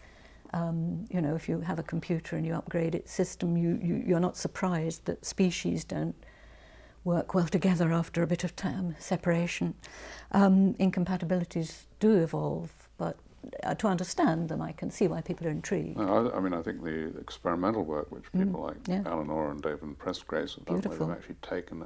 Um, 0.52 1.06
you 1.10 1.20
know, 1.20 1.34
if 1.34 1.48
you 1.48 1.60
have 1.60 1.78
a 1.78 1.82
computer 1.82 2.36
and 2.36 2.46
you 2.46 2.54
upgrade 2.54 2.94
its 2.94 3.12
system, 3.12 3.56
you, 3.56 3.78
you, 3.82 4.02
you're 4.06 4.20
not 4.20 4.36
surprised 4.36 5.04
that 5.06 5.24
species 5.24 5.84
don't 5.84 6.14
work 7.02 7.34
well 7.34 7.46
together 7.46 7.92
after 7.92 8.22
a 8.22 8.26
bit 8.26 8.44
of 8.44 8.56
time 8.56 8.94
separation. 8.98 9.74
Um, 10.32 10.74
incompatibilities 10.78 11.86
do 11.98 12.16
evolve, 12.16 12.72
but 12.96 13.16
uh, 13.62 13.74
to 13.74 13.88
understand 13.88 14.48
them, 14.48 14.62
I 14.62 14.72
can 14.72 14.90
see 14.90 15.06
why 15.06 15.20
people 15.20 15.46
are 15.46 15.50
intrigued. 15.50 15.98
No, 15.98 16.30
I, 16.30 16.36
I, 16.36 16.40
mean, 16.40 16.54
I 16.54 16.62
think 16.62 16.82
the 16.82 17.16
experimental 17.18 17.84
work 17.84 18.10
which 18.10 18.24
mm, 18.32 18.44
people 18.44 18.60
mm, 18.60 18.68
like 18.68 18.88
yeah. 18.88 19.02
Allen 19.06 19.30
Orr 19.30 19.50
and 19.50 19.62
Daven 19.62 19.96
Presgraves 19.96 20.54
have 20.54 20.64
done, 20.64 20.80
where 20.80 20.98
they've 20.98 21.10
actually 21.10 21.36
taken 21.42 21.84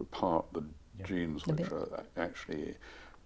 apart 0.00 0.46
the 0.52 0.62
yeah. 0.98 1.06
genes 1.06 1.42
the 1.44 1.54
which 1.54 1.68
bit. 1.68 1.72
are 1.72 2.04
actually 2.16 2.74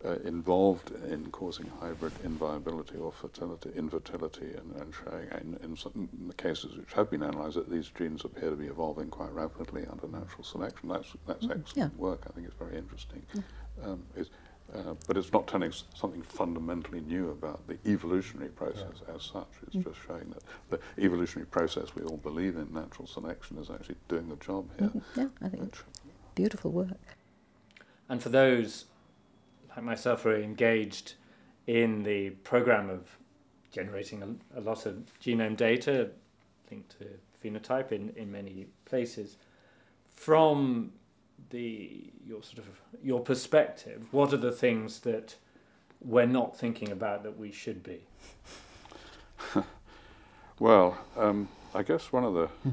uh, 0.07 0.16
involved 0.24 0.92
in 1.09 1.26
causing 1.30 1.66
hybrid 1.80 2.12
inviability 2.24 2.96
or 2.96 3.11
fertility, 3.11 3.70
infertility, 3.74 4.54
and, 4.54 4.80
and 4.80 4.94
showing 4.94 5.28
in, 5.40 5.59
in, 5.64 5.76
some, 5.76 6.09
the 6.28 6.34
cases 6.34 6.76
which 6.76 6.92
have 6.92 7.11
been 7.11 7.22
analysed 7.22 7.57
that 7.57 7.70
these 7.70 7.90
genes 7.96 8.24
appear 8.24 8.50
to 8.50 8.57
be 8.57 8.66
evolving 8.66 9.09
quite 9.09 9.32
rapidly 9.32 9.84
under 9.90 10.07
natural 10.07 10.44
selection. 10.44 10.88
That's 10.88 11.09
that's 11.26 11.46
mm, 11.46 11.59
excellent 11.59 11.72
yeah. 11.74 11.88
work. 11.96 12.22
I 12.28 12.32
think 12.32 12.46
it's 12.46 12.57
very 12.57 12.76
interesting. 12.76 13.22
Mm. 13.34 13.42
Um, 13.84 14.02
it's, 14.14 14.30
uh, 14.74 14.94
but 15.07 15.16
it's 15.16 15.32
not 15.32 15.46
telling 15.46 15.72
something 15.94 16.22
fundamentally 16.22 17.00
new 17.00 17.30
about 17.30 17.66
the 17.68 17.78
evolutionary 17.86 18.50
process 18.50 19.00
yeah. 19.09 19.14
as 19.14 19.22
such. 19.22 19.48
It's 19.66 19.76
mm. 19.76 19.84
just 19.84 19.98
showing 20.07 20.34
that 20.34 20.80
the 20.96 21.04
evolutionary 21.04 21.46
process 21.46 21.94
we 21.94 22.02
all 22.02 22.16
believe 22.16 22.57
in, 22.57 22.72
natural 22.72 23.07
selection, 23.07 23.59
is 23.59 23.70
actually 23.70 23.96
doing 24.09 24.28
the 24.28 24.36
job 24.36 24.68
here. 24.78 24.88
Mm-hmm. 24.88 25.20
Yeah, 25.20 25.28
I 25.42 25.48
think 25.48 25.76
beautiful 26.34 26.70
work. 26.70 27.16
And 28.09 28.22
for 28.22 28.28
those 28.28 28.84
like 28.84 28.95
myself 29.83 30.22
who 30.22 30.31
are 30.31 30.41
engaged 30.41 31.14
in 31.66 32.03
the 32.03 32.31
program 32.31 32.89
of 32.89 33.18
generating 33.72 34.22
a, 34.22 34.59
a 34.59 34.62
lot 34.62 34.87
of 34.87 34.97
genome 35.20 35.57
data 35.57 36.11
linked 36.70 36.99
to 36.99 37.07
phenotype 37.43 37.93
in, 37.93 38.11
in 38.16 38.31
many 38.31 38.66
places, 38.85 39.37
from 40.14 40.93
the 41.51 42.11
your 42.27 42.43
sort 42.43 42.59
of 42.59 42.81
your 43.03 43.20
perspective, 43.20 44.07
what 44.11 44.33
are 44.33 44.39
the 44.39 44.53
things 44.53 45.01
that 45.01 45.37
we're 46.01 46.27
not 46.27 46.57
thinking 46.57 46.91
about 46.91 47.22
that 47.22 47.39
we 47.39 47.53
should 47.53 47.83
be? 47.83 48.01
well, 50.59 50.99
um, 51.16 51.49
I 51.74 51.83
guess 51.83 52.12
one 52.12 52.24
of 52.24 52.35
the 52.35 52.49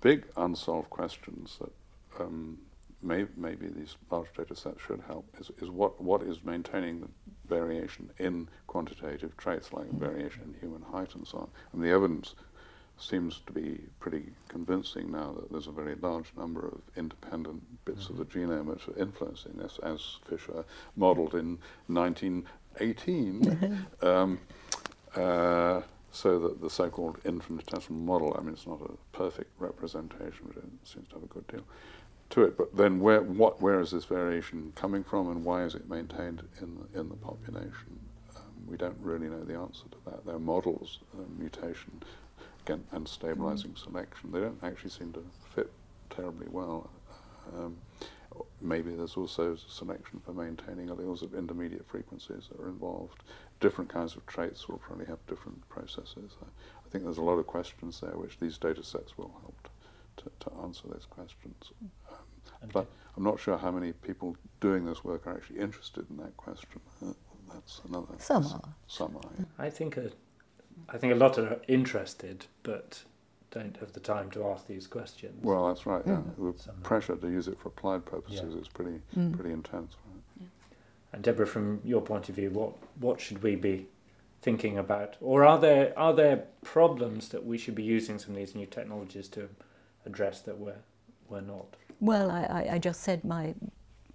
big 0.00 0.26
unsolved 0.36 0.90
questions 0.90 1.58
that 1.60 1.72
um, 2.22 2.58
may, 3.02 3.26
maybe 3.36 3.68
these 3.68 3.96
large 4.10 4.32
data 4.36 4.56
sets 4.56 4.80
should 4.86 5.02
help 5.06 5.24
is, 5.40 5.50
is 5.62 5.70
what, 5.70 6.00
what 6.00 6.22
is 6.22 6.44
maintaining 6.44 7.00
the 7.00 7.08
variation 7.46 8.10
in 8.18 8.48
quantitative 8.66 9.36
traits 9.36 9.72
like 9.72 9.90
variation 9.92 10.42
in 10.42 10.60
human 10.60 10.82
height 10.82 11.14
and 11.14 11.26
so 11.26 11.38
on. 11.38 11.48
And 11.72 11.82
the 11.82 11.90
evidence 11.90 12.34
seems 12.98 13.40
to 13.46 13.52
be 13.52 13.78
pretty 14.00 14.32
convincing 14.48 15.12
now 15.12 15.32
that 15.32 15.50
there's 15.52 15.68
a 15.68 15.72
very 15.72 15.94
large 15.96 16.32
number 16.36 16.66
of 16.66 16.80
independent 16.96 17.62
bits 17.84 18.04
mm-hmm. 18.04 18.14
of 18.14 18.18
the 18.18 18.24
mm-hmm. 18.24 18.50
genome 18.50 18.66
which 18.66 18.88
are 18.88 19.00
influencing 19.00 19.52
this, 19.56 19.78
as 19.82 20.18
Fisher 20.28 20.64
modeled 20.96 21.34
in 21.34 21.58
1918. 21.86 23.86
um, 24.02 24.40
uh, 25.14 25.80
so 26.10 26.38
that 26.38 26.60
the 26.60 26.70
so-called 26.70 27.18
infinitesimal 27.24 28.00
model, 28.00 28.36
I 28.36 28.42
mean, 28.42 28.54
it's 28.54 28.66
not 28.66 28.80
a 28.80 29.16
perfect 29.16 29.50
representation, 29.58 30.48
but 30.48 30.56
it 30.56 30.64
seems 30.82 31.06
to 31.08 31.14
have 31.14 31.22
a 31.22 31.26
good 31.26 31.46
deal 31.46 31.64
to 32.30 32.42
it. 32.44 32.56
But 32.56 32.76
then, 32.76 33.00
where, 33.00 33.22
what, 33.22 33.60
where 33.60 33.80
is 33.80 33.90
this 33.90 34.04
variation 34.04 34.72
coming 34.74 35.04
from, 35.04 35.30
and 35.30 35.44
why 35.44 35.64
is 35.64 35.74
it 35.74 35.88
maintained 35.88 36.42
in 36.60 36.76
the, 36.76 37.00
in 37.00 37.08
the 37.08 37.16
population? 37.16 37.98
Um, 38.36 38.42
we 38.66 38.76
don't 38.76 38.98
really 39.00 39.28
know 39.28 39.44
the 39.44 39.54
answer 39.54 39.84
to 39.90 39.98
that. 40.06 40.26
There 40.26 40.34
are 40.34 40.40
models, 40.40 40.98
uh, 41.14 41.22
mutation, 41.38 42.02
again, 42.64 42.84
and 42.92 43.08
stabilizing 43.08 43.72
mm. 43.72 43.78
selection. 43.78 44.32
They 44.32 44.40
don't 44.40 44.62
actually 44.62 44.90
seem 44.90 45.12
to 45.14 45.24
fit 45.54 45.70
terribly 46.10 46.46
well. 46.50 46.90
Um, 47.56 47.76
maybe 48.60 48.90
there's 48.94 49.16
also 49.16 49.56
selection 49.56 50.20
for 50.24 50.32
maintaining 50.32 50.88
alleles 50.88 51.22
of 51.22 51.34
intermediate 51.34 51.86
frequencies 51.88 52.48
that 52.50 52.60
are 52.60 52.68
involved. 52.68 53.22
Different 53.60 53.90
kinds 53.90 54.16
of 54.16 54.26
traits 54.26 54.68
will 54.68 54.78
probably 54.78 55.06
have 55.06 55.18
different 55.26 55.66
processes. 55.68 56.32
I, 56.42 56.44
I 56.44 56.90
think 56.90 57.04
there's 57.04 57.18
a 57.18 57.22
lot 57.22 57.38
of 57.38 57.46
questions 57.46 58.00
there 58.00 58.16
which 58.16 58.38
these 58.38 58.58
data 58.58 58.84
sets 58.84 59.16
will 59.16 59.32
help 59.40 59.68
to, 60.18 60.30
to 60.40 60.56
answer 60.62 60.88
those 60.88 61.06
questions. 61.08 61.72
But 62.72 62.86
I'm 63.16 63.24
not 63.24 63.40
sure 63.40 63.56
how 63.56 63.70
many 63.70 63.92
people 63.92 64.36
doing 64.60 64.84
this 64.84 65.04
work 65.04 65.26
are 65.26 65.36
actually 65.36 65.60
interested 65.60 66.06
in 66.10 66.16
that 66.18 66.36
question. 66.36 66.80
Uh, 67.04 67.12
that's 67.52 67.80
another. 67.88 68.14
Some 68.18 68.46
are. 68.46 68.74
Some 68.86 69.16
are. 69.16 69.30
Yeah. 69.38 69.44
I 69.58 69.70
think 69.70 69.96
a, 69.96 70.10
I 70.88 70.98
think 70.98 71.12
a 71.12 71.16
lot 71.16 71.38
are 71.38 71.60
interested, 71.68 72.46
but 72.62 73.02
don't 73.50 73.76
have 73.78 73.92
the 73.92 74.00
time 74.00 74.30
to 74.32 74.46
ask 74.48 74.66
these 74.66 74.86
questions. 74.86 75.42
Well, 75.42 75.68
that's 75.68 75.86
right. 75.86 76.02
Yeah, 76.06 76.20
mm. 76.38 76.64
the 76.64 76.72
pressure 76.82 77.16
to 77.16 77.28
use 77.28 77.48
it 77.48 77.58
for 77.58 77.68
applied 77.68 78.04
purposes 78.04 78.52
yeah. 78.54 78.60
is 78.60 78.68
pretty 78.68 79.00
mm. 79.16 79.34
pretty 79.34 79.52
intense. 79.52 79.96
Right? 80.06 80.22
Yeah. 80.40 80.46
And 81.12 81.22
Deborah, 81.22 81.46
from 81.46 81.80
your 81.84 82.02
point 82.02 82.28
of 82.28 82.34
view, 82.34 82.50
what 82.50 82.74
what 83.00 83.20
should 83.20 83.42
we 83.42 83.56
be 83.56 83.86
thinking 84.42 84.78
about, 84.78 85.16
or 85.20 85.44
are 85.44 85.58
there 85.58 85.98
are 85.98 86.12
there 86.12 86.44
problems 86.62 87.30
that 87.30 87.44
we 87.44 87.58
should 87.58 87.74
be 87.74 87.82
using 87.82 88.18
some 88.18 88.30
of 88.30 88.36
these 88.36 88.54
new 88.54 88.66
technologies 88.66 89.28
to 89.28 89.48
address 90.06 90.40
that 90.42 90.58
we're, 90.58 90.82
we're 91.28 91.40
not? 91.40 91.76
Well, 92.00 92.30
I, 92.30 92.68
I 92.72 92.78
just 92.78 93.02
said 93.02 93.24
my 93.24 93.54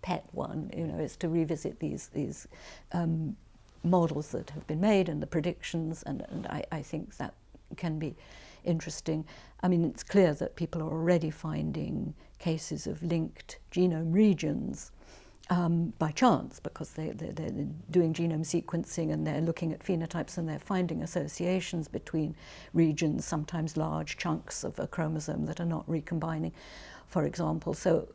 pet 0.02 0.26
one, 0.32 0.72
you 0.76 0.88
know, 0.88 1.00
is 1.00 1.16
to 1.18 1.30
revisit 1.30 1.80
these, 1.80 2.08
these 2.14 2.48
um, 2.92 3.36
models 3.84 4.30
that 4.32 4.50
have 4.52 4.66
been 4.68 4.82
made 4.82 5.10
and 5.10 5.22
the 5.22 5.28
predictions, 5.28 6.04
and, 6.04 6.26
and 6.30 6.48
I, 6.48 6.64
I 6.72 6.82
think 6.82 7.18
that 7.18 7.34
can 7.76 8.00
be 8.00 8.16
interesting. 8.64 9.26
I 9.62 9.68
mean, 9.68 9.84
it's 9.84 10.04
clear 10.04 10.34
that 10.36 10.56
people 10.56 10.82
are 10.82 10.92
already 10.92 11.30
finding 11.30 12.14
cases 12.40 12.88
of 12.88 13.02
linked 13.04 13.60
genome 13.72 14.14
regions 14.14 14.92
um, 15.50 15.94
by 16.00 16.12
chance 16.12 16.60
because 16.60 16.92
they, 16.92 17.10
they, 17.10 17.28
they're 17.28 17.68
doing 17.92 18.14
genome 18.14 18.42
sequencing 18.46 19.12
and 19.12 19.28
they're 19.28 19.42
looking 19.42 19.74
at 19.74 19.80
phenotypes 19.84 20.38
and 20.38 20.48
they're 20.48 20.60
finding 20.60 21.04
associations 21.04 21.88
between 21.88 22.36
regions, 22.74 23.26
sometimes 23.26 23.76
large 23.76 24.18
chunks 24.18 24.64
of 24.64 24.80
a 24.80 24.88
chromosome 24.88 25.46
that 25.46 25.60
are 25.60 25.66
not 25.66 25.88
recombining, 25.88 26.54
for 27.14 27.26
example. 27.26 27.76
So 27.76 28.08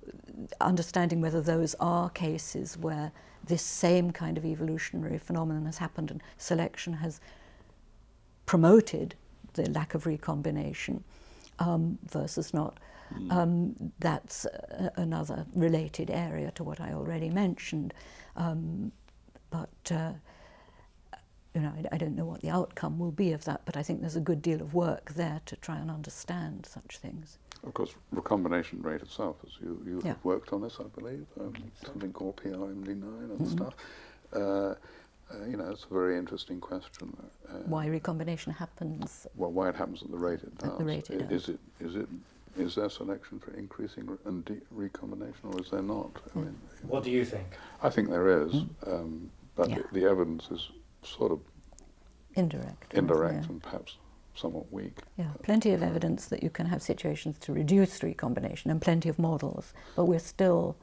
understanding 0.60 1.20
whether 1.20 1.40
those 1.40 1.76
are 1.78 2.10
cases 2.10 2.76
where 2.76 3.12
this 3.44 3.62
same 3.62 4.10
kind 4.10 4.36
of 4.36 4.44
evolutionary 4.44 5.18
phenomenon 5.18 5.66
has 5.66 5.78
happened 5.78 6.10
and 6.10 6.20
selection 6.36 6.94
has 6.94 7.20
promoted 8.44 9.14
the 9.52 9.70
lack 9.70 9.94
of 9.94 10.04
recombination 10.04 11.04
um, 11.60 11.96
versus 12.10 12.52
not. 12.52 12.80
Mm. 13.14 13.32
Um, 13.32 13.92
that's 14.00 14.46
another 14.96 15.46
related 15.54 16.10
area 16.10 16.50
to 16.56 16.64
what 16.64 16.80
I 16.80 16.92
already 16.92 17.30
mentioned. 17.30 17.94
Um, 18.34 18.90
but 19.50 19.92
uh, 19.92 20.12
you 21.54 21.60
know, 21.60 21.72
I, 21.78 21.94
I, 21.94 21.98
don't 21.98 22.16
know 22.16 22.26
what 22.26 22.42
the 22.42 22.50
outcome 22.50 22.98
will 22.98 23.12
be 23.12 23.30
of 23.30 23.44
that, 23.44 23.62
but 23.64 23.76
I 23.76 23.82
think 23.84 24.00
there's 24.00 24.16
a 24.16 24.20
good 24.20 24.42
deal 24.42 24.60
of 24.60 24.74
work 24.74 25.14
there 25.14 25.40
to 25.46 25.56
try 25.56 25.76
and 25.76 25.88
understand 25.88 26.66
such 26.66 26.98
things. 26.98 27.38
Of 27.66 27.74
course, 27.74 27.94
recombination 28.12 28.82
rate 28.82 29.02
itself, 29.02 29.36
as 29.44 29.52
you, 29.60 29.82
you 29.84 30.00
yeah. 30.04 30.08
have 30.12 30.24
worked 30.24 30.52
on 30.52 30.62
this, 30.62 30.78
I 30.80 30.84
believe, 30.98 31.26
um, 31.40 31.54
something 31.84 32.12
called 32.12 32.36
PRDM9 32.36 32.86
and 32.86 33.30
mm-hmm. 33.30 33.46
stuff. 33.46 33.74
Uh, 34.32 34.74
uh, 35.30 35.44
you 35.46 35.56
know, 35.56 35.68
it's 35.70 35.84
a 35.90 35.92
very 35.92 36.16
interesting 36.16 36.60
question. 36.60 37.14
Uh, 37.48 37.54
why 37.66 37.86
recombination 37.86 38.52
happens? 38.52 39.26
Well, 39.36 39.50
why 39.50 39.68
it 39.68 39.74
happens 39.74 40.02
at 40.02 40.10
the 40.10 40.16
rate 40.16 40.40
it 40.42 40.56
does. 40.56 40.70
At 40.70 40.78
the 40.78 40.84
rate 40.84 41.10
it 41.10 41.30
is, 41.30 41.46
does. 41.46 41.48
it 41.48 41.60
is 41.80 41.96
it 41.96 42.08
is 42.56 42.74
there 42.74 42.88
selection 42.88 43.38
for 43.38 43.52
increasing 43.54 44.06
re- 44.06 44.16
and 44.24 44.44
de- 44.44 44.60
recombination, 44.70 45.40
or 45.44 45.60
is 45.60 45.70
there 45.70 45.82
not? 45.82 46.10
I 46.34 46.38
mean, 46.38 46.58
what 46.82 47.04
do 47.04 47.10
you 47.10 47.24
think? 47.24 47.46
I 47.82 47.90
think 47.90 48.10
there 48.10 48.42
is, 48.42 48.52
mm. 48.52 48.68
um, 48.86 49.30
but 49.54 49.70
yeah. 49.70 49.76
the, 49.92 50.00
the, 50.00 50.08
evidence 50.08 50.48
is 50.50 50.70
sort 51.02 51.32
of 51.32 51.40
indirect, 52.34 52.94
indirect, 52.94 53.48
and 53.48 53.62
perhaps 53.62 53.96
somewhat 54.38 54.72
weak. 54.72 54.98
Yeah, 55.16 55.30
plenty 55.42 55.72
of 55.72 55.82
evidence 55.82 56.26
that 56.26 56.42
you 56.42 56.50
can 56.50 56.66
have 56.66 56.82
situations 56.82 57.38
to 57.40 57.52
reduce 57.52 58.02
recombination, 58.02 58.70
and 58.70 58.80
plenty 58.80 59.08
of 59.08 59.18
models, 59.18 59.72
but 59.96 60.04
we're 60.04 60.18
still 60.18 60.76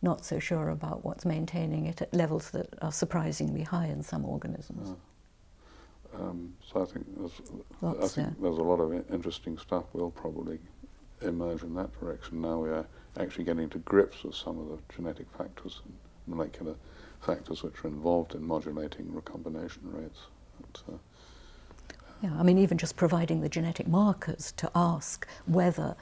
not 0.00 0.24
so 0.24 0.38
sure 0.38 0.68
about 0.68 1.04
what's 1.04 1.24
maintaining 1.24 1.86
it 1.86 2.02
at 2.02 2.12
levels 2.12 2.50
that 2.50 2.68
are 2.82 2.92
surprisingly 2.92 3.62
high 3.62 3.86
in 3.86 4.02
some 4.02 4.24
organisms. 4.24 4.88
Yeah. 4.88 6.20
Um, 6.20 6.54
so 6.70 6.82
I 6.82 6.84
think, 6.84 7.06
there's, 7.16 7.40
Lots, 7.80 8.04
I 8.04 8.08
think 8.08 8.28
yeah. 8.28 8.42
there's 8.42 8.58
a 8.58 8.62
lot 8.62 8.80
of 8.80 8.92
interesting 9.12 9.56
stuff 9.58 9.84
will 9.92 10.10
probably 10.10 10.58
emerge 11.22 11.62
in 11.62 11.74
that 11.76 11.98
direction. 11.98 12.40
Now 12.42 12.58
we 12.58 12.68
are 12.70 12.86
actually 13.18 13.44
getting 13.44 13.70
to 13.70 13.78
grips 13.78 14.24
with 14.24 14.34
some 14.34 14.58
of 14.58 14.68
the 14.68 14.78
genetic 14.94 15.26
factors 15.36 15.80
and 15.84 15.94
molecular 16.26 16.74
factors 17.20 17.62
which 17.62 17.84
are 17.84 17.88
involved 17.88 18.34
in 18.34 18.44
modulating 18.44 19.12
recombination 19.14 19.82
rates. 19.84 20.20
But, 20.60 20.82
uh, 20.94 20.98
yeah, 22.22 22.30
I 22.38 22.42
mean, 22.42 22.58
even 22.58 22.78
just 22.78 22.96
providing 22.96 23.40
the 23.40 23.48
genetic 23.48 23.88
markers 23.88 24.52
to 24.58 24.70
ask 24.74 25.26
whether 25.46 25.96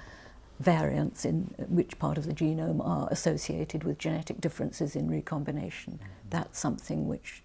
variants 0.58 1.24
in 1.24 1.54
which 1.68 1.98
part 1.98 2.18
of 2.18 2.26
the 2.26 2.34
genome 2.34 2.86
are 2.86 3.08
associated 3.10 3.82
with 3.82 3.96
genetic 3.98 4.40
differences 4.40 4.94
in 4.94 5.10
recombination. 5.10 5.98
That's 6.28 6.58
something 6.58 7.08
which 7.08 7.42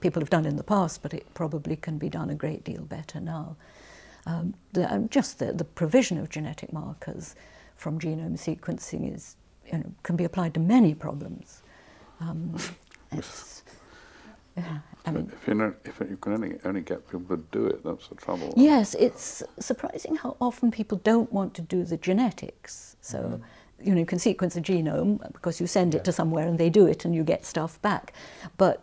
people 0.00 0.20
have 0.20 0.28
done 0.28 0.44
in 0.44 0.56
the 0.56 0.62
past, 0.62 1.02
but 1.02 1.14
it 1.14 1.32
probably 1.32 1.76
can 1.76 1.96
be 1.96 2.10
done 2.10 2.28
a 2.28 2.34
great 2.34 2.62
deal 2.62 2.82
better 2.82 3.20
now. 3.20 3.56
Um, 4.26 4.54
the, 4.74 4.92
um, 4.92 5.08
just 5.08 5.38
the, 5.38 5.52
the 5.52 5.64
provision 5.64 6.18
of 6.18 6.28
genetic 6.28 6.72
markers 6.72 7.34
from 7.76 7.98
genome 7.98 8.36
sequencing 8.38 9.14
is, 9.14 9.36
you 9.66 9.78
know, 9.78 9.92
can 10.02 10.16
be 10.16 10.24
applied 10.24 10.52
to 10.54 10.60
many 10.60 10.94
problems. 10.94 11.62
Um, 12.20 12.56
yeah, 14.56 14.80
I 15.06 15.12
mean, 15.12 15.30
if, 15.32 15.48
you 15.48 15.54
know, 15.54 15.74
if 15.84 16.00
you 16.00 16.16
can 16.20 16.34
only, 16.34 16.58
only 16.64 16.82
get 16.82 17.08
people 17.10 17.36
to 17.36 17.42
do 17.50 17.66
it, 17.66 17.82
that's 17.84 18.08
the 18.08 18.14
trouble. 18.16 18.52
Yes, 18.56 18.94
it's 18.94 19.42
surprising 19.58 20.16
how 20.16 20.36
often 20.40 20.70
people 20.70 20.98
don't 20.98 21.32
want 21.32 21.54
to 21.54 21.62
do 21.62 21.84
the 21.84 21.96
genetics. 21.96 22.96
So, 23.00 23.18
mm. 23.18 23.42
you 23.84 23.94
know, 23.94 24.00
you 24.00 24.06
can 24.06 24.18
sequence 24.18 24.56
a 24.56 24.60
genome 24.60 25.32
because 25.32 25.60
you 25.60 25.66
send 25.66 25.94
yeah. 25.94 26.00
it 26.00 26.04
to 26.04 26.12
somewhere 26.12 26.46
and 26.46 26.58
they 26.58 26.70
do 26.70 26.86
it 26.86 27.04
and 27.04 27.14
you 27.14 27.24
get 27.24 27.46
stuff 27.46 27.80
back. 27.82 28.12
But 28.56 28.82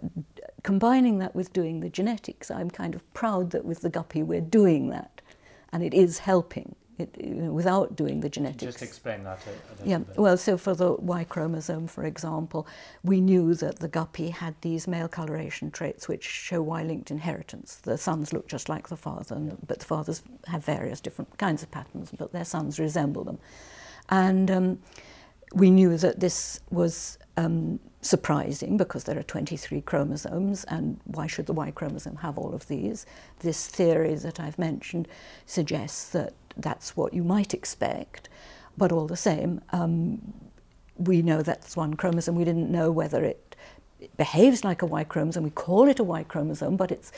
combining 0.64 1.20
that 1.20 1.36
with 1.36 1.54
doing 1.54 1.82
the 1.82 1.90
genetics, 1.90 2.50
I'm 2.50 2.72
kind 2.72 2.96
of 2.96 3.14
proud 3.14 3.52
that 3.52 3.64
with 3.64 3.82
the 3.82 3.90
guppy 3.90 4.24
we're 4.24 4.42
doing 4.42 4.90
that 4.90 5.22
and 5.72 5.84
it 5.84 5.94
is 5.94 6.20
helping. 6.20 6.76
It, 6.98 7.16
without 7.20 7.96
doing 7.96 8.22
the 8.22 8.30
genetics. 8.30 8.64
Just 8.74 8.82
explain 8.82 9.24
that 9.24 9.40
Yeah, 9.86 10.00
bit. 10.00 10.18
well, 10.18 10.36
so 10.36 10.58
for 10.58 10.74
the 10.74 10.94
Y 10.94 11.24
chromosome, 11.26 11.86
for 11.86 12.06
example, 12.06 12.66
we 13.04 13.22
knew 13.22 13.54
that 13.54 13.78
the 13.78 13.88
guppy 13.88 14.30
had 14.30 14.56
these 14.62 14.88
male 14.88 15.08
coloration 15.08 15.70
traits 15.70 16.08
which 16.08 16.24
show 16.24 16.62
Y-linked 16.64 17.12
inheritance. 17.12 17.76
The 17.76 18.00
sons 18.00 18.34
look 18.34 18.48
just 18.48 18.68
like 18.68 18.88
the 18.90 18.98
father, 18.98 19.36
and, 19.36 19.58
but 19.68 19.78
the 19.80 19.86
fathers 19.86 20.24
have 20.48 20.66
various 20.66 21.00
different 21.00 21.38
kinds 21.38 21.62
of 21.62 21.70
patterns, 21.70 22.12
but 22.18 22.32
their 22.32 22.46
sons 22.46 22.80
resemble 22.80 23.24
them. 23.24 23.38
And 24.10 24.50
um, 24.50 24.80
we 25.54 25.70
knew 25.70 25.98
that 25.98 26.20
this 26.20 26.62
was 26.72 27.20
um, 27.38 27.80
surprising 28.02 28.78
because 28.78 29.04
there 29.04 29.18
are 29.20 29.24
23 29.24 29.82
chromosomes, 29.82 30.64
and 30.66 31.00
why 31.06 31.28
should 31.28 31.46
the 31.46 31.54
Y 31.54 31.72
chromosome 31.72 32.18
have 32.18 32.38
all 32.38 32.54
of 32.54 32.68
these? 32.68 33.06
This 33.40 33.68
theory 33.68 34.16
that 34.16 34.40
I've 34.40 34.58
mentioned 34.58 35.08
suggests 35.46 36.10
that 36.10 36.34
that's 36.58 36.96
what 36.98 37.14
you 37.14 37.24
might 37.24 37.54
expect, 37.54 38.30
but 38.78 38.92
all 38.92 39.08
the 39.08 39.18
same, 39.18 39.62
um, 39.72 40.34
we 40.98 41.22
know 41.22 41.42
that's 41.42 41.76
one 41.76 41.96
chromosome. 41.96 42.36
We 42.36 42.44
didn't 42.44 42.72
know 42.72 42.92
whether 42.92 43.24
it, 43.24 43.56
it 44.00 44.16
behaves 44.18 44.64
like 44.64 44.82
a 44.82 44.86
Y 44.86 45.04
chromosome. 45.04 45.44
We 45.44 45.50
call 45.52 45.88
it 45.88 46.00
a 46.00 46.04
Y 46.04 46.24
chromosome, 46.24 46.76
but 46.76 46.92
it's 46.92 47.12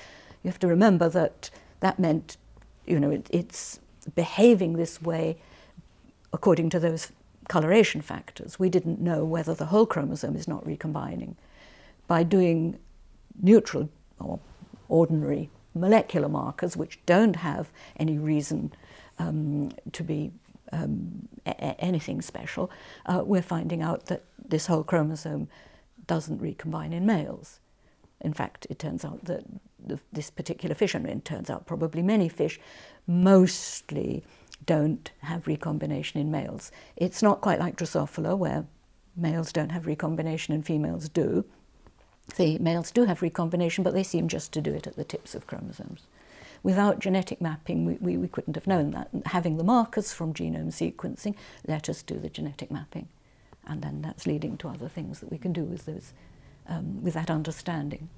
you 0.44 0.50
have 0.50 0.60
to 0.60 0.68
remember 0.68 1.10
that 1.10 1.50
that 1.80 2.00
meant, 2.00 2.38
you 2.86 3.00
know, 3.00 3.12
it, 3.12 3.28
it's 3.30 3.80
behaving 4.16 4.74
this 4.74 5.02
way 5.02 5.38
according 6.34 6.70
to 6.72 6.80
those 6.80 7.12
coloration 7.48 8.02
factors. 8.02 8.60
We 8.60 8.70
didn't 8.70 9.02
know 9.02 9.26
whether 9.26 9.54
the 9.54 9.66
whole 9.66 9.86
chromosome 9.86 10.36
is 10.36 10.48
not 10.48 10.66
recombining. 10.66 11.36
By 12.08 12.24
doing 12.24 12.78
neutral 13.42 13.90
or 14.20 14.40
ordinary 14.88 15.50
molecular 15.74 16.30
markers, 16.30 16.76
which 16.76 17.00
don't 17.06 17.38
have 17.38 17.70
any 17.98 18.18
reason 18.18 18.72
um, 19.20 19.72
to 19.92 20.04
be 20.04 20.32
um, 20.72 21.28
anything 21.46 22.22
special, 22.22 22.72
uh, 23.06 23.22
we're 23.26 23.42
finding 23.42 23.82
out 23.82 24.08
that 24.08 24.24
this 24.44 24.68
whole 24.68 24.84
chromosome 24.84 25.48
doesn't 26.08 26.40
recombine 26.40 26.94
in 26.94 27.06
males. 27.06 27.60
In 28.22 28.34
fact, 28.34 28.68
it 28.70 28.80
turns 28.80 29.06
out 29.06 29.26
that 29.26 29.44
the, 29.84 30.00
this 30.12 30.30
particular 30.30 30.76
fish, 30.76 30.94
and 30.96 31.06
it 31.06 31.24
turns 31.24 31.50
out 31.50 31.66
probably 31.66 32.02
many 32.02 32.28
fish, 32.30 32.60
mostly 33.08 34.24
don't 34.66 35.12
have 35.22 35.48
recombination 35.48 36.20
in 36.20 36.30
males. 36.32 36.72
It's 36.98 37.24
not 37.24 37.42
quite 37.42 37.60
like 37.60 37.78
Drosophila, 37.78 38.38
where 38.38 38.66
males 39.16 39.54
don't 39.54 39.72
have 39.72 39.88
recombination 39.88 40.54
and 40.54 40.66
females 40.66 41.10
do. 41.10 41.46
The 42.36 42.58
males 42.60 42.92
do 42.92 43.06
have 43.06 43.22
recombination, 43.22 43.84
but 43.84 43.94
they 43.94 44.04
seem 44.04 44.28
just 44.28 44.52
to 44.54 44.62
do 44.62 44.74
it 44.74 44.86
at 44.86 44.96
the 44.96 45.04
tips 45.04 45.34
of 45.34 45.48
chromosomes. 45.48 46.04
Without 46.64 47.00
genetic 47.00 47.42
mapping, 47.42 47.86
we, 47.86 47.94
we, 47.96 48.18
we 48.18 48.28
couldn't 48.28 48.56
have 48.56 48.68
known 48.68 48.92
that. 48.92 49.10
Having 49.28 49.58
the 49.58 49.64
markers 49.64 50.12
from 50.12 50.34
genome 50.34 50.68
sequencing 50.68 51.36
let 51.68 51.90
us 51.90 52.04
do 52.04 52.16
the 52.20 52.30
genetic 52.30 52.70
mapping. 52.72 53.08
And 53.66 53.82
then 53.82 54.02
that's 54.02 54.26
leading 54.26 54.58
to 54.58 54.70
other 54.70 54.90
things 54.90 55.20
that 55.20 55.32
we 55.32 55.38
can 55.38 55.54
do 55.54 55.64
with, 55.64 55.86
those, 55.86 56.14
um, 56.68 57.04
with 57.04 57.14
that 57.14 57.30
understanding. 57.30 58.10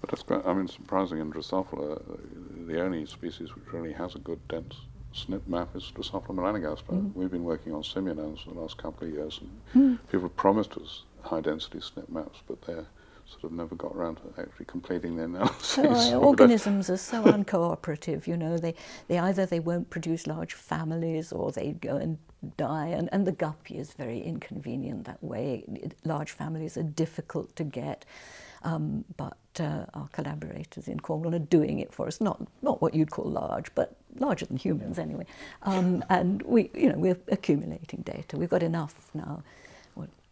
But 0.00 0.12
it's 0.12 0.22
quite, 0.22 0.46
I 0.46 0.52
mean, 0.52 0.68
surprising 0.68 1.18
in 1.18 1.32
Drosophila, 1.32 2.66
the 2.66 2.80
only 2.82 3.06
species 3.06 3.54
which 3.54 3.72
really 3.72 3.92
has 3.92 4.14
a 4.14 4.18
good 4.18 4.46
dense 4.48 4.76
SNP 5.14 5.46
map 5.46 5.74
is 5.74 5.90
Drosophila 5.94 6.34
melanogaster. 6.34 6.90
Mm. 6.90 7.14
We've 7.14 7.30
been 7.30 7.44
working 7.44 7.72
on 7.72 7.82
simulans 7.82 8.44
for 8.44 8.50
the 8.50 8.60
last 8.60 8.76
couple 8.76 9.08
of 9.08 9.14
years, 9.14 9.40
and 9.40 9.98
mm. 9.98 9.98
people 10.10 10.28
have 10.28 10.36
promised 10.36 10.72
us 10.76 11.04
high 11.22 11.40
density 11.40 11.78
SNP 11.78 12.08
maps, 12.10 12.42
but 12.46 12.60
they're 12.62 12.86
sort 13.28 13.44
of 13.44 13.52
never 13.52 13.74
got 13.74 13.92
around 13.94 14.16
to 14.16 14.22
actually 14.38 14.66
completing 14.66 15.16
their 15.16 15.24
analysis. 15.32 15.66
So, 16.08 16.20
organisms 16.20 16.90
are 16.90 16.96
so 16.96 17.22
uncooperative, 17.24 18.26
you 18.26 18.36
know, 18.36 18.56
they, 18.58 18.74
they 19.08 19.18
either 19.18 19.46
they 19.46 19.60
won't 19.60 19.90
produce 19.90 20.26
large 20.26 20.54
families 20.54 21.32
or 21.32 21.52
they 21.52 21.72
go 21.72 21.96
and 21.96 22.18
die, 22.56 22.86
and, 22.88 23.08
and 23.12 23.26
the 23.26 23.32
guppy 23.32 23.78
is 23.78 23.92
very 23.92 24.20
inconvenient 24.20 25.04
that 25.04 25.22
way. 25.22 25.64
Large 26.04 26.30
families 26.30 26.76
are 26.76 26.82
difficult 26.82 27.54
to 27.56 27.64
get. 27.64 28.04
Um, 28.62 29.04
but 29.16 29.36
uh, 29.60 29.86
our 29.94 30.08
collaborators 30.12 30.88
in 30.88 30.98
Cornwall 30.98 31.34
are 31.34 31.38
doing 31.38 31.78
it 31.78 31.92
for 31.92 32.08
us. 32.08 32.20
Not 32.20 32.42
not 32.62 32.82
what 32.82 32.94
you'd 32.94 33.10
call 33.12 33.30
large, 33.30 33.72
but 33.76 33.96
larger 34.18 34.46
than 34.46 34.56
humans 34.56 34.98
anyway. 34.98 35.26
Um, 35.62 36.04
and 36.08 36.42
we, 36.42 36.70
you 36.74 36.88
know, 36.90 36.98
we're 36.98 37.18
accumulating 37.28 38.00
data. 38.02 38.36
We've 38.36 38.50
got 38.50 38.64
enough 38.64 39.10
now. 39.14 39.42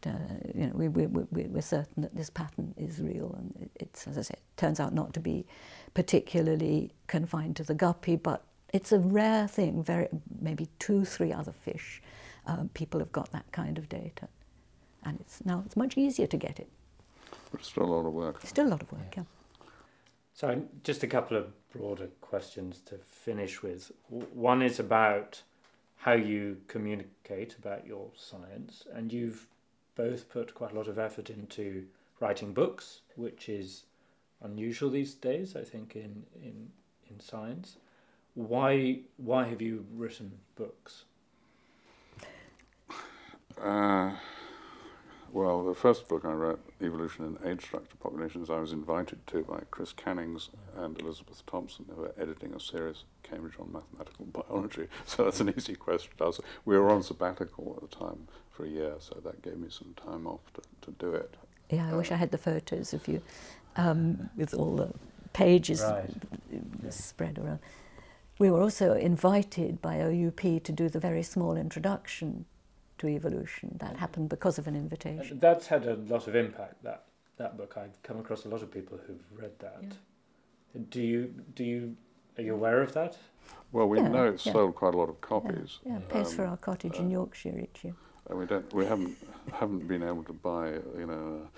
What, 0.04 0.14
uh, 0.14 0.18
you 0.54 0.66
know, 0.66 0.72
we, 0.74 0.88
we, 0.88 1.06
we, 1.06 1.44
we're 1.44 1.62
certain 1.62 2.02
that 2.02 2.14
this 2.14 2.30
pattern 2.30 2.74
is 2.76 3.00
real, 3.00 3.34
and 3.36 3.70
it's, 3.76 4.06
as 4.06 4.18
I 4.18 4.22
said, 4.22 4.38
turns 4.56 4.80
out 4.80 4.94
not 4.94 5.14
to 5.14 5.20
be 5.20 5.46
particularly 5.94 6.92
confined 7.06 7.56
to 7.56 7.64
the 7.64 7.74
guppy, 7.74 8.16
but 8.16 8.44
it's 8.72 8.92
a 8.92 8.98
rare 8.98 9.46
thing. 9.46 9.82
Very 9.82 10.08
maybe 10.40 10.68
two, 10.78 11.04
three 11.04 11.32
other 11.32 11.52
fish. 11.52 12.02
Uh, 12.46 12.64
people 12.74 13.00
have 13.00 13.12
got 13.12 13.30
that 13.32 13.50
kind 13.52 13.78
of 13.78 13.88
data, 13.88 14.28
and 15.04 15.20
it's 15.20 15.44
now 15.44 15.62
it's 15.64 15.76
much 15.76 15.96
easier 15.96 16.26
to 16.26 16.36
get 16.36 16.58
it. 16.58 16.68
But 17.50 17.64
still 17.64 17.84
a 17.84 17.92
lot 17.94 18.06
of 18.06 18.12
work. 18.12 18.40
Still 18.44 18.66
a 18.66 18.70
lot 18.70 18.82
of 18.82 18.92
work, 18.92 19.14
yeah. 19.16 19.22
So, 20.34 20.62
just 20.82 21.04
a 21.04 21.06
couple 21.06 21.36
of 21.36 21.46
broader 21.70 22.08
questions 22.20 22.80
to 22.86 22.96
finish 22.96 23.62
with. 23.62 23.92
One 24.08 24.62
is 24.62 24.80
about 24.80 25.42
how 25.96 26.12
you 26.12 26.58
communicate 26.66 27.56
about 27.58 27.86
your 27.86 28.10
science, 28.16 28.84
and 28.92 29.12
you've 29.12 29.46
both 29.94 30.28
put 30.28 30.54
quite 30.54 30.72
a 30.72 30.74
lot 30.74 30.88
of 30.88 30.98
effort 30.98 31.30
into 31.30 31.86
writing 32.20 32.52
books, 32.52 33.00
which 33.16 33.48
is 33.48 33.84
unusual 34.42 34.90
these 34.90 35.14
days, 35.14 35.56
I 35.56 35.62
think, 35.62 35.96
in, 35.96 36.24
in, 36.42 36.68
in 37.10 37.20
science. 37.20 37.76
Why, 38.34 39.00
why 39.16 39.44
have 39.44 39.62
you 39.62 39.86
written 39.94 40.32
books? 40.56 41.04
Uh, 43.60 44.12
well, 45.32 45.64
the 45.64 45.74
first 45.74 46.08
book 46.08 46.24
I 46.24 46.32
wrote, 46.32 46.60
Evolution 46.80 47.24
in 47.24 47.50
Age 47.50 47.62
Structure 47.62 47.96
Populations, 48.00 48.50
I 48.50 48.58
was 48.58 48.72
invited 48.72 49.26
to 49.28 49.42
by 49.42 49.62
Chris 49.70 49.92
Cannings 49.92 50.50
and 50.76 51.00
Elizabeth 51.00 51.44
Thompson, 51.46 51.86
who 51.88 52.02
were 52.02 52.14
editing 52.18 52.54
a 52.54 52.60
series, 52.60 53.04
Cambridge 53.22 53.54
on 53.58 53.72
Mathematical 53.72 54.26
Biology. 54.48 54.88
So 55.06 55.24
that's 55.24 55.40
an 55.40 55.52
easy 55.56 55.74
question 55.74 56.12
to 56.18 56.26
answer. 56.26 56.42
We 56.64 56.78
were 56.78 56.90
on 56.90 57.02
sabbatical 57.02 57.80
at 57.82 57.90
the 57.90 57.96
time 57.96 58.28
for 58.54 58.64
a 58.64 58.68
year, 58.68 58.94
so 58.98 59.20
that 59.24 59.42
gave 59.42 59.58
me 59.58 59.68
some 59.68 59.94
time 59.94 60.26
off 60.26 60.40
to, 60.54 60.62
to 60.82 60.90
do 60.98 61.12
it. 61.12 61.34
Yeah, 61.70 61.86
I 61.86 61.90
um, 61.90 61.96
wish 61.96 62.12
I 62.12 62.16
had 62.16 62.30
the 62.30 62.38
photos 62.38 62.94
of 62.94 63.06
you 63.08 63.20
um, 63.76 64.30
with 64.36 64.54
all 64.54 64.76
the 64.76 64.92
pages 65.32 65.82
right. 65.82 66.08
spread 66.90 67.38
around. 67.38 67.58
We 68.38 68.50
were 68.50 68.62
also 68.62 68.94
invited 68.94 69.80
by 69.80 70.00
OUP 70.00 70.40
to 70.40 70.72
do 70.72 70.88
the 70.88 71.00
very 71.00 71.22
small 71.22 71.56
introduction 71.56 72.44
to 72.98 73.08
evolution. 73.08 73.76
That 73.80 73.96
happened 73.96 74.28
because 74.28 74.58
of 74.58 74.66
an 74.66 74.76
invitation. 74.76 75.38
That's 75.40 75.66
had 75.66 75.86
a 75.86 75.94
lot 75.94 76.28
of 76.28 76.34
impact. 76.36 76.82
That 76.82 77.04
that 77.36 77.56
book. 77.56 77.76
I've 77.76 78.00
come 78.02 78.18
across 78.18 78.44
a 78.44 78.48
lot 78.48 78.62
of 78.62 78.70
people 78.70 78.98
who've 79.06 79.24
read 79.40 79.58
that. 79.58 79.82
Yeah. 79.82 80.80
Do 80.90 81.00
you 81.00 81.34
do 81.54 81.64
you 81.64 81.96
are 82.38 82.42
you 82.42 82.54
aware 82.54 82.82
of 82.82 82.92
that? 82.94 83.16
Well, 83.72 83.88
we 83.88 83.98
yeah, 83.98 84.08
know 84.08 84.26
it's 84.26 84.46
yeah. 84.46 84.52
sold 84.52 84.74
quite 84.74 84.94
a 84.94 84.96
lot 84.96 85.08
of 85.08 85.20
copies. 85.20 85.78
Yeah, 85.84 85.94
yeah. 85.94 85.98
pays 86.08 86.30
um, 86.30 86.36
for 86.36 86.46
our 86.46 86.56
cottage 86.56 86.96
uh, 86.96 87.02
in 87.02 87.10
Yorkshire 87.10 87.58
each 87.58 87.84
year. 87.84 87.94
And 88.30 88.38
we 88.38 88.46
don't, 88.46 88.72
we 88.72 88.86
haven't, 88.86 89.16
haven't 89.52 89.86
been 89.86 90.02
able 90.02 90.22
to 90.24 90.32
buy, 90.32 90.72
you 90.98 91.06
know, 91.06 91.48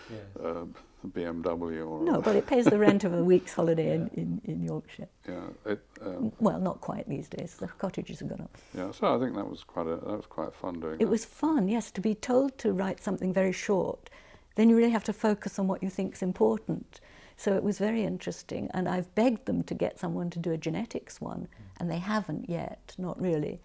a, 0.42 0.48
a 0.48 0.66
BMW 1.06 1.88
or. 1.88 2.02
No, 2.02 2.20
but 2.20 2.34
it 2.34 2.46
pays 2.46 2.64
the 2.64 2.78
rent 2.78 3.04
of 3.04 3.14
a 3.14 3.22
week's 3.22 3.52
holiday 3.54 3.94
in, 3.94 4.08
in, 4.14 4.40
in 4.44 4.62
Yorkshire. 4.62 5.08
Yeah. 5.28 5.46
It, 5.64 5.80
um, 6.04 6.32
well, 6.40 6.58
not 6.58 6.80
quite 6.80 7.08
these 7.08 7.28
days. 7.28 7.54
The 7.54 7.68
cottages 7.68 8.18
have 8.20 8.28
gone 8.28 8.40
up. 8.40 8.58
Yeah, 8.76 8.90
so 8.90 9.14
I 9.14 9.20
think 9.20 9.36
that 9.36 9.48
was 9.48 9.62
quite 9.62 9.86
a, 9.86 9.96
that 9.96 10.16
was 10.16 10.26
quite 10.26 10.54
fun 10.54 10.80
doing. 10.80 10.94
It 10.94 11.04
that. 11.04 11.08
was 11.08 11.24
fun, 11.24 11.68
yes, 11.68 11.90
to 11.92 12.00
be 12.00 12.14
told 12.14 12.58
to 12.58 12.72
write 12.72 13.00
something 13.02 13.32
very 13.32 13.52
short. 13.52 14.10
Then 14.56 14.68
you 14.68 14.76
really 14.76 14.90
have 14.90 15.04
to 15.04 15.12
focus 15.12 15.58
on 15.58 15.68
what 15.68 15.82
you 15.82 15.90
think 15.90 16.14
is 16.14 16.22
important. 16.22 17.00
So 17.36 17.54
it 17.54 17.62
was 17.62 17.78
very 17.78 18.02
interesting, 18.02 18.70
and 18.72 18.88
I've 18.88 19.14
begged 19.14 19.44
them 19.44 19.62
to 19.64 19.74
get 19.74 19.98
someone 19.98 20.30
to 20.30 20.38
do 20.38 20.52
a 20.52 20.56
genetics 20.56 21.20
one, 21.20 21.48
and 21.78 21.90
they 21.90 21.98
haven't 21.98 22.48
yet, 22.48 22.94
not 22.96 23.20
really. 23.20 23.60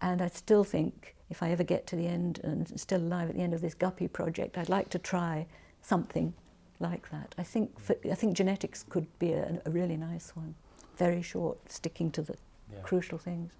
And 0.00 0.22
I 0.22 0.28
still 0.28 0.62
think 0.62 1.16
if 1.32 1.42
I 1.42 1.50
ever 1.50 1.64
get 1.64 1.86
to 1.88 1.96
the 1.96 2.06
end 2.06 2.40
and 2.44 2.78
still 2.78 3.00
alive 3.00 3.30
at 3.30 3.34
the 3.36 3.40
end 3.42 3.54
of 3.54 3.62
this 3.62 3.72
Guppy 3.72 4.06
project, 4.06 4.58
I'd 4.58 4.68
like 4.68 4.90
to 4.90 4.98
try 4.98 5.46
something 5.80 6.34
like 6.78 7.10
that. 7.10 7.34
I 7.38 7.42
think 7.42 7.80
for, 7.80 7.96
I 8.10 8.14
think 8.14 8.36
genetics 8.36 8.82
could 8.86 9.06
be 9.18 9.32
a, 9.32 9.60
a 9.64 9.70
really 9.70 9.96
nice 9.96 10.36
one. 10.36 10.54
Very 10.98 11.22
short, 11.22 11.56
sticking 11.72 12.10
to 12.12 12.22
the 12.22 12.36
Yeah. 12.70 12.80
crucial 12.82 13.16
things. 13.18 13.52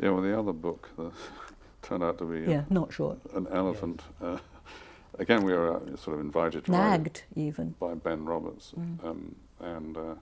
Yeah, 0.00 0.10
well, 0.10 0.22
the 0.22 0.38
other 0.38 0.52
book 0.52 0.90
the, 0.96 1.10
turned 1.82 2.04
out 2.04 2.18
to 2.18 2.24
be 2.24 2.48
Yeah, 2.48 2.64
not 2.70 2.92
short. 2.92 3.18
an 3.34 3.48
elephant. 3.50 4.02
Uh, 4.20 4.38
again, 5.18 5.42
we 5.42 5.52
were 5.52 5.76
uh, 5.78 5.96
sort 5.96 6.14
of 6.16 6.20
invited 6.20 6.64
to 6.66 6.72
write 6.72 6.78
Nagged 6.90 7.24
even. 7.34 7.74
by 7.80 7.94
Ben 7.94 8.24
Roberts, 8.24 8.74
Mm. 8.78 9.04
um, 9.04 9.34
and 9.60 9.96
uh, 9.96 10.14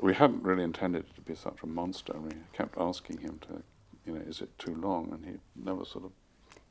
we 0.00 0.12
hadn't 0.12 0.42
really 0.42 0.64
intended 0.64 1.04
it 1.04 1.14
to 1.14 1.20
be 1.20 1.36
such 1.36 1.58
a 1.62 1.66
monster. 1.66 2.14
We 2.18 2.32
kept 2.52 2.76
asking 2.78 3.18
him 3.18 3.38
to, 3.46 3.62
you 4.06 4.12
know, 4.14 4.20
is 4.28 4.40
it 4.40 4.56
too 4.58 4.74
long, 4.76 5.12
and 5.12 5.24
he 5.24 5.32
never 5.56 5.84
sort 5.84 6.04
of 6.04 6.12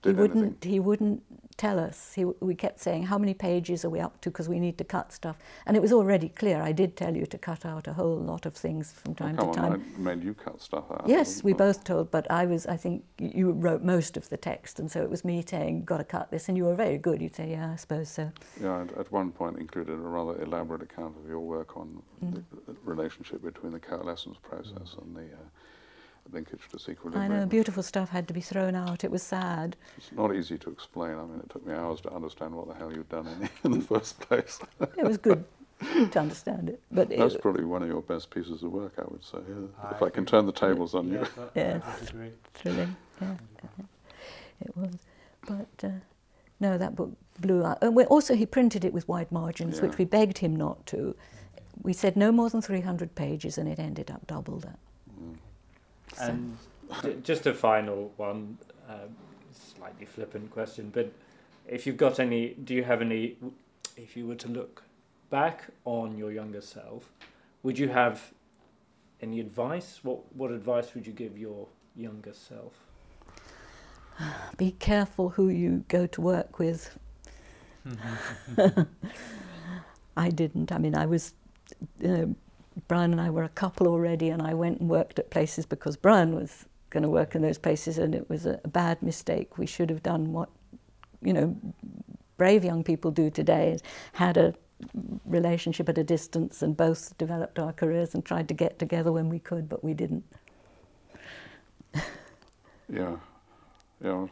He 0.04 0.12
wouldn't. 0.12 0.44
anything. 0.46 0.72
He 0.72 0.80
wouldn't 0.80 1.24
tell 1.58 1.80
us. 1.80 2.14
He, 2.14 2.26
we 2.50 2.54
kept 2.56 2.80
saying, 2.80 3.04
"How 3.12 3.18
many 3.18 3.34
pages 3.34 3.84
are 3.86 3.90
we 3.90 4.00
up 4.00 4.22
to?" 4.22 4.30
Because 4.30 4.48
we 4.48 4.60
need 4.60 4.78
to 4.78 4.84
cut 4.84 5.12
stuff. 5.12 5.38
And 5.66 5.76
it 5.76 5.82
was 5.82 5.92
already 5.92 6.30
clear. 6.30 6.62
I 6.62 6.74
did 6.74 6.96
tell 6.96 7.16
you 7.18 7.26
to 7.26 7.38
cut 7.38 7.66
out 7.66 7.88
a 7.88 7.94
whole 7.94 8.18
lot 8.18 8.46
of 8.46 8.54
things 8.54 8.92
from 8.92 9.16
time 9.16 9.36
to 9.38 9.44
on, 9.46 9.54
time. 9.54 9.84
I 9.98 10.00
made 10.00 10.24
you 10.24 10.34
cut 10.36 10.62
stuff 10.62 10.86
out. 10.92 11.06
Yes, 11.08 11.44
we 11.44 11.54
both 11.54 11.84
told, 11.84 12.12
but 12.12 12.30
I 12.30 12.46
was, 12.46 12.68
I 12.68 12.78
think 12.78 13.04
you 13.18 13.52
wrote 13.52 13.84
most 13.84 14.16
of 14.18 14.30
the 14.30 14.38
text, 14.38 14.80
and 14.80 14.92
so 14.92 15.02
it 15.02 15.10
was 15.10 15.26
me 15.26 15.44
saying, 15.48 15.86
got 15.86 15.98
to 15.98 16.04
cut 16.04 16.30
this, 16.30 16.50
and 16.50 16.56
you 16.58 16.66
were 16.66 16.76
very 16.76 16.98
good. 17.00 17.20
You'd 17.22 17.36
say, 17.36 17.50
yeah, 17.52 17.72
I 17.74 17.78
suppose 17.78 18.08
so. 18.10 18.32
Yeah, 18.62 18.82
I'd 18.82 18.92
at 19.00 19.12
one 19.12 19.32
point 19.32 19.58
included 19.58 19.94
a 19.94 19.98
rather 19.98 20.40
elaborate 20.42 20.84
account 20.84 21.16
of 21.18 21.28
your 21.28 21.40
work 21.42 21.76
on 21.78 22.02
Mm. 22.24 22.32
the 22.34 22.72
the 22.72 22.76
relationship 22.94 23.42
between 23.44 23.74
the 23.74 23.80
coalescence 23.80 24.38
process 24.42 24.96
and 25.02 25.10
the 25.16 25.28
uh, 25.42 25.50
linkage 26.32 26.62
to 26.72 26.78
I 26.88 26.92
equilibrium. 26.92 27.30
know, 27.32 27.46
beautiful 27.46 27.84
stuff 27.84 28.10
had 28.10 28.28
to 28.28 28.34
be 28.34 28.42
thrown 28.42 28.76
out. 28.76 29.04
It 29.04 29.12
was 29.12 29.24
sad. 29.24 29.76
It's 29.98 30.12
not 30.12 30.36
easy 30.36 30.58
to 30.60 30.70
explain. 30.70 31.12
I 31.18 31.22
mean, 31.26 31.40
it 31.44 31.50
took 31.50 31.66
me 31.66 31.74
hours 31.74 32.02
to 32.02 32.14
understand 32.14 32.54
what 32.56 32.68
the 32.68 32.74
hell 32.74 32.92
you'd 32.92 33.10
done 33.10 33.28
in 33.28 33.40
the, 33.40 33.50
in 33.66 33.72
the 33.72 33.82
first 33.86 34.20
place. 34.20 34.60
It 34.98 35.04
was 35.06 35.18
good 35.18 35.44
to 36.12 36.20
understand 36.20 36.70
it, 36.70 36.82
but 36.92 37.10
That's 37.10 37.36
it, 37.36 37.42
probably 37.42 37.66
one 37.66 37.84
of 37.84 37.90
your 37.90 38.02
best 38.02 38.30
pieces 38.32 38.64
of 38.64 38.72
work, 38.72 38.94
I 38.98 39.04
would 39.10 39.24
say. 39.24 39.38
yeah. 39.48 39.92
if 39.92 40.02
I 40.02 40.06
I 40.08 40.10
can 40.10 40.26
turn 40.26 40.46
the 40.46 40.52
tables 40.52 40.96
on 40.96 41.08
you. 41.10 41.20
Yes, 41.20 41.30
I- 41.38 41.60
Yeah. 41.60 41.80
I 41.86 42.30
thrilling. 42.54 42.96
Yeah, 43.22 43.36
it 44.62 44.76
was. 44.78 44.96
But 45.48 45.68
uh, 45.88 45.90
no, 46.60 46.78
that 46.78 46.96
book 46.96 47.12
blew 47.40 47.64
out. 47.66 47.78
And 47.82 47.96
also, 48.08 48.36
he 48.36 48.46
printed 48.46 48.84
it 48.86 48.94
with 48.94 49.08
wide 49.08 49.32
margins, 49.32 49.82
which 49.82 49.98
we 49.98 50.06
begged 50.06 50.38
him 50.40 50.56
not 50.56 50.86
to. 50.88 51.16
We 51.82 51.94
said 51.94 52.16
no 52.16 52.32
more 52.32 52.50
than 52.50 52.62
300 52.62 53.14
pages, 53.16 53.58
and 53.58 53.68
it 53.68 53.78
ended 53.80 54.10
up 54.10 54.26
double 54.28 54.58
that. 54.60 54.80
And 56.20 56.58
just 57.24 57.46
a 57.46 57.54
final 57.54 58.12
one, 58.18 58.58
um, 58.88 59.16
slightly 59.52 60.06
flippant 60.06 60.52
question, 60.52 60.92
but 60.94 61.12
if 61.68 61.88
you've 61.88 61.98
got 61.98 62.20
any, 62.20 62.54
do 62.64 62.74
you 62.74 62.84
have 62.84 63.02
any, 63.02 63.38
if 63.98 64.16
you 64.16 64.28
were 64.28 64.36
to 64.36 64.48
look 64.48 64.84
back 65.30 65.64
on 65.84 66.18
your 66.18 66.32
younger 66.32 66.62
self, 66.62 67.12
would 67.64 67.80
you 67.80 67.88
have 67.90 68.32
any 69.22 69.40
advice? 69.40 70.00
What 70.04 70.20
what 70.36 70.52
advice 70.52 70.94
would 70.94 71.08
you 71.08 71.14
give 71.14 71.38
your 71.38 71.68
younger 71.96 72.34
self? 72.34 72.74
Be 74.58 74.72
careful 74.72 75.30
who 75.30 75.50
you 75.50 75.84
go 75.88 76.06
to 76.08 76.22
work 76.22 76.60
with. 76.60 76.98
I 80.18 80.30
didn't. 80.30 80.72
I 80.72 80.78
mean, 80.78 80.96
I 80.96 81.06
was. 81.06 81.34
Uh, 82.04 82.28
Brian 82.88 83.12
and 83.12 83.22
I 83.22 83.30
were 83.30 83.44
a 83.44 83.50
couple 83.50 83.88
already, 83.88 84.30
and 84.30 84.42
I 84.42 84.54
went 84.54 84.80
and 84.80 84.90
worked 84.90 85.20
at 85.20 85.30
places 85.30 85.66
because 85.66 85.98
Brian 85.98 86.36
was 86.36 86.66
going 86.90 87.04
to 87.04 87.10
work 87.10 87.36
in 87.36 87.42
those 87.42 87.58
places, 87.58 87.98
and 87.98 88.16
it 88.16 88.30
was 88.30 88.46
a, 88.46 88.60
a 88.64 88.68
bad 88.68 89.02
mistake. 89.02 89.58
We 89.58 89.66
should 89.66 89.90
have 89.90 90.04
done 90.04 90.34
what, 90.34 90.50
you 91.22 91.34
know, 91.34 91.58
brave 92.38 92.64
young 92.64 92.84
people 92.84 93.12
do 93.12 93.30
today: 93.30 93.78
had 94.14 94.38
a 94.38 94.54
relationship 95.26 95.90
at 95.90 95.98
a 95.98 96.04
distance, 96.04 96.62
and 96.62 96.76
both 96.78 97.18
developed 97.18 97.60
our 97.60 97.74
careers 97.74 98.14
and 98.14 98.26
tried 98.26 98.48
to 98.50 98.54
get 98.54 98.78
together 98.80 99.12
when 99.12 99.30
we 99.30 99.40
could, 99.40 99.70
but 99.70 99.84
we 99.84 99.94
didn't. 99.94 100.24
Yeah, 102.90 103.16
yeah. 104.04 104.28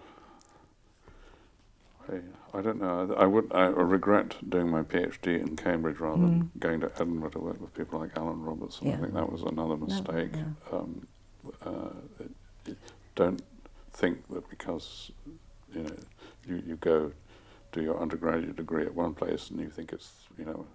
I, 2.12 2.58
I 2.58 2.62
don't 2.62 2.80
know. 2.82 3.14
I 3.18 3.26
would. 3.26 3.52
I 3.54 3.66
regret 3.68 4.36
doing 4.50 4.70
my 4.70 4.82
PhD 4.84 5.40
in 5.40 5.56
Cambridge 5.56 6.00
rather 6.00 6.22
than 6.22 6.52
going 6.60 6.82
to 6.82 6.92
Edinburgh 6.96 7.30
to 7.32 7.40
work 7.40 7.62
with 7.62 7.74
people 7.74 8.00
like 8.00 8.12
Alan 8.18 8.42
Robertson. 8.42 8.88
I 8.88 8.98
think 8.98 9.14
that 9.14 9.32
was 9.32 9.42
another 9.44 9.78
mistake. 9.78 10.32
yeah. 10.36 10.78
Um, 10.78 11.08
uh, 11.66 11.90
it, 12.20 12.32
it- 12.72 12.78
don't 13.16 13.42
think 13.92 14.28
that 14.30 14.50
because 14.50 15.12
you 15.74 15.84
know 15.84 15.96
you, 16.48 16.64
you 16.66 16.76
go 16.78 17.12
do 17.72 17.82
your 17.84 18.00
undergraduate 18.02 18.56
degree 18.56 18.84
at 18.86 18.96
one 18.96 19.14
place 19.14 19.50
and 19.52 19.60
you 19.60 19.70
think 19.70 19.94
it's 19.94 20.12
you 20.38 20.46
know 20.46 20.66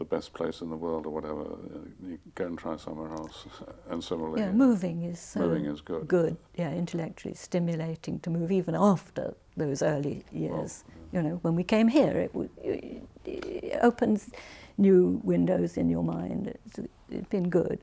the 0.00 0.04
best 0.16 0.32
place 0.32 0.62
in 0.62 0.70
the 0.70 0.76
world 0.76 1.04
or 1.06 1.10
whatever, 1.10 1.42
uh, 1.42 2.08
you 2.08 2.18
go 2.34 2.46
and 2.46 2.58
try 2.58 2.76
somewhere 2.76 3.12
else. 3.12 3.46
And 3.90 4.02
similarly, 4.02 4.40
Yeah, 4.40 4.52
moving 4.52 5.02
is 5.02 5.20
so 5.20 5.40
moving 5.40 5.66
is 5.66 5.80
good. 5.82 6.08
good. 6.08 6.36
Yeah, 6.56 6.72
intellectually 6.72 7.34
stimulating 7.34 8.18
to 8.20 8.30
move 8.30 8.50
even 8.50 8.74
after 8.74 9.34
those 9.56 9.82
early 9.82 10.24
years. 10.32 10.84
You 11.12 11.22
know, 11.22 11.34
when 11.42 11.54
we 11.54 11.64
came 11.64 11.88
here, 11.88 12.16
it, 12.24 12.30
it, 12.62 13.02
it 13.26 13.78
opens 13.82 14.30
new 14.78 15.20
windows 15.22 15.76
in 15.76 15.90
your 15.90 16.04
mind. 16.04 16.42
It's, 16.46 16.78
it's 17.10 17.28
been 17.28 17.48
good. 17.50 17.78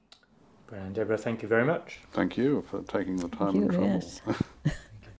Brian, 0.67 0.93
Deborah, 0.93 1.17
thank 1.17 1.41
you 1.43 1.47
very 1.47 1.65
much. 1.65 1.99
Thank 2.13 2.37
you 2.37 2.63
for 2.69 2.81
taking 2.83 3.17
the 3.17 3.29
time 3.29 3.55
you, 3.55 3.61
and 3.63 3.71
trouble. 3.71 3.87
yes. 3.87 4.21